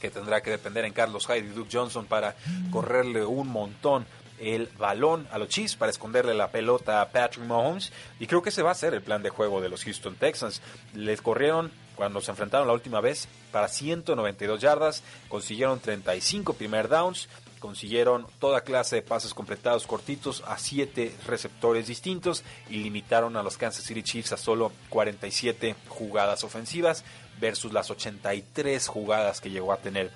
que 0.00 0.10
tendrá 0.10 0.42
que 0.42 0.50
depender 0.50 0.84
en 0.84 0.92
Carlos 0.92 1.26
Hyde 1.26 1.38
y 1.38 1.48
Duke 1.48 1.70
Johnson 1.72 2.06
para 2.06 2.34
correrle 2.70 3.24
un 3.24 3.48
montón 3.48 4.06
el 4.40 4.68
balón 4.78 5.28
a 5.30 5.38
los 5.38 5.48
Chiefs 5.48 5.76
para 5.76 5.90
esconderle 5.90 6.34
la 6.34 6.50
pelota 6.50 7.02
a 7.02 7.10
Patrick 7.10 7.44
Mahomes. 7.44 7.92
Y 8.18 8.26
creo 8.26 8.42
que 8.42 8.48
ese 8.48 8.62
va 8.62 8.70
a 8.70 8.74
ser 8.74 8.94
el 8.94 9.02
plan 9.02 9.22
de 9.22 9.28
juego 9.28 9.60
de 9.60 9.68
los 9.68 9.84
Houston 9.84 10.16
Texans. 10.16 10.62
Les 10.94 11.20
corrieron 11.20 11.70
cuando 11.94 12.22
se 12.22 12.30
enfrentaron 12.30 12.66
la 12.66 12.72
última 12.72 13.02
vez 13.02 13.28
para 13.52 13.68
192 13.68 14.60
yardas, 14.60 15.02
consiguieron 15.28 15.80
35 15.80 16.54
primer 16.54 16.88
downs, 16.88 17.28
consiguieron 17.60 18.26
toda 18.40 18.62
clase 18.62 18.96
de 18.96 19.02
pases 19.02 19.34
completados 19.34 19.86
cortitos 19.86 20.42
a 20.46 20.58
7 20.58 21.14
receptores 21.26 21.86
distintos 21.86 22.42
y 22.68 22.78
limitaron 22.78 23.36
a 23.36 23.42
los 23.42 23.56
Kansas 23.56 23.84
City 23.84 24.02
Chiefs 24.02 24.32
a 24.32 24.36
solo 24.36 24.72
47 24.88 25.76
jugadas 25.88 26.42
ofensivas 26.42 27.04
versus 27.40 27.72
las 27.72 27.90
83 27.90 28.88
jugadas 28.88 29.40
que 29.40 29.50
llegó 29.50 29.72
a 29.72 29.76
tener 29.76 30.10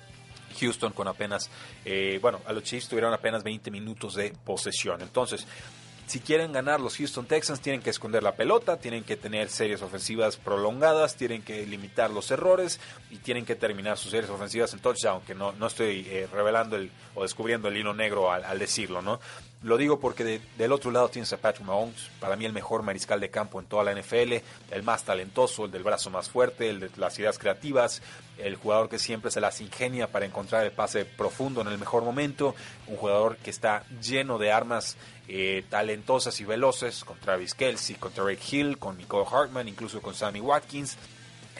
Houston 0.59 0.93
con 0.93 1.07
apenas, 1.07 1.49
eh, 1.83 2.19
bueno, 2.21 2.41
a 2.45 2.53
los 2.53 2.63
Chiefs 2.63 2.87
tuvieron 2.87 3.13
apenas 3.13 3.43
20 3.43 3.71
minutos 3.71 4.15
de 4.15 4.33
posesión. 4.43 5.01
Entonces, 5.01 5.45
si 6.05 6.19
quieren 6.19 6.51
ganar 6.51 6.79
los 6.79 6.97
Houston 6.97 7.25
Texans, 7.25 7.61
tienen 7.61 7.81
que 7.81 7.89
esconder 7.89 8.21
la 8.21 8.35
pelota, 8.35 8.77
tienen 8.77 9.03
que 9.03 9.17
tener 9.17 9.49
series 9.49 9.81
ofensivas 9.81 10.37
prolongadas, 10.37 11.15
tienen 11.15 11.41
que 11.41 11.65
limitar 11.65 12.11
los 12.11 12.29
errores 12.29 12.79
y 13.09 13.17
tienen 13.17 13.45
que 13.45 13.55
terminar 13.55 13.97
sus 13.97 14.11
series 14.11 14.29
ofensivas 14.29 14.73
en 14.73 14.79
touchdown, 14.79 15.21
que 15.21 15.33
no, 15.33 15.53
no 15.53 15.67
estoy 15.67 16.05
eh, 16.07 16.27
revelando 16.31 16.75
el, 16.75 16.91
o 17.15 17.23
descubriendo 17.23 17.69
el 17.69 17.77
hilo 17.77 17.93
negro 17.93 18.31
al, 18.31 18.59
decirlo, 18.59 19.01
¿no? 19.01 19.19
Lo 19.63 19.77
digo 19.77 19.99
porque 19.99 20.41
del 20.57 20.71
otro 20.71 20.91
lado 20.91 21.09
tienes 21.09 21.33
a 21.33 21.37
Patrick 21.37 21.65
Mahomes, 21.65 22.11
para 22.19 22.35
mí 22.35 22.45
el 22.45 22.53
mejor 22.53 22.83
mariscal 22.83 23.19
de 23.19 23.31
campo 23.31 23.59
en 23.59 23.65
toda 23.65 23.83
la 23.83 23.99
NFL, 23.99 24.33
el 24.69 24.83
más 24.83 25.05
talentoso, 25.05 25.65
el 25.65 25.71
del 25.71 25.81
brazo 25.81 26.11
más 26.11 26.29
fuerte, 26.29 26.69
el 26.69 26.81
de 26.81 26.91
las 26.97 27.17
ideas 27.17 27.39
creativas, 27.39 28.03
el 28.37 28.57
jugador 28.57 28.89
que 28.89 28.99
siempre 28.99 29.31
se 29.31 29.41
las 29.41 29.61
ingenia 29.61 30.07
para 30.07 30.27
encontrar 30.27 30.65
el 30.65 30.71
pase 30.71 31.05
profundo 31.05 31.61
en 31.61 31.67
el 31.67 31.79
mejor 31.79 32.03
momento, 32.03 32.53
un 32.85 32.97
jugador 32.97 33.37
que 33.37 33.49
está 33.49 33.83
lleno 34.01 34.37
de 34.37 34.51
armas 34.51 34.97
eh, 35.27 35.63
talentosas 35.69 36.39
y 36.39 36.45
veloces 36.45 37.03
con 37.03 37.19
Travis 37.19 37.53
Kelsey, 37.53 37.95
con 37.95 38.11
Tarek 38.11 38.39
Hill, 38.51 38.77
con 38.77 38.97
Nicole 38.97 39.27
Hartman, 39.31 39.67
incluso 39.67 40.01
con 40.01 40.13
Sammy 40.13 40.39
Watkins, 40.39 40.97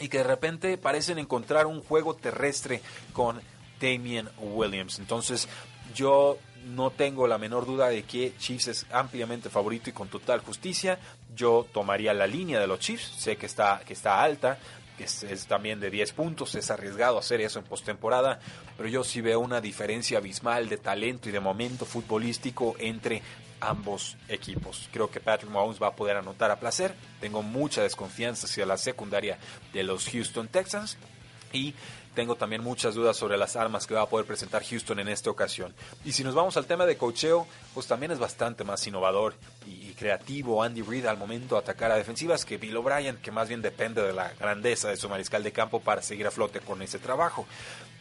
y 0.00 0.08
que 0.08 0.18
de 0.18 0.24
repente 0.24 0.78
parecen 0.78 1.18
encontrar 1.18 1.66
un 1.66 1.82
juego 1.82 2.14
terrestre 2.14 2.82
con 3.12 3.40
Damien 3.80 4.28
Williams. 4.38 4.98
Entonces, 4.98 5.48
yo 5.94 6.38
no 6.66 6.90
tengo 6.90 7.26
la 7.26 7.38
menor 7.38 7.66
duda 7.66 7.88
de 7.88 8.02
que 8.02 8.34
Chiefs 8.38 8.68
es 8.68 8.86
ampliamente 8.90 9.50
favorito 9.50 9.90
y 9.90 9.92
con 9.92 10.08
total 10.08 10.40
justicia. 10.40 10.98
Yo 11.34 11.66
tomaría 11.72 12.12
la 12.12 12.26
línea 12.26 12.60
de 12.60 12.66
los 12.66 12.80
Chiefs, 12.80 13.12
sé 13.18 13.36
que 13.36 13.46
está, 13.46 13.80
que 13.86 13.92
está 13.92 14.22
alta, 14.22 14.58
que 14.96 15.04
es, 15.04 15.46
también 15.46 15.78
de 15.78 15.90
10 15.90 16.12
puntos, 16.12 16.54
es 16.54 16.70
arriesgado 16.70 17.18
hacer 17.18 17.40
eso 17.40 17.58
en 17.58 17.66
postemporada, 17.66 18.40
pero 18.76 18.88
yo 18.88 19.04
sí 19.04 19.20
veo 19.20 19.40
una 19.40 19.60
diferencia 19.60 20.18
abismal 20.18 20.68
de 20.68 20.78
talento 20.78 21.28
y 21.28 21.32
de 21.32 21.40
momento 21.40 21.84
futbolístico 21.84 22.74
entre 22.78 23.22
ambos 23.60 24.16
equipos. 24.28 24.88
Creo 24.92 25.10
que 25.10 25.20
Patrick 25.20 25.50
Mahomes 25.50 25.82
va 25.82 25.88
a 25.88 25.96
poder 25.96 26.16
anotar 26.16 26.50
a 26.50 26.60
placer. 26.60 26.94
Tengo 27.20 27.42
mucha 27.42 27.82
desconfianza 27.82 28.46
hacia 28.46 28.66
la 28.66 28.76
secundaria 28.76 29.38
de 29.72 29.82
los 29.82 30.08
Houston 30.08 30.48
Texans 30.48 30.96
y 31.52 31.74
tengo 32.16 32.36
también 32.36 32.62
muchas 32.62 32.94
dudas 32.94 33.14
sobre 33.14 33.36
las 33.36 33.56
armas 33.56 33.86
que 33.86 33.92
va 33.92 34.00
a 34.00 34.08
poder 34.08 34.26
presentar 34.26 34.64
Houston 34.64 34.98
en 35.00 35.08
esta 35.08 35.28
ocasión. 35.28 35.74
Y 36.02 36.12
si 36.12 36.24
nos 36.24 36.34
vamos 36.34 36.56
al 36.56 36.64
tema 36.64 36.86
de 36.86 36.96
cocheo, 36.96 37.46
pues 37.74 37.86
también 37.86 38.10
es 38.10 38.18
bastante 38.18 38.64
más 38.64 38.86
innovador 38.86 39.34
y, 39.66 39.86
creativo 39.96 40.62
Andy 40.62 40.82
Reid 40.82 41.06
al 41.06 41.16
momento 41.16 41.54
de 41.54 41.60
atacar 41.62 41.90
a 41.90 41.96
defensivas 41.96 42.44
que 42.44 42.58
Bill 42.58 42.76
O'Brien, 42.76 43.16
que 43.16 43.30
más 43.30 43.48
bien 43.48 43.62
depende 43.62 44.02
de 44.02 44.12
la 44.12 44.30
grandeza 44.34 44.88
de 44.88 44.96
su 44.96 45.08
mariscal 45.08 45.42
de 45.42 45.52
campo 45.52 45.80
para 45.80 46.02
seguir 46.02 46.26
a 46.26 46.30
flote 46.30 46.60
con 46.60 46.82
ese 46.82 46.98
trabajo. 46.98 47.46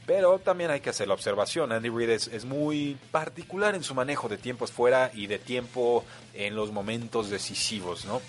Pero 0.05 0.37
también 0.39 0.69
hay 0.69 0.81
que 0.81 0.91
hacer 0.91 1.07
la 1.07 1.15
observación. 1.15 1.71
Andy 1.71 1.89
Reid 1.89 2.09
es, 2.09 2.45
muy 2.45 2.97
particular 3.11 3.73
en 3.75 3.83
su 3.83 3.95
manejo 3.95 4.29
de 4.29 4.37
tiempos 4.37 4.71
fuera 4.71 5.11
y 5.13 5.27
de 5.27 5.39
tiempo 5.39 6.03
en 6.33 6.55
los 6.55 6.71
momentos 6.71 7.29
decisivos, 7.29 8.05
¿no? 8.05 8.21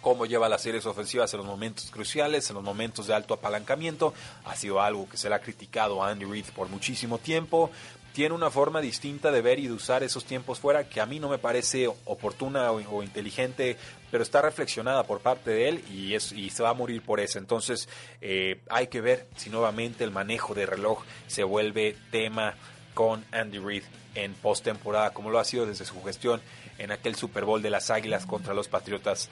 cómo 0.00 0.26
lleva 0.26 0.48
las 0.48 0.62
series 0.62 0.86
ofensivas 0.86 1.34
en 1.34 1.38
los 1.38 1.46
momentos 1.46 1.90
cruciales, 1.90 2.48
en 2.48 2.54
los 2.54 2.64
momentos 2.64 3.08
de 3.08 3.14
alto 3.14 3.34
apalancamiento. 3.34 4.14
Ha 4.44 4.54
sido 4.54 4.80
algo 4.80 5.08
que 5.08 5.16
se 5.16 5.28
le 5.28 5.34
ha 5.34 5.40
criticado 5.40 6.02
a 6.02 6.10
Andy 6.10 6.24
Reid 6.24 6.46
por 6.54 6.68
muchísimo 6.68 7.18
tiempo. 7.18 7.70
Tiene 8.18 8.34
una 8.34 8.50
forma 8.50 8.80
distinta 8.80 9.30
de 9.30 9.42
ver 9.42 9.60
y 9.60 9.68
de 9.68 9.74
usar 9.74 10.02
esos 10.02 10.24
tiempos 10.24 10.58
fuera 10.58 10.88
que 10.88 11.00
a 11.00 11.06
mí 11.06 11.20
no 11.20 11.28
me 11.28 11.38
parece 11.38 11.86
oportuna 11.86 12.72
o, 12.72 13.04
inteligente, 13.04 13.76
pero 14.10 14.24
está 14.24 14.42
reflexionada 14.42 15.04
por 15.04 15.20
parte 15.20 15.52
de 15.52 15.68
él 15.68 15.84
y, 15.88 16.14
es, 16.14 16.32
y 16.32 16.50
se 16.50 16.64
va 16.64 16.70
a 16.70 16.74
morir 16.74 17.00
por 17.00 17.20
eso. 17.20 17.38
Entonces 17.38 17.88
eh, 18.20 18.58
hay 18.70 18.88
que 18.88 19.00
ver 19.00 19.28
si 19.36 19.50
nuevamente 19.50 20.02
el 20.02 20.10
manejo 20.10 20.52
de 20.52 20.66
reloj 20.66 21.04
se 21.28 21.44
vuelve 21.44 21.94
tema 22.10 22.56
con 22.92 23.24
Andy 23.30 23.58
Reid 23.58 23.84
en 24.16 24.34
postemporada, 24.34 25.12
como 25.12 25.30
lo 25.30 25.38
ha 25.38 25.44
sido 25.44 25.64
desde 25.64 25.84
su 25.84 26.02
gestión 26.02 26.40
en 26.78 26.90
aquel 26.90 27.14
Super 27.14 27.44
Bowl 27.44 27.62
de 27.62 27.70
las 27.70 27.88
Águilas 27.88 28.26
contra 28.26 28.52
los 28.52 28.66
Patriotas 28.66 29.30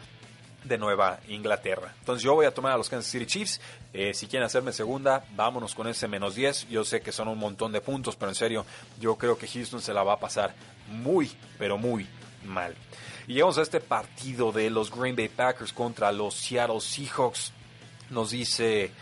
de 0.67 0.79
Nueva 0.79 1.21
Inglaterra. 1.29 1.95
Entonces 2.01 2.23
yo 2.23 2.35
voy 2.35 2.47
a 2.47 2.55
tomar 2.55 2.73
a 2.73 2.77
los 2.77 2.89
Kansas 2.89 3.11
City 3.11 3.27
Chiefs. 3.27 3.61
Eh, 3.93 4.15
si 4.15 4.27
quieren 4.27 4.47
hacerme 4.47 4.73
segunda, 4.73 5.25
vámonos 5.35 5.75
con 5.75 5.89
ese 5.89 6.09
menos 6.09 6.35
10. 6.35 6.69
Yo 6.69 6.85
sé 6.85 7.01
que 7.01 7.13
son 7.13 7.29
un 7.29 7.39
montón 7.39 7.73
de 7.73 7.81
puntos, 7.81 8.17
pero 8.17 8.31
en 8.31 8.35
serio, 8.35 8.67
yo 9.01 9.17
creo 9.17 9.39
que 9.39 9.47
Houston 9.47 9.81
se 9.81 9.95
la 9.95 10.03
va 10.03 10.15
a 10.15 10.21
pasar 10.21 10.55
muy, 10.89 11.31
pero 11.59 11.79
muy 11.79 12.07
mal. 12.45 12.75
Y 13.27 13.35
llegamos 13.35 13.59
a 13.59 13.63
este 13.63 13.81
partido 13.81 14.53
de 14.53 14.71
los 14.71 14.91
Green 14.91 15.17
Bay 15.17 15.29
Packers 15.29 15.73
contra 15.73 16.13
los 16.13 16.35
Seattle 16.35 16.81
Seahawks. 16.81 17.53
Nos 18.11 18.31
dice, 18.31 18.93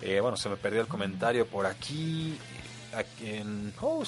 eh, 0.00 0.20
bueno, 0.20 0.36
se 0.36 0.48
me 0.48 0.56
perdió 0.56 0.80
el 0.80 0.88
comentario 0.88 1.46
por 1.46 1.66
aquí 1.66 2.38
oh, 3.80 4.02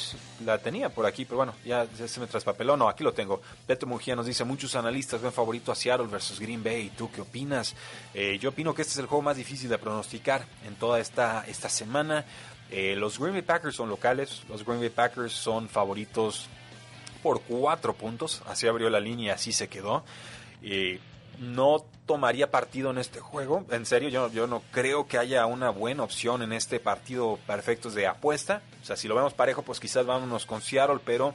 la 0.44 0.59
tenía 0.59 0.88
por 0.88 1.07
aquí, 1.07 1.25
pero 1.25 1.38
bueno, 1.38 1.55
ya, 1.64 1.87
se 1.87 2.20
me 2.20 2.27
traspapeló. 2.27 2.77
No, 2.77 2.88
aquí 2.88 3.03
lo 3.03 3.12
tengo. 3.12 3.40
Beto 3.66 3.87
Mujía 3.87 4.16
nos 4.16 4.27
dice: 4.27 4.44
Muchos 4.44 4.75
analistas 4.75 5.20
ven 5.20 5.33
favorito 5.33 5.72
a 5.72 5.75
Seattle 5.75 6.07
versus 6.07 6.40
Green 6.40 6.62
Bay. 6.62 6.92
¿Tú 6.96 7.11
qué 7.11 7.20
opinas? 7.20 7.75
Eh, 8.14 8.38
yo 8.38 8.51
opino 8.51 8.75
que 8.75 8.83
este 8.83 8.92
es 8.92 8.99
el 8.99 9.07
juego 9.07 9.22
más 9.22 9.37
difícil 9.37 9.68
de 9.68 9.79
pronosticar 9.79 10.44
en 10.66 10.75
toda 10.77 11.01
esta, 11.01 11.44
esta 11.46 11.68
semana. 11.68 12.25
Eh, 12.70 12.96
los 12.96 13.18
Green 13.18 13.35
Bay 13.35 13.42
Packers 13.42 13.77
son 13.77 13.88
locales. 13.88 14.42
Los 14.49 14.64
Green 14.64 14.81
Bay 14.81 14.90
Packers 14.90 15.33
son 15.33 15.68
favoritos 15.68 16.49
por 17.22 17.42
cuatro 17.42 17.94
puntos. 17.94 18.42
Así 18.46 18.66
abrió 18.66 18.90
la 18.90 19.01
línea, 19.01 19.35
así 19.35 19.53
se 19.53 19.68
quedó. 19.68 20.05
Eh, 20.62 21.01
no 21.38 21.85
tomaría 22.07 22.51
partido 22.51 22.90
en 22.90 22.99
este 22.99 23.20
juego. 23.20 23.64
En 23.70 23.85
serio, 23.85 24.09
yo, 24.09 24.31
yo 24.31 24.46
no 24.46 24.62
creo 24.70 25.07
que 25.07 25.18
haya 25.18 25.46
una 25.46 25.70
buena 25.70 26.03
opción 26.03 26.42
en 26.42 26.53
este 26.53 26.81
partido 26.81 27.38
perfectos 27.46 27.94
de 27.94 28.07
apuesta. 28.07 28.62
O 28.83 28.85
sea, 28.85 28.96
si 28.96 29.09
lo 29.09 29.14
vemos 29.14 29.35
parejo, 29.35 29.62
pues 29.62 29.81
quizás 29.81 30.07
vámonos 30.07 30.46
con 30.46 30.62
Seattle, 30.62 31.01
pero 31.05 31.35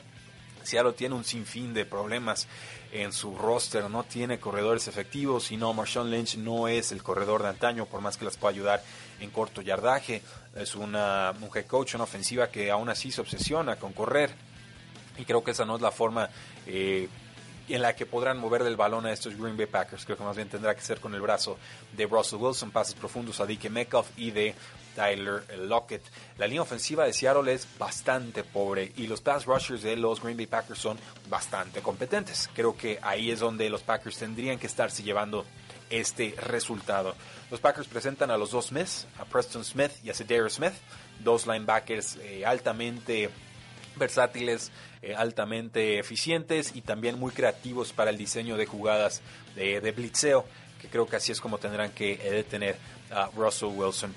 Seattle 0.64 0.94
tiene 0.94 1.16
un 1.16 1.24
sinfín 1.24 1.74
de 1.74 1.86
problemas 1.86 2.48
en 2.92 3.14
su 3.14 3.36
roster, 3.36 3.90
no 3.90 4.04
tiene 4.04 4.40
corredores 4.40 4.88
efectivos 4.88 5.52
y 5.52 5.58
no, 5.58 5.74
Marshawn 5.74 6.12
Lynch 6.12 6.38
no 6.38 6.68
es 6.68 6.92
el 6.92 7.02
corredor 7.02 7.42
de 7.42 7.50
antaño, 7.50 7.86
por 7.86 8.02
más 8.02 8.18
que 8.18 8.26
las 8.26 8.38
pueda 8.38 8.54
ayudar 8.54 8.84
en 9.20 9.30
corto 9.30 9.62
yardaje. 9.62 10.22
Es 10.56 10.76
una, 10.76 11.34
un 11.42 11.50
head 11.56 11.66
coach, 11.66 11.96
una 11.96 12.04
ofensiva 12.04 12.50
que 12.50 12.70
aún 12.70 12.90
así 12.90 13.12
se 13.12 13.22
obsesiona 13.22 13.78
con 13.78 13.94
correr. 13.94 14.32
Y 15.18 15.26
creo 15.26 15.44
que 15.44 15.52
esa 15.52 15.66
no 15.66 15.76
es 15.76 15.82
la 15.82 15.92
forma 15.92 16.30
eh, 16.66 17.08
en 17.68 17.82
la 17.82 17.96
que 17.96 18.06
podrán 18.06 18.38
mover 18.38 18.64
del 18.64 18.76
balón 18.76 19.06
a 19.06 19.12
estos 19.12 19.38
Green 19.38 19.58
Bay 19.58 19.66
Packers. 19.66 20.06
Creo 20.06 20.18
que 20.18 20.24
más 20.24 20.36
bien 20.36 20.50
tendrá 20.50 20.76
que 20.76 20.82
ser 20.82 21.00
con 21.00 21.14
el 21.14 21.22
brazo 21.22 21.58
de 21.96 22.06
Russell 22.06 22.40
Wilson, 22.40 22.72
pases 22.72 22.96
profundos 22.96 23.40
a 23.40 23.46
DK 23.46 23.70
Metcalf 23.70 24.10
y 24.18 24.32
de 24.32 24.56
Tyler 24.96 25.44
Lockett. 25.60 26.04
La 26.38 26.48
línea 26.48 26.62
ofensiva 26.62 27.06
de 27.06 27.14
Seattle 27.14 27.52
es 27.54 27.68
bastante 27.78 28.44
pobre 28.44 28.92
y 28.98 29.08
los 29.08 29.22
pass 29.22 29.46
rushers 29.46 29.84
de 29.84 29.96
los 29.96 30.22
Green 30.22 30.38
Bay 30.38 30.48
Packers 30.48 30.80
son 30.80 30.98
bastante 31.30 31.82
competentes. 31.82 32.50
Creo 32.54 32.76
que 32.76 33.00
ahí 33.02 33.32
es 33.32 33.40
donde 33.40 33.70
los 33.70 33.82
Packers 33.82 34.18
tendrían 34.18 34.60
que 34.60 34.68
estarse 34.68 35.04
llevando 35.04 35.46
este 35.90 36.36
resultado. 36.38 37.16
Los 37.50 37.60
Packers 37.60 37.88
presentan 37.88 38.32
a 38.32 38.38
los 38.38 38.52
dos 38.52 38.68
Smiths, 38.68 39.08
a 39.20 39.26
Preston 39.26 39.64
Smith 39.64 39.92
y 40.04 40.10
a 40.10 40.14
Cedar 40.14 40.50
Smith, 40.50 40.74
dos 41.20 41.46
linebackers 41.46 42.18
eh, 42.18 42.46
altamente 42.46 43.30
versátiles, 43.98 44.72
eh, 45.02 45.16
altamente 45.16 46.00
eficientes 46.00 46.76
y 46.76 46.82
también 46.82 47.20
muy 47.20 47.32
creativos 47.32 47.92
para 47.94 48.12
el 48.12 48.18
diseño 48.18 48.58
de 48.58 48.66
jugadas 48.66 49.22
de, 49.56 49.92
blitzeo, 49.92 50.46
que 50.80 50.88
creo 50.88 51.08
que 51.08 51.16
así 51.16 51.32
es 51.32 51.42
como 51.42 51.58
tendrán 51.58 51.92
que 51.92 52.14
eh, 52.14 52.32
detener 52.32 52.78
a 53.12 53.30
Russell 53.36 53.70
Wilson. 53.70 54.14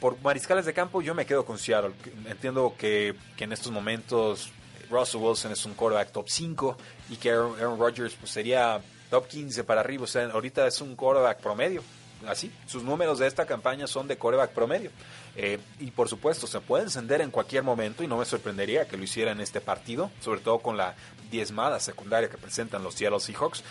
Por 0.00 0.20
mariscales 0.20 0.64
de 0.64 0.72
campo 0.72 1.02
yo 1.02 1.14
me 1.14 1.26
quedo 1.26 1.44
con 1.44 1.58
Seattle. 1.58 1.92
Entiendo 2.26 2.74
que, 2.76 3.14
que 3.36 3.44
en 3.44 3.52
estos 3.52 3.70
momentos 3.70 4.50
Russell 4.90 5.20
Wilson 5.20 5.52
es 5.52 5.64
un 5.64 5.74
quarterback 5.74 6.12
top 6.12 6.28
5 6.28 6.76
y 7.10 7.16
que 7.16 7.30
Aaron, 7.30 7.78
Rodgers 7.78 8.14
pues, 8.14 8.30
sería 8.30 8.80
top 9.10 9.26
15 9.26 9.64
para 9.64 9.80
arriba. 9.80 10.04
O 10.04 10.06
sea, 10.06 10.26
ahorita 10.26 10.66
es 10.66 10.80
un 10.80 10.94
quarterback 10.94 11.40
promedio. 11.40 11.82
Así, 12.26 12.52
sus 12.66 12.82
números 12.82 13.18
de 13.18 13.26
esta 13.26 13.46
campaña 13.46 13.86
son 13.86 14.08
de 14.08 14.16
quarterback 14.16 14.52
promedio. 14.52 14.90
Eh, 15.36 15.58
y 15.80 15.90
por 15.90 16.08
supuesto, 16.08 16.46
se 16.46 16.60
puede 16.60 16.84
encender 16.84 17.20
en 17.20 17.30
cualquier 17.30 17.62
momento 17.62 18.02
y 18.02 18.06
no 18.06 18.16
me 18.16 18.24
sorprendería 18.24 18.86
que 18.86 18.96
lo 18.96 19.04
hiciera 19.04 19.32
en 19.32 19.40
este 19.40 19.60
partido, 19.60 20.10
sobre 20.20 20.40
todo 20.40 20.58
con 20.58 20.76
la 20.76 20.94
diezmada 21.30 21.80
secundaria 21.80 22.28
que 22.28 22.38
presentan 22.38 22.82
los 22.82 22.94
Seattle 22.94 23.20
Seahawks. 23.20 23.62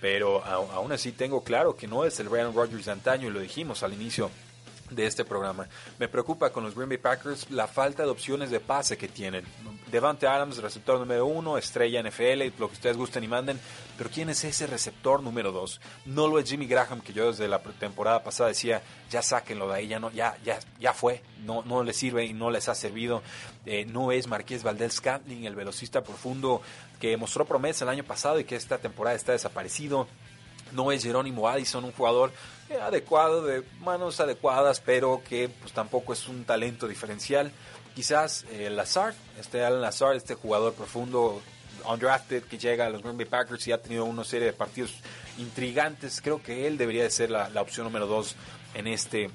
Pero 0.00 0.42
aún 0.44 0.92
así 0.92 1.12
tengo 1.12 1.44
claro 1.44 1.76
que 1.76 1.86
no 1.86 2.04
es 2.04 2.18
el 2.20 2.30
Ryan 2.30 2.54
Rodgers 2.54 2.86
de 2.86 2.92
antaño 2.92 3.28
y 3.28 3.32
lo 3.32 3.40
dijimos 3.40 3.82
al 3.82 3.92
inicio 3.92 4.30
de 4.90 5.06
este 5.06 5.24
programa. 5.24 5.68
Me 5.98 6.08
preocupa 6.08 6.50
con 6.50 6.64
los 6.64 6.74
Green 6.74 6.88
Bay 6.88 6.98
Packers 6.98 7.50
la 7.50 7.66
falta 7.66 8.02
de 8.02 8.10
opciones 8.10 8.50
de 8.50 8.60
pase 8.60 8.96
que 8.96 9.08
tienen. 9.08 9.44
Devante 9.90 10.26
Adams, 10.26 10.58
receptor 10.58 10.98
número 10.98 11.26
uno, 11.26 11.58
estrella 11.58 12.02
NFL, 12.02 12.58
lo 12.58 12.68
que 12.68 12.74
ustedes 12.74 12.96
gusten 12.96 13.24
y 13.24 13.28
manden. 13.28 13.60
Pero 13.98 14.10
¿quién 14.10 14.30
es 14.30 14.44
ese 14.44 14.66
receptor 14.66 15.22
número 15.22 15.52
dos? 15.52 15.80
No 16.04 16.28
lo 16.28 16.38
es 16.38 16.48
Jimmy 16.48 16.66
Graham, 16.66 17.00
que 17.00 17.12
yo 17.12 17.28
desde 17.30 17.48
la 17.48 17.58
temporada 17.60 18.22
pasada 18.22 18.48
decía, 18.48 18.82
ya 19.10 19.22
sáquenlo 19.22 19.68
de 19.68 19.74
ahí, 19.74 19.88
ya, 19.88 19.98
no, 19.98 20.10
ya, 20.10 20.36
ya, 20.44 20.58
ya 20.78 20.92
fue, 20.92 21.22
no, 21.44 21.62
no 21.62 21.82
le 21.82 21.92
sirve 21.92 22.24
y 22.24 22.32
no 22.32 22.50
les 22.50 22.68
ha 22.68 22.74
servido. 22.74 23.22
Eh, 23.66 23.84
no 23.84 24.12
es 24.12 24.26
Marqués 24.26 24.62
Valdez 24.62 24.94
Scantling, 24.94 25.44
el 25.44 25.54
velocista 25.54 26.02
profundo 26.02 26.62
que 26.98 27.16
mostró 27.16 27.44
promesa 27.44 27.84
el 27.84 27.90
año 27.90 28.04
pasado 28.04 28.38
y 28.38 28.44
que 28.44 28.56
esta 28.56 28.78
temporada 28.78 29.16
está 29.16 29.32
desaparecido. 29.32 30.06
No 30.72 30.92
es 30.92 31.02
Jerónimo 31.02 31.48
Addison, 31.48 31.84
un 31.84 31.92
jugador 31.92 32.32
adecuado, 32.78 33.44
de 33.44 33.64
manos 33.80 34.20
adecuadas, 34.20 34.80
pero 34.80 35.22
que 35.28 35.48
pues 35.48 35.72
tampoco 35.72 36.12
es 36.12 36.28
un 36.28 36.44
talento 36.44 36.86
diferencial. 36.86 37.50
Quizás 38.00 38.46
eh, 38.50 38.70
Lazard, 38.70 39.14
este 39.38 39.62
Alan 39.62 39.82
Lazard, 39.82 40.16
este 40.16 40.34
jugador 40.34 40.72
profundo, 40.72 41.42
undrafted, 41.86 42.44
que 42.44 42.56
llega 42.56 42.86
a 42.86 42.88
los 42.88 43.02
Green 43.02 43.18
Bay 43.18 43.26
Packers 43.26 43.68
y 43.68 43.72
ha 43.72 43.82
tenido 43.82 44.06
una 44.06 44.24
serie 44.24 44.46
de 44.46 44.52
partidos 44.54 44.94
intrigantes. 45.36 46.22
Creo 46.22 46.42
que 46.42 46.66
él 46.66 46.78
debería 46.78 47.02
de 47.02 47.10
ser 47.10 47.30
la, 47.30 47.50
opción 47.60 47.84
número 47.84 48.06
dos 48.06 48.36
en 48.72 48.86
este 48.86 49.28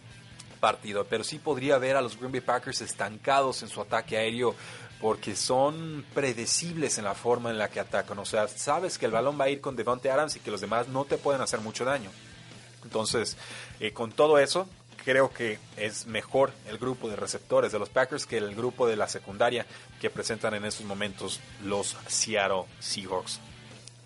partido. 0.59 1.05
Pero 1.05 1.23
sí 1.23 1.37
podría 1.37 1.77
ver 1.77 1.95
a 1.95 2.01
los 2.01 2.17
Green 2.17 2.31
Bay 2.31 2.41
Packers 2.41 2.81
estancados 2.81 3.61
en 3.61 3.69
su 3.69 3.81
ataque 3.81 4.17
aéreo 4.17 4.55
porque 4.99 5.35
son 5.35 6.03
predecibles 6.15 6.97
en 6.97 7.03
la 7.03 7.13
forma 7.13 7.51
en 7.51 7.59
la 7.59 7.69
que 7.69 7.79
atacan. 7.79 8.17
O 8.17 8.25
sea, 8.25 8.47
sabes 8.47 8.97
que 8.97 9.05
el 9.05 9.11
balón 9.11 9.39
va 9.39 9.43
a 9.45 9.49
ir 9.49 9.61
con 9.61 9.75
Devontae 9.75 10.09
Adams 10.09 10.37
y 10.37 10.39
que 10.39 10.49
los 10.49 10.61
demás 10.61 10.87
no 10.87 11.05
te 11.05 11.19
pueden 11.19 11.39
hacer 11.39 11.59
mucho 11.59 11.85
daño. 11.85 12.09
Entonces, 12.83 13.37
eh, 13.79 13.93
con 13.93 14.11
todo 14.11 14.39
eso, 14.39 14.67
creo 15.05 15.31
que 15.31 15.59
es 15.77 16.07
mejor 16.07 16.51
el 16.67 16.79
grupo 16.79 17.07
de 17.07 17.15
receptores 17.15 17.71
de 17.71 17.79
los 17.79 17.89
Packers 17.89 18.25
que 18.25 18.37
el 18.37 18.55
grupo 18.55 18.87
de 18.87 18.97
la 18.97 19.07
secundaria 19.07 19.65
que 20.01 20.09
presentan 20.09 20.55
en 20.55 20.65
estos 20.65 20.85
momentos 20.85 21.39
los 21.63 21.95
Seattle 22.07 22.63
Seahawks. 22.79 23.39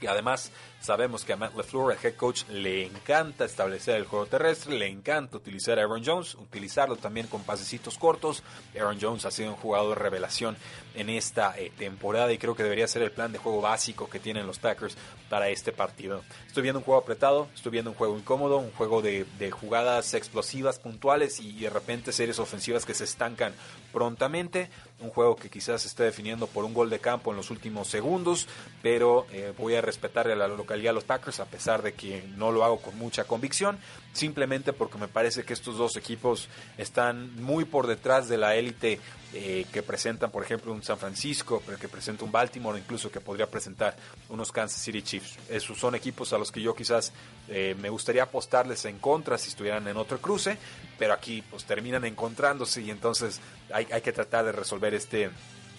Y 0.01 0.07
además, 0.07 0.51
Sabemos 0.81 1.25
que 1.25 1.33
a 1.33 1.35
Matt 1.35 1.57
LeFleur, 1.57 1.91
el 1.91 1.97
head 2.01 2.15
coach, 2.15 2.43
le 2.47 2.85
encanta 2.85 3.43
establecer 3.43 3.97
el 3.97 4.05
juego 4.05 4.27
terrestre, 4.27 4.77
le 4.77 4.87
encanta 4.87 5.35
utilizar 5.35 5.77
a 5.77 5.81
Aaron 5.81 6.03
Jones, 6.05 6.35
utilizarlo 6.35 6.95
también 6.95 7.27
con 7.27 7.43
pasecitos 7.43 7.97
cortos. 7.97 8.43
Aaron 8.73 8.97
Jones 8.99 9.25
ha 9.25 9.31
sido 9.31 9.49
un 9.49 9.57
jugador 9.57 9.89
de 9.97 10.03
revelación 10.03 10.55
en 10.95 11.09
esta 11.09 11.53
eh, 11.57 11.73
temporada 11.77 12.31
y 12.31 12.37
creo 12.37 12.55
que 12.55 12.63
debería 12.63 12.87
ser 12.87 13.01
el 13.01 13.11
plan 13.11 13.33
de 13.33 13.39
juego 13.39 13.59
básico 13.59 14.09
que 14.09 14.19
tienen 14.19 14.47
los 14.47 14.57
Packers 14.57 14.95
para 15.29 15.49
este 15.49 15.73
partido. 15.73 16.23
Estoy 16.47 16.63
viendo 16.63 16.79
un 16.79 16.85
juego 16.85 17.01
apretado, 17.01 17.49
estoy 17.53 17.73
viendo 17.73 17.91
un 17.91 17.97
juego 17.97 18.17
incómodo, 18.17 18.57
un 18.57 18.71
juego 18.71 19.01
de, 19.01 19.25
jugadas 19.51 20.13
explosivas, 20.13 20.79
puntuales 20.79 21.41
y 21.41 21.59
de 21.59 21.69
repente 21.69 22.13
series 22.13 22.39
ofensivas 22.39 22.85
que 22.85 22.93
se 22.93 23.03
estancan 23.03 23.53
prontamente. 23.91 24.69
Un 25.01 25.09
juego 25.11 25.35
que 25.35 25.49
quizás 25.49 25.81
se 25.81 25.87
esté 25.87 26.03
definiendo 26.03 26.47
por 26.47 26.65
un 26.65 26.73
gol 26.73 26.89
de 26.89 26.99
campo 26.99 27.31
en 27.31 27.37
los 27.37 27.51
últimos 27.51 27.87
segundos, 27.87 28.47
pero 28.81 29.25
eh, 29.31 29.53
voy 29.57 29.75
a 29.75 29.81
respetarle 29.81 30.33
a 30.33 30.47
lo 30.47 30.65
a 30.69 30.93
los 30.93 31.03
Packers, 31.03 31.39
a 31.39 31.45
pesar 31.45 31.81
de 31.81 31.93
que 31.93 32.23
no 32.35 32.51
lo 32.51 32.63
hago 32.63 32.81
con 32.81 32.97
mucha 32.97 33.23
convicción, 33.23 33.79
simplemente 34.13 34.73
porque 34.73 34.97
me 34.97 35.07
parece 35.07 35.43
que 35.43 35.53
estos 35.53 35.77
dos 35.77 35.95
equipos 35.95 36.49
están 36.77 37.35
muy 37.41 37.65
por 37.65 37.87
detrás 37.87 38.27
de 38.27 38.37
la 38.37 38.55
élite 38.55 38.99
eh, 39.33 39.65
que 39.71 39.83
presentan, 39.83 40.31
por 40.31 40.43
ejemplo, 40.43 40.71
un 40.71 40.81
San 40.81 40.97
Francisco, 40.97 41.61
pero 41.63 41.77
que 41.77 41.87
presenta 41.87 42.25
un 42.25 42.31
Baltimore, 42.31 42.79
incluso 42.79 43.11
que 43.11 43.19
podría 43.19 43.45
presentar 43.45 43.95
unos 44.29 44.51
Kansas 44.51 44.81
City 44.81 45.03
Chiefs. 45.03 45.37
Esos 45.49 45.77
son 45.77 45.93
equipos 45.93 46.33
a 46.33 46.39
los 46.39 46.51
que 46.51 46.61
yo 46.61 46.73
quizás 46.73 47.13
eh, 47.47 47.75
me 47.79 47.89
gustaría 47.89 48.23
apostarles 48.23 48.85
en 48.85 48.97
contra 48.97 49.37
si 49.37 49.49
estuvieran 49.49 49.87
en 49.87 49.97
otro 49.97 50.19
cruce, 50.19 50.57
pero 50.97 51.13
aquí 51.13 51.43
pues 51.49 51.65
terminan 51.65 52.05
encontrándose 52.05 52.81
y 52.81 52.89
entonces 52.89 53.39
hay, 53.71 53.87
hay 53.91 54.01
que 54.01 54.11
tratar 54.11 54.45
de 54.45 54.51
resolver 54.51 54.93
este, 54.95 55.29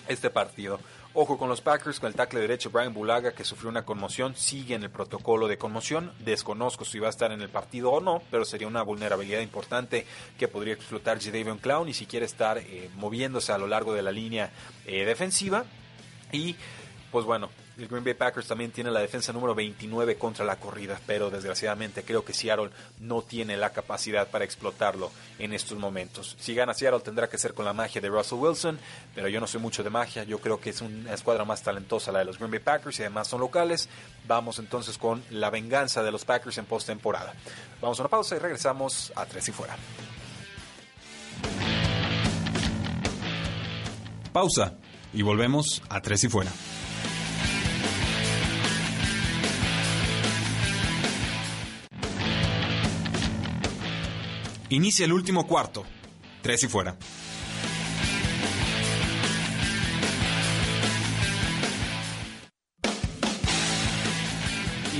este 0.07 0.31
partido. 0.31 0.79
Ojo 1.13 1.37
con 1.37 1.49
los 1.49 1.61
Packers, 1.61 1.99
con 1.99 2.07
el 2.07 2.15
tackle 2.15 2.39
derecho 2.39 2.71
Brian 2.71 2.95
Bulaga, 2.95 3.33
que 3.33 3.43
sufrió 3.45 3.69
una 3.69 3.85
conmoción, 3.85 4.37
sigue 4.37 4.77
en 4.77 4.85
el 4.85 4.91
protocolo 4.91 5.49
de 5.49 5.59
conmoción. 5.59 6.13
Desconozco 6.21 6.85
si 6.85 7.01
va 7.01 7.09
a 7.09 7.11
estar 7.11 7.33
en 7.33 7.41
el 7.41 7.49
partido 7.49 7.91
o 7.91 8.01
no, 8.01 8.23
pero 8.31 8.45
sería 8.45 8.69
una 8.69 8.83
vulnerabilidad 8.83 9.41
importante 9.41 10.07
que 10.39 10.47
podría 10.47 10.75
explotar 10.75 11.21
Jadavion 11.21 11.59
Clown 11.59 11.89
y 11.89 11.95
si 11.95 12.07
quiere 12.07 12.27
estar 12.27 12.59
eh, 12.59 12.89
moviéndose 12.95 13.51
a 13.51 13.59
lo 13.59 13.67
largo 13.67 13.93
de 13.93 14.03
la 14.03 14.13
línea 14.13 14.53
eh, 14.87 15.05
defensiva. 15.05 15.65
Y 16.31 16.55
pues 17.11 17.25
bueno, 17.25 17.51
el 17.77 17.89
Green 17.89 18.05
Bay 18.05 18.15
Packers 18.15 18.47
también 18.47 18.71
tiene 18.71 18.91
la 18.91 19.01
defensa 19.01 19.33
número 19.33 19.55
29 19.55 20.17
contra 20.17 20.45
la 20.45 20.57
corrida, 20.57 21.01
pero 21.07 21.31
desgraciadamente 21.31 22.03
creo 22.05 22.25
que 22.25 22.33
Seattle 22.33 22.71
no 23.01 23.23
tiene 23.23 23.57
la 23.57 23.71
capacidad 23.71 24.29
para 24.29 24.45
explotarlo 24.45 25.11
en 25.39 25.53
estos 25.53 25.79
momentos. 25.79 26.37
Si 26.39 26.55
gana 26.55 26.75
Seattle 26.75 27.01
tendrá 27.01 27.29
que 27.29 27.39
ser 27.39 27.55
con 27.55 27.65
la 27.65 27.73
magia 27.73 28.01
de 28.01 28.09
Russell 28.09 28.39
Wilson, 28.39 28.79
pero 29.15 29.29
yo 29.29 29.41
no 29.41 29.47
soy 29.47 29.61
mucho 29.61 29.83
de 29.83 29.91
magia, 29.91 30.25
yo 30.25 30.39
creo 30.41 30.61
que 30.61 30.71
es 30.71 30.81
una 30.83 31.13
escuadra 31.15 31.45
más 31.45 31.63
talentosa 31.63 32.13
la 32.13 32.21
de 32.21 32.27
los 32.27 32.39
Green 32.39 32.51
Bay 32.51 32.61
Packers 32.61 32.99
y 33.01 33.03
además 33.03 33.29
son 33.29 33.41
locales. 33.41 33.89
Vamos 34.29 34.59
entonces 34.59 34.97
con 34.97 35.23
la 35.31 35.51
venganza 35.51 36.03
de 36.03 36.13
los 36.13 36.25
Packers 36.25 36.59
en 36.59 36.67
postemporada. 36.67 37.35
Vamos 37.81 37.99
a 37.99 38.03
una 38.03 38.11
pausa 38.11 38.37
y 38.37 38.39
regresamos 38.39 39.13
a 39.17 39.27
Tres 39.27 39.49
y 39.49 39.53
Fuera. 39.53 39.77
Pausa 44.33 44.75
y 45.13 45.23
volvemos 45.23 45.83
a 45.89 46.01
Tres 46.01 46.25
y 46.25 46.29
Fuera. 46.29 46.53
Inicia 54.71 55.05
el 55.05 55.13
último 55.13 55.49
cuarto. 55.49 55.85
Tres 56.43 56.63
y 56.63 56.69
fuera. 56.69 56.97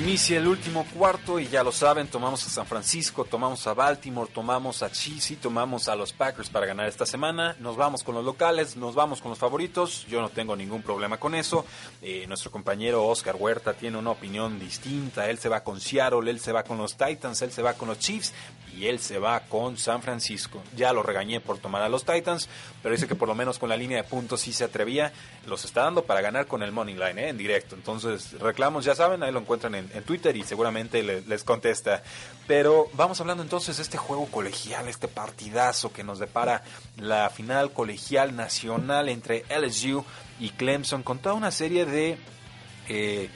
Inicia 0.01 0.39
el 0.39 0.49
último 0.49 0.87
cuarto 0.95 1.39
y 1.39 1.47
ya 1.47 1.63
lo 1.63 1.73
saben, 1.73 2.09
tomamos 2.09 2.47
a 2.47 2.49
San 2.49 2.65
Francisco, 2.65 3.27
tomamos 3.27 3.67
a 3.67 3.75
Baltimore, 3.75 4.31
tomamos 4.33 4.83
a 4.83 4.91
Chiefs 4.91 5.33
y 5.33 5.37
tomamos 5.37 5.89
a 5.89 5.95
los 5.95 6.15
Packers 6.15 6.49
para 6.49 6.65
ganar 6.65 6.89
esta 6.89 7.05
semana. 7.05 7.55
Nos 7.61 7.77
vamos 7.77 8.03
con 8.03 8.15
los 8.15 8.25
locales, 8.25 8.79
nos 8.79 8.95
vamos 8.95 9.21
con 9.21 9.29
los 9.29 9.39
favoritos. 9.39 10.07
Yo 10.09 10.23
no 10.23 10.31
tengo 10.31 10.57
ningún 10.57 10.81
problema 10.81 11.19
con 11.19 11.35
eso. 11.35 11.67
Eh, 12.01 12.25
nuestro 12.27 12.51
compañero 12.51 13.07
Oscar 13.07 13.37
Huerta 13.39 13.75
tiene 13.75 13.99
una 13.99 14.13
opinión 14.13 14.59
distinta. 14.59 15.29
Él 15.29 15.39
se 15.39 15.51
va 15.51 15.63
con 15.63 15.79
Seattle, 15.79 16.31
él 16.31 16.41
se 16.41 16.53
va 16.53 16.63
con 16.63 16.79
los 16.79 16.97
Titans, 16.97 17.43
él 17.43 17.53
se 17.53 17.61
va 17.61 17.75
con 17.75 17.89
los 17.89 17.99
Chiefs 17.99 18.33
y 18.77 18.87
él 18.87 19.01
se 19.01 19.19
va 19.19 19.41
con 19.41 19.77
San 19.77 20.01
Francisco. 20.01 20.63
Ya 20.77 20.93
lo 20.93 21.03
regañé 21.03 21.41
por 21.41 21.59
tomar 21.59 21.83
a 21.83 21.89
los 21.89 22.05
Titans, 22.05 22.49
pero 22.83 22.95
dice 22.95 23.07
que 23.07 23.15
por 23.15 23.29
lo 23.29 23.35
menos 23.35 23.59
con 23.59 23.69
la 23.69 23.77
línea 23.77 23.99
de 23.99 24.05
puntos 24.05 24.41
sí 24.41 24.53
se 24.53 24.65
atrevía. 24.65 25.13
Los 25.47 25.65
está 25.65 25.83
dando 25.83 26.05
para 26.05 26.21
ganar 26.21 26.47
con 26.47 26.63
el 26.63 26.73
Money 26.73 26.95
Line, 26.95 27.23
¿eh? 27.23 27.29
en 27.29 27.37
directo. 27.37 27.75
Entonces, 27.75 28.33
reclamos, 28.41 28.85
ya 28.85 28.95
saben, 28.95 29.23
ahí 29.23 29.33
lo 29.33 29.41
encuentran 29.41 29.75
en, 29.75 29.90
Twitter 30.05 30.37
y 30.37 30.45
seguramente 30.45 31.03
les 31.03 31.45
contesta. 31.45 32.03
Pero 32.47 32.89
vamos 32.95 33.21
hablando 33.21 33.43
entonces 33.43 33.77
de 33.77 33.83
este 33.83 33.99
juego 33.99 34.27
colegial, 34.27 34.89
este 34.89 35.09
partidazo 35.09 35.93
que 35.93 36.05
nos 36.05 36.19
depara 36.19 36.63
la 36.97 37.31
final 37.31 37.73
colegial 37.73 38.35
nacional 38.37 39.09
entre 39.09 39.45
LSU 39.49 40.05
y 40.39 40.51
Clemson, 40.51 41.03
con 41.03 41.19
toda 41.19 41.35
una 41.35 41.51
serie 41.51 41.85
de. 41.87 42.19
Eh, 42.89 43.29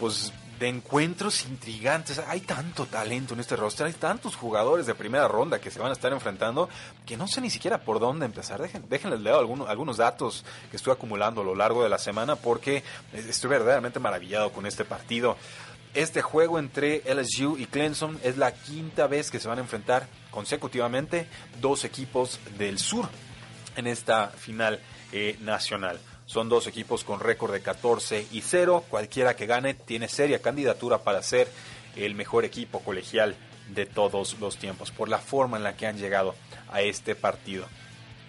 pues 0.00 0.32
de 0.58 0.68
encuentros 0.68 1.44
intrigantes. 1.46 2.18
Hay 2.18 2.40
tanto 2.40 2.86
talento 2.86 3.34
en 3.34 3.40
este 3.40 3.56
roster, 3.56 3.86
hay 3.86 3.92
tantos 3.92 4.36
jugadores 4.36 4.86
de 4.86 4.94
primera 4.94 5.28
ronda 5.28 5.60
que 5.60 5.70
se 5.70 5.78
van 5.78 5.90
a 5.90 5.92
estar 5.92 6.12
enfrentando 6.12 6.68
que 7.06 7.16
no 7.16 7.28
sé 7.28 7.40
ni 7.40 7.50
siquiera 7.50 7.78
por 7.78 8.00
dónde 8.00 8.26
empezar. 8.26 8.60
Dejen, 8.60 8.84
déjenles 8.88 9.20
leer 9.20 9.36
algunos, 9.36 9.68
algunos 9.68 9.96
datos 9.96 10.44
que 10.70 10.76
estoy 10.76 10.92
acumulando 10.92 11.42
a 11.42 11.44
lo 11.44 11.54
largo 11.54 11.82
de 11.82 11.88
la 11.88 11.98
semana 11.98 12.36
porque 12.36 12.82
estoy 13.12 13.50
verdaderamente 13.50 14.00
maravillado 14.00 14.52
con 14.52 14.66
este 14.66 14.84
partido. 14.84 15.36
Este 15.94 16.22
juego 16.22 16.58
entre 16.58 17.02
LSU 17.12 17.56
y 17.58 17.66
Clemson 17.66 18.18
es 18.22 18.36
la 18.36 18.52
quinta 18.52 19.06
vez 19.06 19.30
que 19.30 19.40
se 19.40 19.48
van 19.48 19.58
a 19.58 19.62
enfrentar 19.62 20.06
consecutivamente 20.30 21.26
dos 21.60 21.84
equipos 21.84 22.38
del 22.58 22.78
sur 22.78 23.08
en 23.76 23.86
esta 23.86 24.28
final 24.28 24.80
eh, 25.12 25.36
nacional. 25.40 25.98
Son 26.26 26.50
dos 26.50 26.66
equipos 26.66 27.04
con 27.04 27.20
récord 27.20 27.52
de 27.52 27.62
14 27.62 28.26
y 28.32 28.42
0. 28.42 28.84
Cualquiera 28.90 29.34
que 29.34 29.46
gane 29.46 29.72
tiene 29.72 30.08
seria 30.08 30.42
candidatura 30.42 30.98
para 30.98 31.22
ser 31.22 31.48
el 31.96 32.14
mejor 32.14 32.44
equipo 32.44 32.80
colegial 32.80 33.34
de 33.74 33.86
todos 33.86 34.38
los 34.38 34.58
tiempos, 34.58 34.90
por 34.90 35.08
la 35.08 35.18
forma 35.18 35.56
en 35.56 35.62
la 35.62 35.74
que 35.74 35.86
han 35.86 35.96
llegado 35.96 36.34
a 36.70 36.82
este 36.82 37.14
partido. 37.14 37.66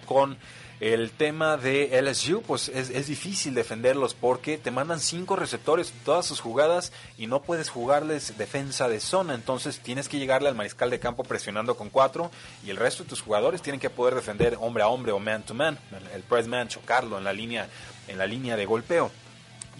Con 0.05 0.37
el 0.79 1.11
tema 1.11 1.57
de 1.57 2.01
LSU, 2.01 2.41
pues 2.41 2.69
es, 2.69 3.07
difícil 3.07 3.53
defenderlos 3.53 4.13
porque 4.13 4.57
te 4.57 4.71
mandan 4.71 4.99
cinco 4.99 5.35
receptores 5.35 5.93
todas 6.05 6.25
sus 6.25 6.39
jugadas 6.39 6.93
y 7.17 7.27
no 7.27 7.41
puedes 7.41 7.69
jugarles 7.69 8.37
defensa 8.37 8.87
de 8.87 8.99
zona. 9.01 9.35
Entonces 9.35 9.79
tienes 9.79 10.07
que 10.07 10.19
llegarle 10.19 10.47
al 10.47 10.55
mariscal 10.55 10.89
de 10.89 10.99
campo 10.99 11.23
presionando 11.23 11.75
con 11.75 11.89
cuatro 11.89 12.31
y 12.65 12.69
el 12.69 12.77
resto 12.77 13.03
de 13.03 13.09
tus 13.09 13.21
jugadores 13.21 13.61
tienen 13.61 13.81
que 13.81 13.89
poder 13.89 14.15
defender 14.15 14.57
hombre 14.59 14.83
a 14.83 14.87
hombre 14.87 15.11
o 15.11 15.19
man 15.19 15.43
to 15.43 15.53
man, 15.53 15.77
el 16.13 16.23
press 16.23 16.47
man, 16.47 16.69
chocarlo 16.69 17.17
en 17.17 17.25
la 17.25 17.33
línea, 17.33 17.67
en 18.07 18.17
la 18.17 18.25
línea 18.25 18.55
de 18.55 18.65
golpeo. 18.65 19.11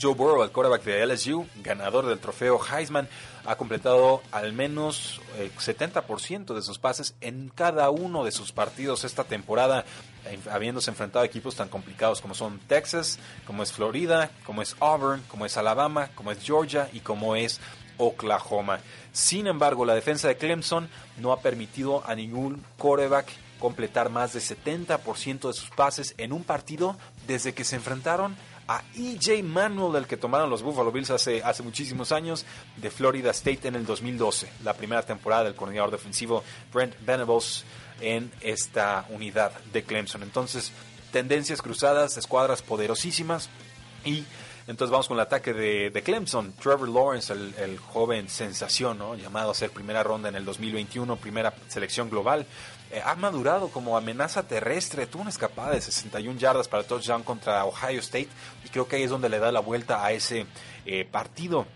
Joe 0.02 0.14
Burrow, 0.14 0.43
el 0.43 0.52
quarterback 0.52 0.84
de 0.84 1.06
LSU, 1.06 1.45
ganador 1.64 2.06
del 2.06 2.20
trofeo 2.20 2.60
Heisman, 2.64 3.08
ha 3.45 3.56
completado 3.56 4.22
al 4.32 4.54
menos 4.54 5.20
70% 5.38 6.52
eh, 6.52 6.54
de 6.54 6.62
sus 6.62 6.80
pases 6.80 7.16
en 7.22 7.52
cada 7.54 7.89
uno 7.89 8.24
de 8.24 8.32
sus 8.32 8.52
partidos 8.52 9.04
esta 9.04 9.24
temporada, 9.26 9.86
habiéndose 10.50 10.91
enfrentado 10.91 11.24
a 11.24 11.26
equipos 11.26 11.56
tan 11.56 11.70
complicados 11.70 12.22
como 12.22 12.34
son 12.34 12.60
Texas, 12.60 13.20
como 13.45 13.64
es 13.64 13.74
Florida, 13.74 14.32
como 14.45 14.62
es 14.62 14.76
Auburn, 14.80 15.22
como 15.28 15.45
es 15.45 15.58
Alabama, 15.58 16.10
como 16.16 16.32
es 16.32 16.41
Georgia 16.43 16.89
y 16.93 17.02
como 17.02 17.36
es 17.36 17.60
Oklahoma. 17.97 18.80
Sin 19.12 19.47
embargo, 19.47 19.86
la 19.86 19.95
defensa 19.95 20.28
de 20.28 20.38
Clemson 20.38 20.89
no 21.18 21.34
ha 21.34 21.41
permitido 21.41 22.04
a 22.06 22.16
ningún 22.16 22.64
quarterback 22.78 23.28
completar 23.60 24.10
más 24.10 24.34
de 24.34 24.39
70% 24.39 25.47
de 25.47 25.54
sus 25.54 25.70
pases 25.70 26.16
en 26.18 26.32
un 26.32 26.43
partido 26.43 26.95
desde 27.28 27.54
que 27.54 27.66
se 27.66 27.76
enfrentaron 27.76 28.38
a 28.70 28.84
EJ 28.95 29.43
Manuel, 29.43 29.93
del 29.93 30.05
que 30.05 30.15
tomaron 30.15 30.47
los 30.47 30.61
Buffalo 30.61 30.91
Bills 30.91 31.09
hace, 31.09 31.41
hace 31.43 31.63
muchísimos 31.63 32.11
años, 32.11 32.45
de 32.78 32.91
Florida 32.91 33.32
State 33.32 33.67
en 33.67 33.74
el 33.74 33.84
2012, 33.84 34.47
la 34.63 34.76
primera 34.76 35.01
temporada 35.01 35.45
del 35.45 35.55
coordinador 35.55 35.89
defensivo 35.89 36.43
Brent 36.72 36.93
Venables 37.03 37.63
en 37.99 38.32
esta 38.41 39.07
unidad 39.09 39.51
de 39.74 39.82
Clemson. 39.82 40.22
Entonces, 40.22 40.72
tendencias 41.11 41.63
cruzadas, 41.63 42.15
escuadras 42.17 42.61
poderosísimas 42.61 43.49
y 44.05 44.24
entonces 44.67 44.91
vamos 44.91 45.07
con 45.07 45.17
el 45.17 45.22
ataque 45.22 45.51
de, 45.51 46.03
Clemson. 46.03 46.53
Trevor 46.53 46.89
Lawrence, 46.89 47.34
el, 47.34 47.80
joven 47.80 48.30
sensación, 48.30 48.99
¿no? 48.99 49.15
llamado 49.15 49.49
a 49.49 49.55
ser 49.55 49.72
primera 49.72 50.03
ronda 50.03 50.30
en 50.30 50.36
el 50.36 50.45
2021, 50.45 51.15
primera 51.15 51.55
selección 51.70 52.07
global, 52.07 52.45
eh, 52.92 53.02
ha 53.04 53.16
madurado 53.16 53.70
como 53.70 53.98
amenaza 53.98 54.48
terrestre. 54.48 55.06
Tuvo 55.06 55.22
una 55.22 55.30
escapada 55.30 55.72
de 55.72 55.82
61 55.82 56.40
yardas 56.40 56.68
para 56.68 56.84
touchdown 56.84 57.24
contra 57.24 57.66
Ohio 57.66 58.00
State 58.00 58.30
y 58.66 58.70
creo 58.70 58.88
que 58.88 58.96
ahí 58.96 59.04
es 59.04 59.12
donde 59.12 59.30
le 59.30 59.40
da 59.40 59.52
la 59.52 59.60
vuelta 59.60 60.04
a 60.04 60.12
ese 60.12 60.48
eh, 60.86 61.06
partido. 61.06 61.68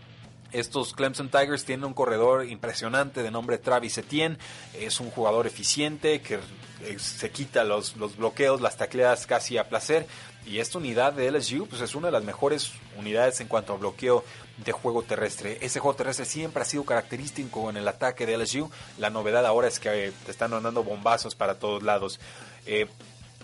Estos 0.51 0.93
Clemson 0.93 1.29
Tigers 1.29 1.65
tienen 1.65 1.85
un 1.85 1.93
corredor 1.93 2.47
impresionante 2.47 3.23
de 3.23 3.31
nombre 3.31 3.57
Travis 3.57 3.97
Etienne. 3.97 4.37
Es 4.73 4.99
un 4.99 5.09
jugador 5.09 5.47
eficiente 5.47 6.21
que 6.21 6.35
eh, 6.35 6.99
se 6.99 7.31
quita 7.31 7.63
los, 7.63 7.95
bloqueos, 8.17 8.61
las 8.61 8.77
tacleadas 8.77 9.25
casi 9.25 9.57
a 9.57 9.67
placer. 9.67 10.07
Y 10.45 10.59
esta 10.59 10.77
unidad 10.77 11.13
de 11.13 11.31
LSU 11.31 11.67
pues 11.67 11.81
es 11.81 11.95
una 11.95 12.07
de 12.07 12.11
las 12.11 12.23
mejores 12.23 12.71
unidades 12.97 13.39
en 13.41 13.47
cuanto 13.47 13.73
a 13.73 13.77
bloqueo 13.77 14.23
de 14.57 14.71
juego 14.71 15.03
terrestre. 15.03 15.57
Ese 15.61 15.79
juego 15.79 15.95
terrestre 15.95 16.25
siempre 16.25 16.61
ha 16.61 16.65
sido 16.65 16.85
característico 16.85 17.69
en 17.69 17.77
el 17.77 17.87
ataque 17.87 18.25
de 18.25 18.37
LSU. 18.37 18.69
La 18.97 19.09
novedad 19.09 19.45
ahora 19.45 19.67
es 19.67 19.79
que 19.79 20.07
eh, 20.07 20.13
te 20.25 20.31
están 20.31 20.51
mandando 20.51 20.83
bombazos 20.83 21.35
para 21.35 21.59
todos 21.59 21.83
lados. 21.83 22.19
Eh, 22.65 22.87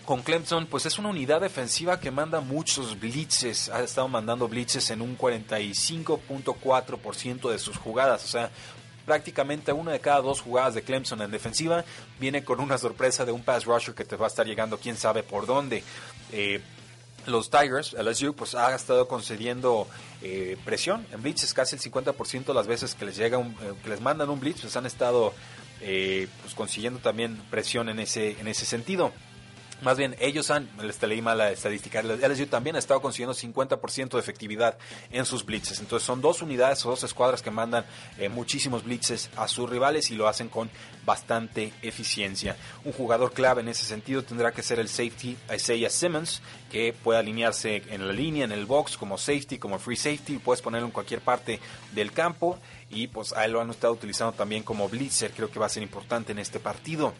con 0.05 0.21
Clemson, 0.23 0.65
pues 0.65 0.85
es 0.87 0.97
una 0.97 1.09
unidad 1.09 1.41
defensiva 1.41 1.99
que 1.99 2.09
manda 2.09 2.41
muchos 2.41 2.99
blitzes. 2.99 3.69
Ha 3.69 3.81
estado 3.81 4.07
mandando 4.07 4.47
blitzes 4.47 4.89
en 4.89 5.01
un 5.01 5.15
45.4% 5.17 7.51
de 7.51 7.59
sus 7.59 7.77
jugadas. 7.77 8.25
O 8.25 8.27
sea, 8.27 8.49
prácticamente 9.05 9.71
una 9.71 9.91
de 9.91 9.99
cada 9.99 10.21
dos 10.21 10.41
jugadas 10.41 10.73
de 10.75 10.83
Clemson 10.83 11.21
en 11.21 11.31
defensiva 11.31 11.83
viene 12.19 12.43
con 12.43 12.59
una 12.59 12.77
sorpresa 12.77 13.25
de 13.25 13.31
un 13.31 13.43
pass 13.43 13.65
rusher 13.65 13.93
que 13.93 14.05
te 14.05 14.15
va 14.15 14.25
a 14.25 14.29
estar 14.29 14.45
llegando 14.45 14.79
quién 14.79 14.97
sabe 14.97 15.23
por 15.23 15.45
dónde. 15.45 15.83
Eh, 16.31 16.61
los 17.31 17.49
Tigers, 17.49 17.93
LSU, 17.93 18.33
pues 18.33 18.55
ha 18.55 18.73
estado 18.75 19.07
concediendo 19.07 19.87
eh, 20.21 20.57
presión 20.65 21.05
en 21.11 21.21
blitzes, 21.21 21.53
casi 21.53 21.75
el 21.75 21.81
50% 21.81 22.45
de 22.45 22.53
las 22.53 22.67
veces 22.67 22.95
que 22.95 23.05
les 23.05 23.17
llega 23.17 23.37
un, 23.37 23.51
eh, 23.61 23.73
que 23.83 23.89
les 23.89 24.01
mandan 24.01 24.29
un 24.29 24.39
blitz, 24.39 24.61
pues 24.61 24.75
han 24.75 24.85
estado 24.85 25.33
eh, 25.81 26.27
pues 26.41 26.53
consiguiendo 26.55 26.99
también 26.99 27.37
presión 27.49 27.89
en 27.89 27.99
ese, 27.99 28.39
en 28.39 28.47
ese 28.47 28.65
sentido. 28.65 29.11
Más 29.81 29.97
bien, 29.97 30.15
ellos 30.19 30.51
han, 30.51 30.69
les 30.81 31.01
leí 31.01 31.21
la 31.21 31.51
estadística, 31.51 32.01
LSU 32.01 32.47
también 32.47 32.75
ha 32.75 32.79
estado 32.79 33.01
consiguiendo 33.01 33.33
50% 33.33 34.09
de 34.09 34.19
efectividad 34.19 34.77
en 35.09 35.25
sus 35.25 35.45
blitzes. 35.45 35.79
Entonces 35.79 36.05
son 36.05 36.19
dos 36.19 36.41
unidades 36.41 36.85
o 36.85 36.89
dos 36.89 37.03
escuadras 37.03 37.41
que 37.41 37.49
mandan 37.49 37.85
eh, 38.17 38.27
muchísimos 38.27 38.83
blitzes 38.83 39.29
a 39.37 39.47
sus 39.47 39.69
rivales 39.69 40.11
y 40.11 40.15
lo 40.15 40.27
hacen 40.27 40.49
con 40.49 40.69
bastante 41.05 41.71
eficiencia. 41.81 42.57
Un 42.83 42.91
jugador 42.91 43.31
clave 43.31 43.61
en 43.61 43.69
ese 43.69 43.85
sentido 43.85 44.23
tendrá 44.23 44.51
que 44.51 44.63
ser 44.63 44.79
el 44.79 44.89
safety 44.89 45.37
Isaiah 45.53 45.89
Simmons, 45.89 46.41
que 46.69 46.93
puede 46.93 47.19
alinearse 47.19 47.83
en 47.89 48.05
la 48.05 48.13
línea, 48.13 48.43
en 48.43 48.51
el 48.51 48.65
box, 48.65 48.97
como 48.97 49.17
safety, 49.17 49.57
como 49.59 49.79
free 49.79 49.95
safety, 49.95 50.39
puedes 50.39 50.61
ponerlo 50.61 50.87
en 50.87 50.91
cualquier 50.91 51.21
parte 51.21 51.59
del 51.93 52.11
campo 52.11 52.59
y 52.89 53.07
pues 53.07 53.31
a 53.33 53.45
él 53.45 53.53
lo 53.53 53.61
han 53.61 53.69
estado 53.69 53.93
utilizando 53.93 54.33
también 54.33 54.63
como 54.63 54.89
blitzer, 54.89 55.31
creo 55.31 55.49
que 55.49 55.59
va 55.59 55.67
a 55.67 55.69
ser 55.69 55.83
importante 55.83 56.33
en 56.33 56.39
este 56.39 56.59
partido 56.59 57.13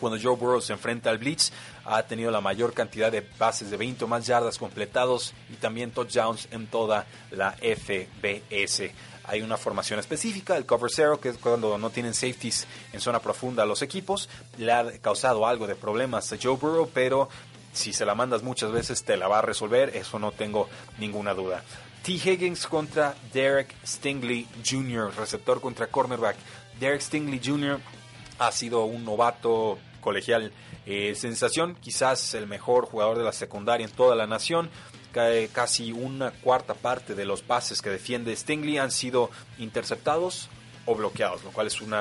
cuando 0.00 0.18
Joe 0.20 0.34
Burrow 0.34 0.60
se 0.60 0.72
enfrenta 0.72 1.10
al 1.10 1.18
blitz, 1.18 1.52
ha 1.90 2.04
tenido 2.04 2.30
la 2.30 2.40
mayor 2.40 2.72
cantidad 2.72 3.10
de 3.10 3.20
pases 3.20 3.68
de 3.68 3.76
20 3.76 4.04
o 4.04 4.08
más 4.08 4.24
yardas 4.24 4.58
completados 4.58 5.34
y 5.52 5.54
también 5.54 5.90
touchdowns 5.90 6.46
en 6.52 6.68
toda 6.68 7.06
la 7.32 7.52
FBS. 7.52 8.92
Hay 9.24 9.42
una 9.42 9.56
formación 9.56 9.98
específica, 9.98 10.56
el 10.56 10.66
cover 10.66 10.90
zero, 10.90 11.20
que 11.20 11.30
es 11.30 11.38
cuando 11.38 11.78
no 11.78 11.90
tienen 11.90 12.14
safeties 12.14 12.68
en 12.92 13.00
zona 13.00 13.18
profunda 13.18 13.64
a 13.64 13.66
los 13.66 13.82
equipos. 13.82 14.28
Le 14.56 14.72
ha 14.72 14.98
causado 15.00 15.48
algo 15.48 15.66
de 15.66 15.74
problemas 15.74 16.32
a 16.32 16.36
Joe 16.40 16.56
Burrow, 16.56 16.88
pero 16.94 17.28
si 17.72 17.92
se 17.92 18.06
la 18.06 18.14
mandas 18.14 18.44
muchas 18.44 18.70
veces 18.70 19.02
te 19.02 19.16
la 19.16 19.26
va 19.26 19.40
a 19.40 19.42
resolver, 19.42 19.96
eso 19.96 20.20
no 20.20 20.30
tengo 20.30 20.68
ninguna 20.98 21.34
duda. 21.34 21.64
T. 22.04 22.12
Higgins 22.12 22.68
contra 22.68 23.16
Derek 23.32 23.74
Stingley 23.84 24.46
Jr., 24.64 25.12
receptor 25.16 25.60
contra 25.60 25.88
cornerback. 25.88 26.36
Derek 26.78 27.00
Stingley 27.00 27.40
Jr. 27.44 27.80
ha 28.38 28.52
sido 28.52 28.84
un 28.84 29.04
novato 29.04 29.78
colegial 30.00 30.52
eh, 30.86 31.14
sensación, 31.14 31.76
quizás 31.80 32.34
el 32.34 32.46
mejor 32.46 32.86
jugador 32.86 33.18
de 33.18 33.24
la 33.24 33.32
secundaria 33.32 33.86
en 33.86 33.92
toda 33.92 34.16
la 34.16 34.26
nación. 34.26 34.70
Casi 35.52 35.90
una 35.90 36.30
cuarta 36.30 36.74
parte 36.74 37.16
de 37.16 37.24
los 37.24 37.42
pases 37.42 37.82
que 37.82 37.90
defiende 37.90 38.34
Stingley 38.36 38.78
han 38.78 38.92
sido 38.92 39.28
interceptados 39.58 40.48
o 40.86 40.94
bloqueados, 40.94 41.42
lo 41.42 41.50
cual 41.50 41.66
es 41.66 41.80
un 41.80 41.92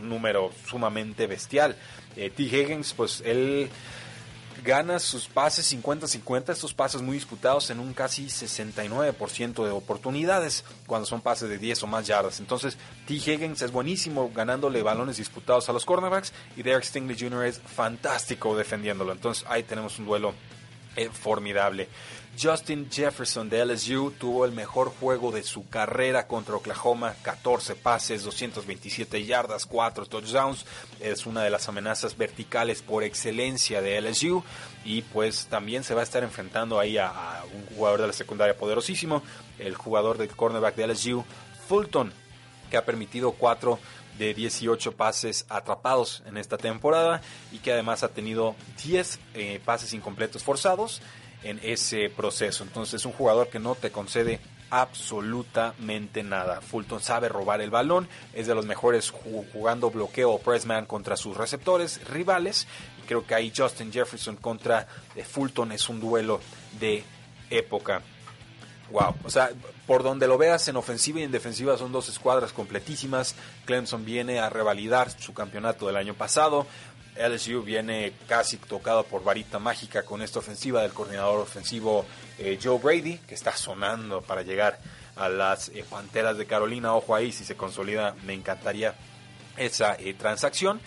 número 0.00 0.50
sumamente 0.66 1.26
bestial. 1.26 1.76
Eh, 2.16 2.30
T. 2.30 2.44
Higgins, 2.44 2.94
pues 2.94 3.22
él 3.24 3.68
gana 4.64 4.98
sus 4.98 5.26
pases 5.26 5.72
50-50, 5.72 6.50
estos 6.50 6.74
pases 6.74 7.02
muy 7.02 7.14
disputados 7.14 7.70
en 7.70 7.80
un 7.80 7.94
casi 7.94 8.26
69% 8.26 9.64
de 9.64 9.70
oportunidades 9.70 10.64
cuando 10.86 11.06
son 11.06 11.20
pases 11.20 11.48
de 11.48 11.58
10 11.58 11.82
o 11.82 11.86
más 11.86 12.06
yardas. 12.06 12.40
Entonces, 12.40 12.76
T. 13.06 13.14
Higgins 13.14 13.62
es 13.62 13.72
buenísimo 13.72 14.30
ganándole 14.34 14.82
balones 14.82 15.16
disputados 15.16 15.68
a 15.68 15.72
los 15.72 15.84
cornerbacks 15.84 16.32
y 16.56 16.62
Derek 16.62 16.84
Stingley 16.84 17.18
Jr. 17.18 17.44
es 17.44 17.60
fantástico 17.60 18.56
defendiéndolo. 18.56 19.12
Entonces, 19.12 19.44
ahí 19.48 19.62
tenemos 19.62 19.98
un 19.98 20.06
duelo 20.06 20.34
eh, 20.98 21.10
formidable. 21.12 21.88
Justin 22.40 22.88
Jefferson 22.90 23.48
de 23.48 23.64
LSU 23.64 24.12
tuvo 24.18 24.44
el 24.44 24.52
mejor 24.52 24.92
juego 25.00 25.32
de 25.32 25.42
su 25.42 25.68
carrera 25.68 26.26
contra 26.26 26.56
Oklahoma, 26.56 27.14
14 27.22 27.74
pases, 27.74 28.22
227 28.22 29.24
yardas, 29.24 29.66
4 29.66 30.06
touchdowns. 30.06 30.64
Es 31.00 31.26
una 31.26 31.42
de 31.42 31.50
las 31.50 31.68
amenazas 31.68 32.16
verticales 32.16 32.82
por 32.82 33.02
excelencia 33.02 33.80
de 33.80 34.00
LSU 34.00 34.42
y 34.84 35.02
pues 35.02 35.46
también 35.46 35.84
se 35.84 35.94
va 35.94 36.00
a 36.00 36.04
estar 36.04 36.22
enfrentando 36.22 36.78
ahí 36.78 36.98
a, 36.98 37.42
un 37.54 37.76
jugador 37.76 38.00
de 38.00 38.06
la 38.08 38.12
secundaria 38.12 38.56
poderosísimo, 38.56 39.22
el 39.58 39.74
jugador 39.74 40.18
del 40.18 40.28
cornerback 40.28 40.76
de 40.76 40.88
LSU, 40.88 41.24
Fulton, 41.68 42.12
que 42.70 42.76
ha 42.76 42.84
permitido 42.84 43.32
4 43.32 43.78
de 44.18 44.34
18 44.34 44.92
pases 44.92 45.46
atrapados 45.48 46.22
en 46.26 46.36
esta 46.36 46.58
temporada 46.58 47.20
y 47.52 47.58
que 47.58 47.72
además 47.72 48.02
ha 48.02 48.08
tenido 48.08 48.56
10 48.84 49.20
eh, 49.34 49.60
pases 49.64 49.92
incompletos 49.92 50.42
forzados 50.42 51.00
en 51.42 51.60
ese 51.62 52.10
proceso. 52.10 52.64
Entonces 52.64 52.94
es 52.94 53.06
un 53.06 53.12
jugador 53.12 53.48
que 53.48 53.58
no 53.58 53.74
te 53.74 53.90
concede 53.90 54.40
absolutamente 54.70 56.22
nada. 56.22 56.60
Fulton 56.60 57.00
sabe 57.00 57.28
robar 57.28 57.60
el 57.60 57.70
balón, 57.70 58.08
es 58.34 58.46
de 58.46 58.54
los 58.54 58.66
mejores 58.66 59.10
jugando 59.10 59.90
bloqueo 59.90 60.32
o 60.32 60.40
pressman 60.40 60.86
contra 60.86 61.16
sus 61.16 61.36
receptores 61.36 62.06
rivales. 62.08 62.66
Y 63.02 63.06
creo 63.06 63.26
que 63.26 63.34
ahí 63.34 63.52
Justin 63.54 63.92
Jefferson 63.92 64.36
contra 64.36 64.86
eh, 65.14 65.24
Fulton 65.24 65.72
es 65.72 65.88
un 65.88 66.00
duelo 66.00 66.40
de 66.78 67.02
época. 67.50 68.02
Wow, 68.90 69.16
o 69.22 69.30
sea, 69.30 69.50
por 69.86 70.02
donde 70.02 70.26
lo 70.26 70.38
veas 70.38 70.66
en 70.68 70.76
ofensiva 70.76 71.20
y 71.20 71.22
en 71.22 71.30
defensiva 71.30 71.76
son 71.76 71.92
dos 71.92 72.08
escuadras 72.08 72.52
completísimas. 72.52 73.34
Clemson 73.66 74.04
viene 74.04 74.38
a 74.38 74.48
revalidar 74.48 75.10
su 75.10 75.34
campeonato 75.34 75.86
del 75.86 75.96
año 75.96 76.14
pasado. 76.14 76.66
LSU 77.18 77.62
viene 77.62 78.12
casi 78.28 78.56
tocado 78.56 79.04
por 79.04 79.24
varita 79.24 79.58
mágica 79.58 80.04
con 80.04 80.22
esta 80.22 80.38
ofensiva 80.38 80.82
del 80.82 80.92
coordinador 80.92 81.40
ofensivo 81.40 82.06
eh, 82.38 82.58
Joe 82.62 82.78
Brady, 82.78 83.18
que 83.18 83.34
está 83.34 83.56
sonando 83.56 84.22
para 84.22 84.42
llegar 84.42 84.78
a 85.16 85.28
las 85.28 85.68
eh, 85.70 85.84
Panteras 85.88 86.38
de 86.38 86.46
Carolina. 86.46 86.94
Ojo 86.94 87.14
ahí, 87.14 87.32
si 87.32 87.44
se 87.44 87.56
consolida, 87.56 88.14
me 88.24 88.34
encantaría 88.34 88.94
esa 89.56 89.96
eh, 89.98 90.14
transacción. 90.14 90.80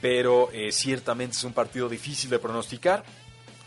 Pero 0.00 0.50
ciertamente 0.70 1.36
es 1.36 1.42
un 1.42 1.54
partido 1.54 1.88
difícil 1.88 2.28
de 2.30 2.38
pronosticar. 2.38 3.02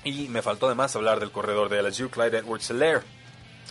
Y 0.04 0.30
me 0.30 0.44
faltó 0.44 0.68
además 0.68 0.96
hablar 0.96 1.20
del 1.20 1.32
corredor 1.32 1.70
de 1.70 1.82
LSU, 1.82 2.10
Clyde 2.10 2.44
Edwards-Helaire 2.44 3.02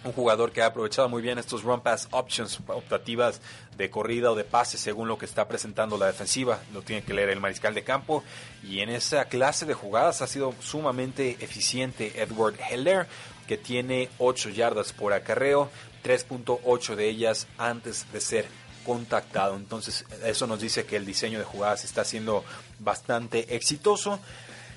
un 0.04 0.12
jugador 0.12 0.52
que 0.52 0.62
ha 0.62 0.66
aprovechado 0.66 1.08
muy 1.08 1.22
bien 1.22 1.38
estos 1.38 1.62
run 1.62 1.80
pass 1.80 2.08
options 2.10 2.60
optativas 2.68 3.40
de 3.76 3.90
corrida 3.90 4.30
o 4.30 4.34
de 4.34 4.44
pase 4.44 4.78
según 4.78 5.08
lo 5.08 5.18
que 5.18 5.24
está 5.24 5.48
presentando 5.48 5.98
la 5.98 6.06
defensiva. 6.06 6.60
Lo 6.72 6.82
tiene 6.82 7.02
que 7.02 7.14
leer 7.14 7.30
el 7.30 7.40
mariscal 7.40 7.74
de 7.74 7.84
campo. 7.84 8.22
Y 8.62 8.80
en 8.80 8.90
esa 8.90 9.24
clase 9.26 9.66
de 9.66 9.74
jugadas 9.74 10.22
ha 10.22 10.26
sido 10.26 10.54
sumamente 10.60 11.36
eficiente 11.40 12.20
Edward 12.20 12.56
Heller. 12.70 13.06
que 13.46 13.56
tiene 13.56 14.10
8 14.18 14.50
yardas 14.50 14.92
por 14.92 15.14
acarreo, 15.14 15.70
3.8 16.04 16.94
de 16.94 17.08
ellas 17.08 17.46
antes 17.56 18.06
de 18.12 18.20
ser 18.20 18.46
contactado. 18.84 19.56
Entonces 19.56 20.04
eso 20.24 20.46
nos 20.46 20.60
dice 20.60 20.84
que 20.84 20.96
el 20.96 21.06
diseño 21.06 21.38
de 21.38 21.44
jugadas 21.44 21.84
está 21.84 22.04
siendo 22.04 22.44
bastante 22.78 23.56
exitoso. 23.56 24.20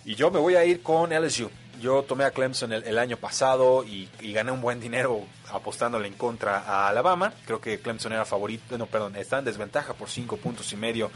Y 0.05 0.15
yo 0.15 0.31
me 0.31 0.39
voy 0.39 0.55
a 0.55 0.65
ir 0.65 0.81
con 0.81 1.11
LSU. 1.11 1.51
Yo 1.81 2.03
tomé 2.03 2.25
a 2.25 2.31
Clemson 2.31 2.71
el, 2.73 2.99
año 2.99 3.17
pasado 3.17 3.83
y, 3.83 4.07
gané 4.21 4.51
un 4.51 4.61
buen 4.61 4.79
dinero 4.79 5.25
apostándole 5.51 6.07
en 6.07 6.13
contra 6.13 6.59
a 6.59 6.87
Alabama. 6.87 7.33
Creo 7.45 7.59
que 7.59 7.79
Clemson 7.79 8.13
era 8.13 8.23
favorito, 8.23 8.77
no, 8.77 8.85
perdón, 8.85 9.15
está 9.15 9.39
en 9.39 9.45
desventaja 9.45 9.95
por 9.95 10.07
5 10.07 10.37
puntos 10.37 10.71
y 10.73 10.77
medio 10.77 11.09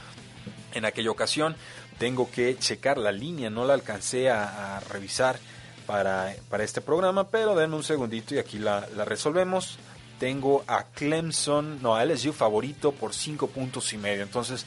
en 0.73 0.85
aquella 0.85 1.11
ocasión. 1.11 1.55
Tengo 1.99 2.31
que 2.31 2.57
checar 2.57 2.97
la 2.97 3.11
línea, 3.11 3.51
no 3.51 3.63
la 3.63 3.75
alcancé 3.75 4.31
a, 4.31 4.79
revisar 4.89 5.37
para, 5.85 6.33
para, 6.49 6.63
este 6.63 6.81
programa, 6.81 7.29
pero 7.29 7.53
denme 7.53 7.75
un 7.75 7.83
segundito 7.83 8.33
y 8.33 8.39
aquí 8.39 8.57
la, 8.57 8.87
la 8.95 9.05
resolvemos. 9.05 9.77
Tengo 10.17 10.63
a 10.65 10.85
Clemson, 10.85 11.79
no, 11.83 11.95
a 11.95 12.03
LSU 12.03 12.33
favorito 12.33 12.91
por 12.91 13.13
5 13.13 13.47
puntos 13.49 13.93
y 13.93 13.97
medio. 13.97 14.23
Entonces, 14.23 14.65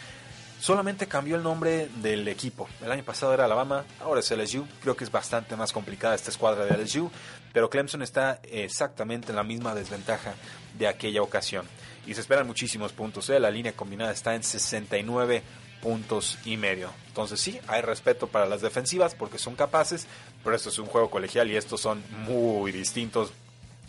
solamente 0.60 1.06
cambió 1.06 1.36
el 1.36 1.42
nombre 1.42 1.88
del 1.96 2.26
equipo. 2.28 2.68
El 2.82 2.90
año 2.90 3.04
pasado 3.04 3.34
era 3.34 3.44
Alabama, 3.44 3.84
ahora 4.00 4.20
es 4.20 4.30
LSU. 4.30 4.66
Creo 4.80 4.96
que 4.96 5.04
es 5.04 5.10
bastante 5.10 5.56
más 5.56 5.72
complicada 5.72 6.14
esta 6.14 6.30
escuadra 6.30 6.64
de 6.64 6.76
LSU, 6.76 7.10
pero 7.52 7.70
Clemson 7.70 8.02
está 8.02 8.40
exactamente 8.44 9.30
en 9.30 9.36
la 9.36 9.44
misma 9.44 9.74
desventaja 9.74 10.34
de 10.78 10.88
aquella 10.88 11.22
ocasión. 11.22 11.66
Y 12.06 12.14
se 12.14 12.20
esperan 12.20 12.46
muchísimos 12.46 12.92
puntos. 12.92 13.28
¿eh? 13.30 13.38
La 13.38 13.50
línea 13.50 13.72
combinada 13.72 14.12
está 14.12 14.34
en 14.34 14.42
69 14.42 15.42
puntos 15.80 16.38
y 16.44 16.56
medio. 16.56 16.90
Entonces 17.08 17.40
sí, 17.40 17.60
hay 17.68 17.82
respeto 17.82 18.26
para 18.26 18.46
las 18.46 18.60
defensivas 18.60 19.14
porque 19.14 19.38
son 19.38 19.54
capaces, 19.54 20.06
pero 20.42 20.56
esto 20.56 20.70
es 20.70 20.78
un 20.78 20.86
juego 20.86 21.10
colegial 21.10 21.50
y 21.50 21.56
estos 21.56 21.80
son 21.80 22.02
muy 22.26 22.72
distintos 22.72 23.32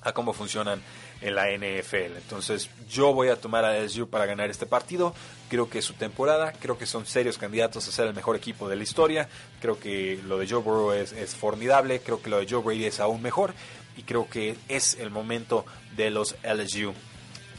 a 0.01 0.13
cómo 0.13 0.33
funcionan 0.33 0.81
en 1.21 1.35
la 1.35 1.47
NFL. 1.49 2.17
Entonces 2.17 2.69
yo 2.89 3.13
voy 3.13 3.29
a 3.29 3.35
tomar 3.35 3.65
a 3.65 3.77
LSU 3.79 4.09
para 4.09 4.25
ganar 4.25 4.49
este 4.49 4.65
partido. 4.65 5.13
Creo 5.49 5.69
que 5.69 5.79
es 5.79 5.85
su 5.85 5.93
temporada, 5.93 6.53
creo 6.53 6.77
que 6.77 6.85
son 6.85 7.05
serios 7.05 7.37
candidatos 7.37 7.87
a 7.87 7.91
ser 7.91 8.07
el 8.07 8.13
mejor 8.13 8.35
equipo 8.35 8.69
de 8.69 8.75
la 8.75 8.83
historia. 8.83 9.27
Creo 9.61 9.79
que 9.79 10.19
lo 10.25 10.37
de 10.37 10.47
Joe 10.47 10.61
Burrow 10.61 10.93
es, 10.93 11.35
formidable, 11.35 12.01
creo 12.01 12.21
que 12.21 12.29
lo 12.29 12.39
de 12.39 12.47
Joe 12.49 12.61
Brady 12.61 12.85
es 12.85 12.99
aún 12.99 13.21
mejor 13.21 13.53
y 13.97 14.03
creo 14.03 14.29
que 14.29 14.55
es 14.67 14.95
el 14.95 15.09
momento 15.09 15.65
de 15.95 16.09
los 16.09 16.35
LSU 16.43 16.93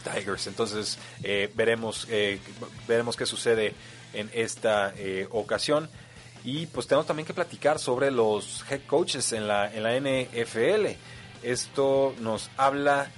Tigers. 0.05 0.47
Entonces 0.47 0.99
eh, 1.23 1.51
veremos, 1.55 2.07
eh, 2.11 2.39
veremos 2.89 3.17
qué 3.17 3.27
sucede 3.27 3.75
en 4.13 4.31
esta 4.33 4.95
eh, 4.97 5.27
ocasión. 5.31 5.89
Y 6.43 6.67
pues 6.67 6.87
tenemos 6.87 7.07
también 7.07 7.27
que 7.27 7.35
platicar 7.35 7.79
sobre 7.79 8.11
los 8.11 8.65
head 8.71 8.81
coaches 8.87 9.33
en 9.33 9.47
la, 9.47 9.71
en 9.71 9.83
la 9.83 9.99
NFL. 9.99 10.87
Esto 11.43 12.15
nos 12.21 12.51
habla 12.57 13.11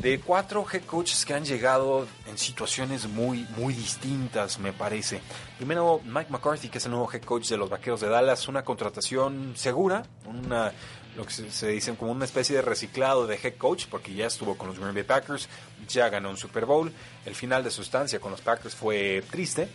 de 0.00 0.20
cuatro 0.20 0.64
head 0.70 0.82
coaches 0.82 1.24
que 1.24 1.34
han 1.34 1.44
llegado 1.44 2.06
en 2.26 2.36
situaciones 2.36 3.08
muy, 3.08 3.46
muy 3.56 3.72
distintas, 3.72 4.58
me 4.58 4.72
parece. 4.72 5.20
Primero, 5.56 6.00
Mike 6.04 6.30
McCarthy, 6.30 6.68
que 6.68 6.78
es 6.78 6.84
el 6.84 6.92
nuevo 6.92 7.10
head 7.12 7.22
coach 7.22 7.48
de 7.48 7.56
los 7.56 7.70
Vaqueros 7.70 8.00
de 8.00 8.08
Dallas, 8.08 8.46
una 8.48 8.62
contratación 8.62 9.54
segura, 9.56 10.04
una, 10.26 10.72
lo 11.16 11.24
que 11.24 11.32
se, 11.32 11.68
dice 11.68 11.94
como 11.94 12.12
una 12.12 12.26
especie 12.26 12.56
de 12.56 12.62
reciclado 12.62 13.26
de 13.26 13.38
head 13.42 13.56
coach, 13.56 13.86
porque 13.90 14.14
ya 14.14 14.26
estuvo 14.26 14.56
con 14.56 14.68
los 14.68 14.78
Green 14.78 14.94
Bay 14.94 15.04
Packers, 15.04 15.48
ya 15.88 16.08
ganó 16.08 16.30
un 16.30 16.36
Super 16.36 16.66
Bowl. 16.66 16.92
El 17.24 17.34
final 17.34 17.64
de 17.64 17.70
su 17.70 17.82
estancia 17.82 18.20
con 18.20 18.30
los 18.30 18.42
Packers 18.42 18.74
fue 18.74 19.24
triste. 19.30 19.68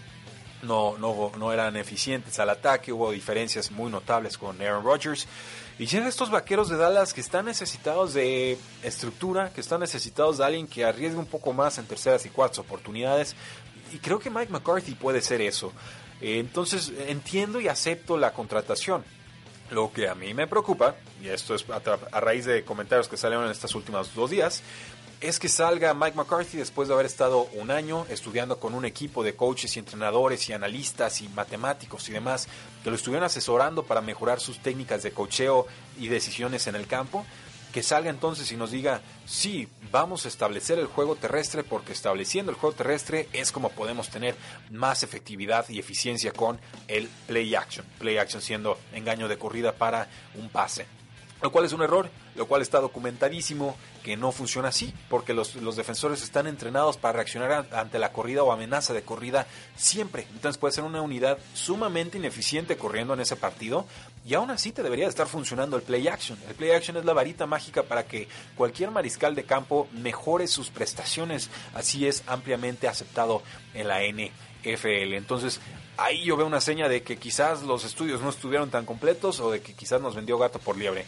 No, 0.61 0.95
no, 0.99 1.31
no 1.39 1.51
eran 1.51 1.75
eficientes 1.75 2.37
al 2.37 2.51
ataque, 2.51 2.93
hubo 2.93 3.09
diferencias 3.09 3.71
muy 3.71 3.91
notables 3.91 4.37
con 4.37 4.61
Aaron 4.61 4.83
Rodgers. 4.83 5.27
Y 5.81 5.87
llegan 5.87 6.07
estos 6.07 6.29
vaqueros 6.29 6.69
de 6.69 6.77
Dallas 6.77 7.11
que 7.11 7.21
están 7.21 7.45
necesitados 7.45 8.13
de 8.13 8.59
estructura, 8.83 9.51
que 9.51 9.61
están 9.61 9.79
necesitados 9.79 10.37
de 10.37 10.45
alguien 10.45 10.67
que 10.67 10.85
arriesgue 10.85 11.17
un 11.17 11.25
poco 11.25 11.53
más 11.53 11.79
en 11.79 11.87
terceras 11.87 12.23
y 12.27 12.29
cuartas 12.29 12.59
oportunidades. 12.59 13.35
Y 13.91 13.97
creo 13.97 14.19
que 14.19 14.29
Mike 14.29 14.51
McCarthy 14.51 14.93
puede 14.93 15.21
ser 15.21 15.41
eso. 15.41 15.73
Eh, 16.21 16.37
entonces 16.37 16.93
entiendo 17.07 17.59
y 17.59 17.67
acepto 17.67 18.15
la 18.15 18.31
contratación. 18.31 19.03
Lo 19.71 19.91
que 19.91 20.07
a 20.07 20.13
mí 20.13 20.35
me 20.35 20.45
preocupa, 20.45 20.97
y 21.19 21.29
esto 21.29 21.55
es 21.55 21.65
a, 21.71 21.81
a 22.11 22.19
raíz 22.19 22.45
de 22.45 22.63
comentarios 22.63 23.07
que 23.07 23.17
salieron 23.17 23.45
en 23.45 23.51
estos 23.51 23.73
últimos 23.73 24.13
dos 24.13 24.29
días, 24.29 24.61
es 25.21 25.37
que 25.37 25.49
salga 25.49 25.93
Mike 25.93 26.17
McCarthy 26.17 26.57
después 26.57 26.87
de 26.87 26.95
haber 26.95 27.05
estado 27.05 27.47
un 27.53 27.69
año 27.69 28.07
estudiando 28.09 28.59
con 28.59 28.73
un 28.73 28.85
equipo 28.85 29.23
de 29.23 29.35
coaches 29.35 29.75
y 29.75 29.79
entrenadores 29.79 30.49
y 30.49 30.53
analistas 30.53 31.21
y 31.21 31.29
matemáticos 31.29 32.09
y 32.09 32.11
demás 32.11 32.47
que 32.83 32.89
lo 32.89 32.95
estuvieron 32.95 33.25
asesorando 33.25 33.83
para 33.83 34.01
mejorar 34.01 34.39
sus 34.39 34.59
técnicas 34.59 35.03
de 35.03 35.11
cocheo 35.11 35.67
y 35.99 36.07
decisiones 36.07 36.65
en 36.65 36.75
el 36.75 36.87
campo, 36.87 37.23
que 37.71 37.83
salga 37.83 38.09
entonces 38.09 38.51
y 38.51 38.57
nos 38.57 38.71
diga, 38.71 39.01
sí, 39.27 39.67
vamos 39.91 40.25
a 40.25 40.27
establecer 40.27 40.79
el 40.79 40.87
juego 40.87 41.15
terrestre 41.15 41.63
porque 41.63 41.93
estableciendo 41.93 42.51
el 42.51 42.57
juego 42.57 42.75
terrestre 42.75 43.29
es 43.31 43.51
como 43.51 43.69
podemos 43.69 44.09
tener 44.09 44.35
más 44.71 45.03
efectividad 45.03 45.69
y 45.69 45.77
eficiencia 45.77 46.31
con 46.31 46.59
el 46.87 47.07
play 47.27 47.53
action, 47.53 47.85
play 47.99 48.17
action 48.17 48.41
siendo 48.41 48.79
engaño 48.91 49.27
de 49.27 49.37
corrida 49.37 49.73
para 49.73 50.09
un 50.33 50.49
pase 50.49 50.87
lo 51.41 51.51
cual 51.51 51.65
es 51.65 51.73
un 51.73 51.81
error, 51.81 52.09
lo 52.35 52.47
cual 52.47 52.61
está 52.61 52.79
documentadísimo 52.79 53.75
que 54.03 54.17
no 54.17 54.31
funciona 54.31 54.69
así, 54.69 54.93
porque 55.09 55.33
los, 55.33 55.53
defensores 55.75 56.21
están 56.21 56.47
entrenados 56.47 56.97
para 56.97 57.13
reaccionar 57.13 57.67
ante 57.71 57.99
la 57.99 58.11
corrida 58.11 58.43
o 58.43 58.51
amenaza 58.51 58.93
de 58.93 59.03
corrida 59.03 59.47
siempre. 59.75 60.27
Entonces 60.33 60.57
puede 60.57 60.73
ser 60.73 60.83
una 60.83 61.01
unidad 61.01 61.37
sumamente 61.53 62.17
ineficiente 62.17 62.77
corriendo 62.77 63.13
en 63.13 63.21
ese 63.21 63.35
partido 63.35 63.85
y 64.25 64.33
aún 64.35 64.51
así 64.51 64.71
te 64.71 64.83
debería 64.83 65.07
estar 65.07 65.27
funcionando 65.27 65.75
el 65.75 65.83
play 65.83 66.07
action. 66.07 66.37
El 66.47 66.55
play 66.55 66.71
action 66.71 66.97
es 66.97 67.05
la 67.05 67.13
varita 67.13 67.45
mágica 67.45 67.83
para 67.83 68.05
que 68.05 68.27
cualquier 68.55 68.91
mariscal 68.91 69.35
de 69.35 69.43
campo 69.43 69.87
mejore 69.93 70.47
sus 70.47 70.69
prestaciones. 70.69 71.49
Así 71.73 72.05
es 72.05 72.23
ampliamente 72.27 72.87
aceptado 72.87 73.41
en 73.73 73.87
la 73.87 74.03
NFL. 74.63 75.13
Entonces 75.13 75.59
ahí 75.97 76.23
yo 76.23 76.37
veo 76.37 76.47
una 76.47 76.61
seña 76.61 76.87
de 76.87 77.03
que 77.03 77.17
quizás 77.17 77.63
los 77.63 77.83
estudios 77.83 78.21
no 78.21 78.29
estuvieron 78.29 78.69
tan 78.69 78.85
completos 78.85 79.39
o 79.39 79.51
de 79.51 79.61
que 79.61 79.73
quizás 79.73 80.01
nos 80.01 80.15
vendió 80.15 80.37
gato 80.37 80.59
por 80.59 80.77
liebre. 80.77 81.05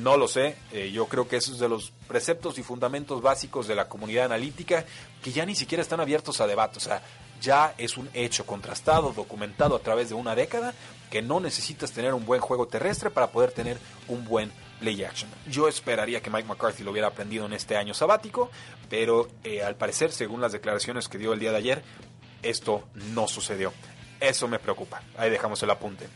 No 0.00 0.16
lo 0.16 0.28
sé, 0.28 0.56
eh, 0.72 0.90
yo 0.92 1.06
creo 1.06 1.28
que 1.28 1.36
eso 1.36 1.52
es 1.52 1.58
de 1.58 1.68
los 1.68 1.92
preceptos 2.08 2.58
y 2.58 2.62
fundamentos 2.62 3.22
básicos 3.22 3.66
de 3.66 3.74
la 3.74 3.88
comunidad 3.88 4.26
analítica 4.26 4.84
que 5.22 5.32
ya 5.32 5.44
ni 5.44 5.54
siquiera 5.54 5.82
están 5.82 6.00
abiertos 6.00 6.40
a 6.40 6.46
debate. 6.46 6.78
O 6.78 6.80
sea, 6.80 7.02
ya 7.40 7.74
es 7.78 7.96
un 7.96 8.08
hecho 8.14 8.46
contrastado, 8.46 9.12
documentado 9.12 9.76
a 9.76 9.80
través 9.80 10.08
de 10.08 10.14
una 10.14 10.34
década, 10.34 10.74
que 11.10 11.22
no 11.22 11.40
necesitas 11.40 11.92
tener 11.92 12.14
un 12.14 12.24
buen 12.24 12.40
juego 12.40 12.66
terrestre 12.66 13.10
para 13.10 13.28
poder 13.28 13.52
tener 13.52 13.78
un 14.08 14.24
buen 14.24 14.50
play 14.80 15.04
action. 15.04 15.30
Yo 15.48 15.68
esperaría 15.68 16.20
que 16.20 16.30
Mike 16.30 16.48
McCarthy 16.48 16.82
lo 16.82 16.90
hubiera 16.90 17.08
aprendido 17.08 17.46
en 17.46 17.52
este 17.52 17.76
año 17.76 17.94
sabático, 17.94 18.50
pero 18.88 19.28
eh, 19.44 19.62
al 19.62 19.76
parecer, 19.76 20.12
según 20.12 20.40
las 20.40 20.52
declaraciones 20.52 21.08
que 21.08 21.18
dio 21.18 21.32
el 21.32 21.40
día 21.40 21.52
de 21.52 21.58
ayer, 21.58 21.82
esto 22.42 22.86
no 23.14 23.28
sucedió. 23.28 23.72
Eso 24.20 24.48
me 24.48 24.58
preocupa. 24.58 25.02
Ahí 25.16 25.30
dejamos 25.30 25.62
el 25.62 25.70
apunte. 25.70 26.08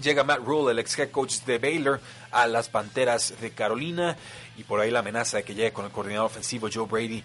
Llega 0.00 0.24
Matt 0.24 0.40
Rule, 0.44 0.72
el 0.72 0.78
ex 0.78 0.98
head 0.98 1.10
coach 1.10 1.40
de 1.40 1.58
Baylor, 1.58 2.00
a 2.30 2.46
las 2.46 2.68
Panteras 2.68 3.34
de 3.40 3.50
Carolina 3.50 4.16
y 4.56 4.64
por 4.64 4.80
ahí 4.80 4.90
la 4.90 5.00
amenaza 5.00 5.38
de 5.38 5.44
que 5.44 5.54
llegue 5.54 5.72
con 5.72 5.84
el 5.84 5.90
coordinador 5.92 6.26
ofensivo 6.26 6.68
Joe 6.72 6.86
Brady 6.86 7.22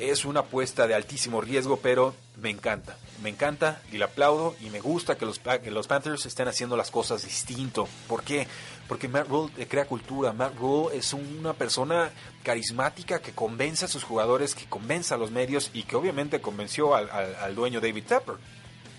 es 0.00 0.24
una 0.24 0.40
apuesta 0.40 0.86
de 0.86 0.94
altísimo 0.94 1.40
riesgo, 1.40 1.78
pero 1.78 2.14
me 2.40 2.50
encanta. 2.50 2.96
Me 3.22 3.28
encanta 3.28 3.82
y 3.92 3.98
le 3.98 4.04
aplaudo 4.04 4.56
y 4.60 4.70
me 4.70 4.80
gusta 4.80 5.16
que 5.18 5.26
los, 5.26 5.38
que 5.38 5.70
los 5.70 5.86
Panthers 5.86 6.24
estén 6.24 6.48
haciendo 6.48 6.76
las 6.76 6.90
cosas 6.90 7.24
distinto. 7.24 7.86
¿Por 8.08 8.22
qué? 8.22 8.46
Porque 8.90 9.06
Matt 9.06 9.28
Rule 9.28 9.52
crea 9.68 9.84
cultura. 9.84 10.32
Matt 10.32 10.58
Rule 10.58 10.96
es 10.98 11.12
una 11.12 11.52
persona 11.52 12.10
carismática 12.42 13.20
que 13.20 13.30
convence 13.30 13.84
a 13.84 13.88
sus 13.88 14.02
jugadores, 14.02 14.56
que 14.56 14.66
convence 14.66 15.14
a 15.14 15.16
los 15.16 15.30
medios 15.30 15.70
y 15.72 15.84
que 15.84 15.94
obviamente 15.94 16.40
convenció 16.40 16.96
al, 16.96 17.08
al 17.08 17.54
dueño 17.54 17.80
David 17.80 18.02
Tepper. 18.02 18.34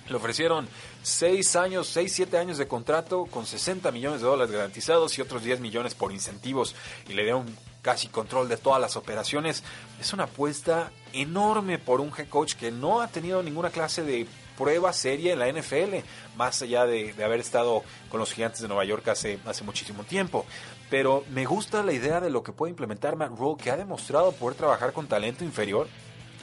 Le 0.08 0.16
ofrecieron 0.16 0.70
6 1.04 1.56
años, 1.58 1.88
6, 1.88 2.10
7 2.10 2.38
años 2.38 2.58
de 2.58 2.70
contrato 2.70 3.26
con 3.26 3.46
60 3.46 3.92
millones 3.92 4.22
de 4.22 4.28
dólares 4.28 4.54
garantizados 4.56 5.18
y 5.18 5.22
otros 5.22 5.44
10 5.44 5.60
millones 5.60 5.94
por 5.94 6.14
incentivos 6.14 6.74
y 7.10 7.12
le 7.12 7.24
dieron 7.24 7.54
casi 7.82 8.08
control 8.08 8.48
de 8.48 8.56
todas 8.56 8.80
las 8.80 8.96
operaciones. 8.96 9.62
Es 10.00 10.14
una 10.14 10.24
apuesta 10.24 10.90
enorme 11.12 11.80
por 11.80 12.00
un 12.00 12.14
head 12.18 12.30
coach 12.30 12.54
que 12.54 12.72
no 12.72 13.02
ha 13.02 13.10
tenido 13.10 13.44
ninguna 13.44 13.72
clase 13.72 14.04
de 14.04 14.26
prueba 14.58 14.94
seria 14.94 15.34
en 15.34 15.40
la 15.40 15.52
NFL, 15.52 15.96
más 16.38 16.62
allá 16.62 16.86
de, 16.86 17.14
haber 17.24 17.40
estado 17.40 17.84
con 18.10 18.20
los 18.20 18.34
gigantes 18.34 18.62
de 18.62 18.68
Nueva 18.68 18.86
York 18.86 19.08
hace, 19.08 19.40
hace 19.46 19.64
muchísimo 19.64 20.04
tiempo. 20.04 20.46
Pero 20.90 21.24
me 21.30 21.46
gusta 21.46 21.84
la 21.84 21.94
idea 21.94 22.20
de 22.20 22.30
lo 22.30 22.44
que 22.44 22.52
puede 22.52 22.72
implementar 22.72 23.16
Matt 23.16 23.38
Rule, 23.38 23.62
que 23.62 23.72
ha 23.72 23.78
demostrado 23.78 24.32
poder 24.34 24.58
trabajar 24.58 24.94
con 24.94 25.08
talento 25.08 25.44
inferior 25.44 25.88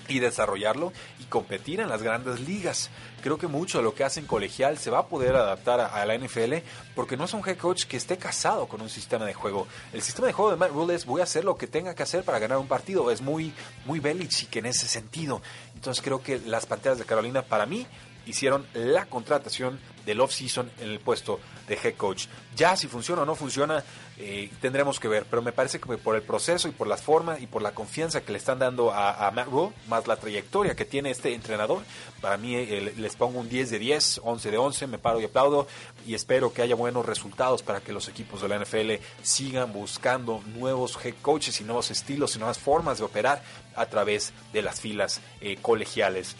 y 0.09 0.19
desarrollarlo 0.21 0.93
y 1.21 1.25
competir 1.25 1.81
en 1.81 1.89
las 1.89 2.03
grandes 2.03 2.41
ligas. 2.41 2.91
Creo 3.29 3.37
que 3.37 3.47
mucho 3.47 3.77
de 3.77 3.85
lo 3.85 3.95
que 3.95 4.05
hace 4.05 4.21
en 4.21 4.27
colegial 4.27 4.79
se 4.79 4.89
va 4.89 5.01
a 5.01 5.07
poder 5.07 5.37
adaptar 5.37 5.81
a, 5.81 6.07
la 6.07 6.17
NFL 6.17 6.65
porque 6.95 7.15
no 7.15 7.27
es 7.27 7.35
un 7.35 7.47
head 7.47 7.59
coach 7.59 7.85
que 7.85 7.99
esté 7.99 8.17
casado 8.17 8.67
con 8.67 8.81
un 8.81 8.89
sistema 8.89 9.27
de 9.27 9.35
juego. 9.35 9.67
El 9.93 10.01
sistema 10.01 10.29
de 10.29 10.33
juego 10.33 10.51
de 10.51 10.57
Matt 10.57 10.71
Rule 10.71 10.95
es 10.95 11.05
voy 11.05 11.21
a 11.21 11.25
hacer 11.25 11.45
lo 11.45 11.55
que 11.55 11.67
tenga 11.67 11.95
que 11.95 12.03
hacer 12.03 12.25
para 12.25 12.39
ganar 12.39 12.57
un 12.57 12.67
partido. 12.67 13.11
Es 13.11 13.21
muy, 13.21 13.53
muy 13.85 14.01
Belichick 14.01 14.57
en 14.57 14.65
ese 14.65 14.89
sentido. 14.89 15.43
Entonces 15.75 16.03
creo 16.03 16.23
que 16.23 16.39
las 16.39 16.65
Panteras 16.65 16.99
de 16.99 17.05
Carolina 17.05 17.43
para 17.43 17.67
mí 17.67 17.87
hicieron 18.29 18.67
la 18.75 19.07
contratación 19.07 19.81
del 20.05 20.21
off-season 20.21 20.71
en 20.81 20.91
el 20.91 21.01
puesto 21.01 21.39
de 21.69 21.75
head 21.75 21.95
coach. 21.95 22.27
Ya 22.57 22.77
si 22.77 22.89
funciona 22.89 23.23
o 23.23 23.27
no 23.27 23.35
funciona, 23.35 23.85
eh, 24.17 24.51
tendremos 24.61 24.99
que 24.99 25.07
ver, 25.07 25.27
pero 25.29 25.43
me 25.43 25.53
parece 25.53 25.79
que 25.79 25.99
por 25.99 26.17
el 26.17 26.23
proceso 26.23 26.67
y 26.67 26.71
por 26.71 26.87
la 26.87 26.97
forma 26.97 27.39
y 27.39 27.47
por 27.47 27.61
la 27.61 27.73
confianza 27.73 28.23
que 28.23 28.33
le 28.33 28.39
están 28.39 28.59
dando 28.59 28.91
a, 28.91 29.31
Matt 29.31 29.49
Rule, 29.49 29.75
más 29.87 30.07
la 30.07 30.17
trayectoria 30.17 30.75
que 30.75 30.87
tiene 30.87 31.11
este 31.11 31.35
entrenador, 31.35 31.83
para 32.23 32.39
mí 32.39 32.55
eh, 32.55 32.95
les 32.97 33.17
pongo 33.17 33.39
un 33.39 33.49
10 33.49 33.71
de 33.71 33.79
10, 33.79 34.23
11 34.25 34.51
de 34.51 34.57
11, 34.57 34.87
me 34.87 34.99
paro 34.99 35.21
y 35.21 35.25
aplaudo 35.25 35.69
y 36.07 36.15
espero 36.15 36.53
que 36.53 36.63
haya 36.63 36.75
buenos 36.75 37.05
resultados 37.05 37.63
para 37.63 37.81
que 37.81 37.93
los 37.93 38.09
equipos 38.09 38.41
de 38.41 38.49
la 38.49 38.59
NFL 38.59 38.93
sigan 39.23 39.73
buscando 39.73 40.43
nuevos 40.57 40.99
head 41.05 41.15
coaches 41.21 41.61
y 41.61 41.65
nuevos 41.65 41.91
estilos 41.91 42.35
y 42.35 42.39
nuevas 42.39 42.59
formas 42.59 42.99
de 42.99 43.05
operar 43.05 43.43
a 43.77 43.87
través 43.87 44.33
de 44.53 44.63
las 44.63 44.81
filas 44.81 45.21
eh, 45.41 45.59
colegiales. 45.61 46.35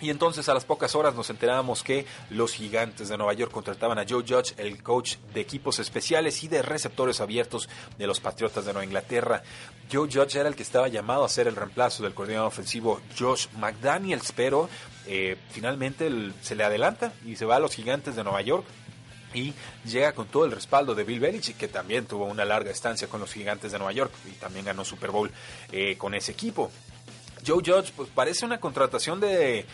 Y 0.00 0.10
entonces 0.10 0.48
a 0.48 0.54
las 0.54 0.64
pocas 0.64 0.94
horas 0.94 1.14
nos 1.14 1.28
enterábamos 1.28 1.82
que 1.82 2.06
los 2.30 2.52
gigantes 2.52 3.08
de 3.08 3.18
Nueva 3.18 3.34
York 3.34 3.52
contrataban 3.52 3.98
a 3.98 4.06
Joe 4.08 4.24
Judge, 4.26 4.54
el 4.56 4.82
coach 4.82 5.16
de 5.34 5.40
equipos 5.40 5.78
especiales 5.78 6.42
y 6.42 6.48
de 6.48 6.62
receptores 6.62 7.20
abiertos 7.20 7.68
de 7.98 8.06
los 8.06 8.20
Patriotas 8.20 8.64
de 8.64 8.72
Nueva 8.72 8.86
Inglaterra. 8.86 9.42
Joe 9.92 10.08
Judge 10.10 10.36
era 10.36 10.48
el 10.48 10.56
que 10.56 10.62
estaba 10.62 10.88
llamado 10.88 11.24
a 11.24 11.28
ser 11.28 11.48
el 11.48 11.56
reemplazo 11.56 12.02
del 12.02 12.14
coordinador 12.14 12.48
ofensivo 12.48 13.00
Josh 13.18 13.48
McDaniels, 13.58 14.32
pero 14.32 14.70
eh, 15.06 15.36
finalmente 15.50 16.10
se 16.40 16.54
le 16.54 16.64
adelanta 16.64 17.12
y 17.26 17.36
se 17.36 17.44
va 17.44 17.56
a 17.56 17.60
los 17.60 17.74
gigantes 17.74 18.16
de 18.16 18.24
Nueva 18.24 18.40
York 18.40 18.64
y 19.34 19.52
llega 19.84 20.12
con 20.12 20.26
todo 20.26 20.44
el 20.44 20.50
respaldo 20.50 20.94
de 20.94 21.04
Bill 21.04 21.20
Belichick, 21.20 21.56
que 21.56 21.68
también 21.68 22.06
tuvo 22.06 22.24
una 22.24 22.44
larga 22.44 22.70
estancia 22.70 23.08
con 23.08 23.20
los 23.20 23.32
gigantes 23.32 23.72
de 23.72 23.78
Nueva 23.78 23.92
York 23.92 24.12
y 24.26 24.32
también 24.32 24.64
ganó 24.64 24.84
Super 24.84 25.10
Bowl 25.10 25.30
eh, 25.72 25.96
con 25.96 26.14
ese 26.14 26.32
equipo. 26.32 26.70
Joe 27.46 27.62
Judge, 27.64 27.92
pues 27.96 28.08
parece 28.14 28.44
una 28.44 28.60
contratación 28.60 29.20
de 29.20 29.64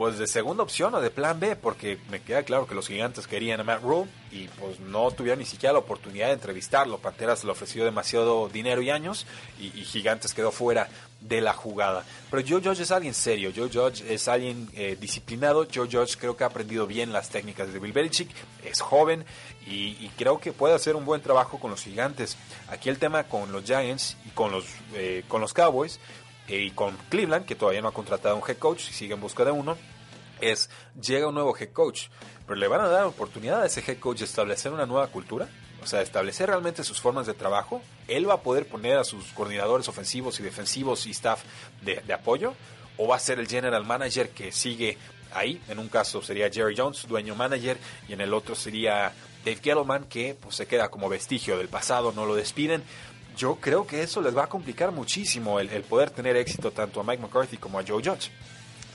pues 0.00 0.16
de 0.16 0.26
segunda 0.26 0.62
opción 0.62 0.94
o 0.94 1.00
de 1.02 1.10
plan 1.10 1.38
B, 1.38 1.56
porque 1.56 1.98
me 2.08 2.22
queda 2.22 2.42
claro 2.42 2.66
que 2.66 2.74
los 2.74 2.88
gigantes 2.88 3.26
querían 3.26 3.60
a 3.60 3.64
Matt 3.64 3.82
Rule 3.82 4.08
y 4.30 4.48
pues 4.48 4.80
no 4.80 5.10
tuvieron 5.10 5.40
ni 5.40 5.44
siquiera 5.44 5.74
la 5.74 5.80
oportunidad 5.80 6.28
de 6.28 6.32
entrevistarlo. 6.32 6.96
Panteras 6.96 7.44
le 7.44 7.50
ofreció 7.50 7.84
demasiado 7.84 8.48
dinero 8.48 8.80
y 8.80 8.88
años 8.88 9.26
y, 9.60 9.68
Gigantes 9.68 10.32
quedó 10.32 10.52
fuera 10.52 10.88
de 11.20 11.42
la 11.42 11.52
jugada. 11.52 12.06
Pero 12.30 12.42
Joe 12.48 12.62
Judge 12.62 12.80
es 12.80 12.90
alguien 12.90 13.12
serio, 13.12 13.52
Joe 13.54 13.68
Judge 13.68 14.02
es 14.08 14.26
alguien 14.26 14.70
eh, 14.72 14.96
disciplinado, 14.98 15.66
Joe 15.70 15.86
Judge 15.86 16.16
creo 16.18 16.34
que 16.34 16.44
ha 16.44 16.46
aprendido 16.46 16.86
bien 16.86 17.12
las 17.12 17.28
técnicas 17.28 17.70
de 17.70 17.78
Bill 17.78 17.92
Belichick, 17.92 18.30
es 18.64 18.80
joven 18.80 19.26
y, 19.66 20.08
creo 20.16 20.38
que 20.40 20.52
puede 20.52 20.74
hacer 20.74 20.96
un 20.96 21.04
buen 21.04 21.20
trabajo 21.20 21.60
con 21.60 21.70
los 21.70 21.82
gigantes. 21.82 22.38
Aquí 22.68 22.88
el 22.88 22.98
tema 22.98 23.24
con 23.24 23.52
los 23.52 23.64
Giants 23.64 24.16
y 24.24 24.30
con 24.30 24.50
los, 24.50 24.64
eh, 24.94 25.24
con 25.28 25.42
los 25.42 25.52
Cowboys 25.52 26.00
y 26.58 26.70
con 26.72 26.96
Cleveland, 27.08 27.46
que 27.46 27.54
todavía 27.54 27.80
no 27.80 27.88
ha 27.88 27.94
contratado 27.94 28.36
un 28.36 28.42
head 28.46 28.58
coach 28.58 28.88
y 28.90 28.92
sigue 28.92 29.14
en 29.14 29.20
busca 29.20 29.44
de 29.44 29.52
uno, 29.52 29.76
es 30.40 30.70
llega 31.00 31.28
un 31.28 31.34
nuevo 31.34 31.56
head 31.56 31.72
coach, 31.72 32.08
pero 32.46 32.58
le 32.58 32.66
van 32.66 32.80
a 32.80 32.88
dar 32.88 33.04
oportunidad 33.04 33.62
a 33.62 33.66
ese 33.66 33.82
head 33.86 33.98
coach 33.98 34.18
de 34.18 34.24
establecer 34.24 34.72
una 34.72 34.86
nueva 34.86 35.06
cultura, 35.08 35.48
o 35.82 35.86
sea, 35.86 36.02
establecer 36.02 36.48
realmente 36.48 36.84
sus 36.84 37.00
formas 37.00 37.26
de 37.26 37.34
trabajo. 37.34 37.82
Él 38.08 38.28
va 38.28 38.34
a 38.34 38.40
poder 38.42 38.66
poner 38.66 38.98
a 38.98 39.04
sus 39.04 39.26
coordinadores 39.32 39.88
ofensivos 39.88 40.40
y 40.40 40.42
defensivos 40.42 41.06
y 41.06 41.12
staff 41.12 41.42
de, 41.82 42.12
apoyo, 42.12 42.54
o 42.96 43.06
va 43.06 43.16
a 43.16 43.20
ser 43.20 43.38
el 43.38 43.48
general 43.48 43.84
manager 43.84 44.30
que 44.30 44.52
sigue 44.52 44.98
ahí. 45.32 45.60
En 45.68 45.78
un 45.78 45.88
caso 45.88 46.20
sería 46.20 46.50
Jerry 46.50 46.74
Jones, 46.76 47.06
dueño 47.08 47.34
manager, 47.34 47.78
y 48.08 48.12
en 48.12 48.20
el 48.20 48.34
otro 48.34 48.54
sería 48.54 49.12
Dave 49.44 49.60
Gettleman, 49.62 50.04
que 50.04 50.36
pues, 50.38 50.56
se 50.56 50.66
queda 50.66 50.90
como 50.90 51.08
vestigio 51.08 51.56
del 51.56 51.68
pasado, 51.68 52.12
no 52.12 52.26
lo 52.26 52.34
despiden 52.34 52.82
yo 53.36 53.56
creo 53.56 53.86
que 53.86 54.02
eso 54.02 54.20
les 54.20 54.36
va 54.36 54.44
a 54.44 54.48
complicar 54.48 54.92
muchísimo 54.92 55.60
el, 55.60 55.68
poder 55.82 56.10
tener 56.10 56.36
éxito 56.36 56.70
tanto 56.70 57.00
a 57.00 57.04
Mike 57.04 57.22
McCarthy 57.22 57.56
como 57.56 57.78
a 57.78 57.84
Joe 57.86 58.02
Judge. 58.02 58.30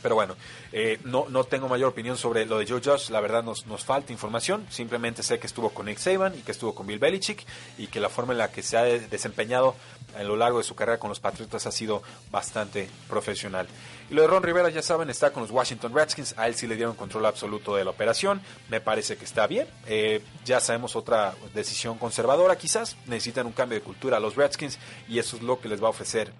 Pero 0.05 0.13
bueno, 0.13 0.35
eh, 0.71 0.99
no, 1.03 1.25
no 1.29 1.45
tengo 1.45 1.67
mayor 1.67 1.89
opinión 1.89 2.15
sobre 2.15 2.45
lo 2.45 2.59
de 2.59 2.67
Joe 2.67 2.79
Judge, 2.79 3.09
la 3.09 3.21
verdad 3.21 3.41
nos, 3.41 3.65
nos 3.65 3.83
falta 3.83 4.11
información, 4.11 4.67
simplemente 4.69 5.23
sé 5.23 5.39
que 5.39 5.47
estuvo 5.47 5.71
con 5.71 5.87
Nick 5.87 5.97
Saban 5.97 6.35
y 6.37 6.43
que 6.43 6.51
estuvo 6.51 6.75
con 6.75 6.85
Bill 6.85 6.99
Belichick 6.99 7.43
y 7.79 7.87
que 7.87 7.99
la 7.99 8.09
forma 8.09 8.33
en 8.33 8.37
la 8.37 8.51
que 8.51 8.61
se 8.61 8.77
ha 8.77 8.83
desempeñado 8.83 9.73
a 10.15 10.21
lo 10.21 10.35
largo 10.35 10.59
de 10.59 10.63
su 10.63 10.75
carrera 10.75 10.99
con 10.99 11.09
los 11.09 11.19
Patriotas 11.19 11.65
ha 11.65 11.71
sido 11.71 12.03
bastante 12.29 12.87
profesional. 13.09 13.67
Y 14.11 14.13
lo 14.13 14.21
de 14.21 14.27
Ron 14.27 14.43
Rivera, 14.43 14.69
ya 14.69 14.83
saben, 14.83 15.09
está 15.09 15.31
con 15.31 15.41
los 15.41 15.49
Washington 15.49 15.91
Redskins. 15.91 16.35
A 16.37 16.47
él 16.47 16.53
sí 16.53 16.67
le 16.67 16.75
dieron 16.75 16.95
control 16.95 17.25
absoluto 17.25 17.75
de 17.75 17.83
la 17.83 17.89
operación. 17.89 18.41
Me 18.69 18.81
parece 18.81 19.17
que 19.17 19.25
está 19.25 19.47
bien. 19.47 19.67
Eh, 19.87 20.21
ya 20.45 20.59
sabemos 20.59 20.95
otra 20.95 21.33
decisión 21.55 21.97
conservadora, 21.97 22.55
quizás. 22.57 22.95
Necesitan 23.07 23.47
un 23.47 23.53
cambio 23.53 23.79
de 23.79 23.83
cultura 23.83 24.17
a 24.17 24.19
los 24.19 24.35
Redskins 24.35 24.77
y 25.09 25.17
eso 25.17 25.37
es 25.37 25.41
lo 25.41 25.59
que 25.59 25.67
les 25.67 25.81
va 25.81 25.87
a 25.87 25.89
ofrecer 25.89 26.31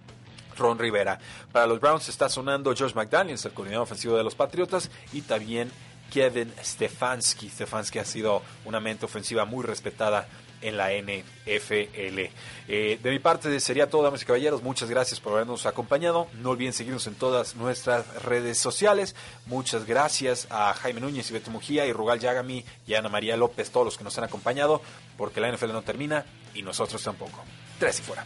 Ron 0.58 0.80
Rivera. 0.80 1.20
Para 1.52 1.68
los 1.68 1.80
Browns 1.80 2.10
está 2.10 2.30
sonando 2.30 2.74
Josh 2.76 2.94
McDaniels, 2.94 3.46
el 3.46 3.54
coordinador 3.54 3.84
ofensivo 3.84 4.18
de 4.18 4.24
los 4.24 4.36
Patriotas, 4.36 4.90
y 5.14 5.22
también 5.22 5.72
Kevin 6.12 6.54
Stefanski. 6.64 7.50
Stefanski 7.50 8.00
ha 8.00 8.06
sido 8.06 8.42
una 8.66 8.80
mente 8.80 9.06
ofensiva 9.06 9.46
muy 9.46 9.64
respetada 9.64 10.28
en 10.62 10.78
la 10.78 10.92
NFL. 10.92 12.30
Eh, 12.68 13.00
de 13.02 13.12
mi 13.12 13.20
parte 13.20 13.60
sería 13.60 13.90
todo, 13.90 14.04
damas 14.04 14.22
y 14.24 14.26
caballeros. 14.26 14.64
Muchas 14.64 14.90
gracias 14.90 15.20
por 15.20 15.34
habernos 15.34 15.66
acompañado. 15.66 16.28
No 16.42 16.52
olviden 16.52 16.74
seguirnos 16.74 17.06
en 17.08 17.16
todas 17.16 17.56
nuestras 17.56 18.24
redes 18.24 18.58
sociales. 18.58 19.16
Muchas 19.46 19.86
gracias 19.86 20.48
a 20.50 20.74
Jaime 20.74 21.02
Núñez 21.02 21.30
y 21.30 21.34
Beto 21.34 21.52
Mujía 21.52 21.86
y 21.86 21.94
Rugal 21.94 22.20
Yagami 22.20 22.66
y 22.88 22.94
Ana 22.96 23.10
María 23.10 23.38
López, 23.38 23.70
todos 23.70 23.86
los 23.86 23.98
que 23.98 24.04
nos 24.04 24.18
han 24.18 24.24
acompañado, 24.24 24.82
porque 25.18 25.40
la 25.40 25.52
NFL 25.52 25.72
no 25.72 25.84
termina 25.84 26.26
y 26.54 26.62
nosotros 26.62 27.04
tampoco. 27.04 27.44
Tres 27.80 28.00
y 28.00 28.04
fuera. 28.04 28.26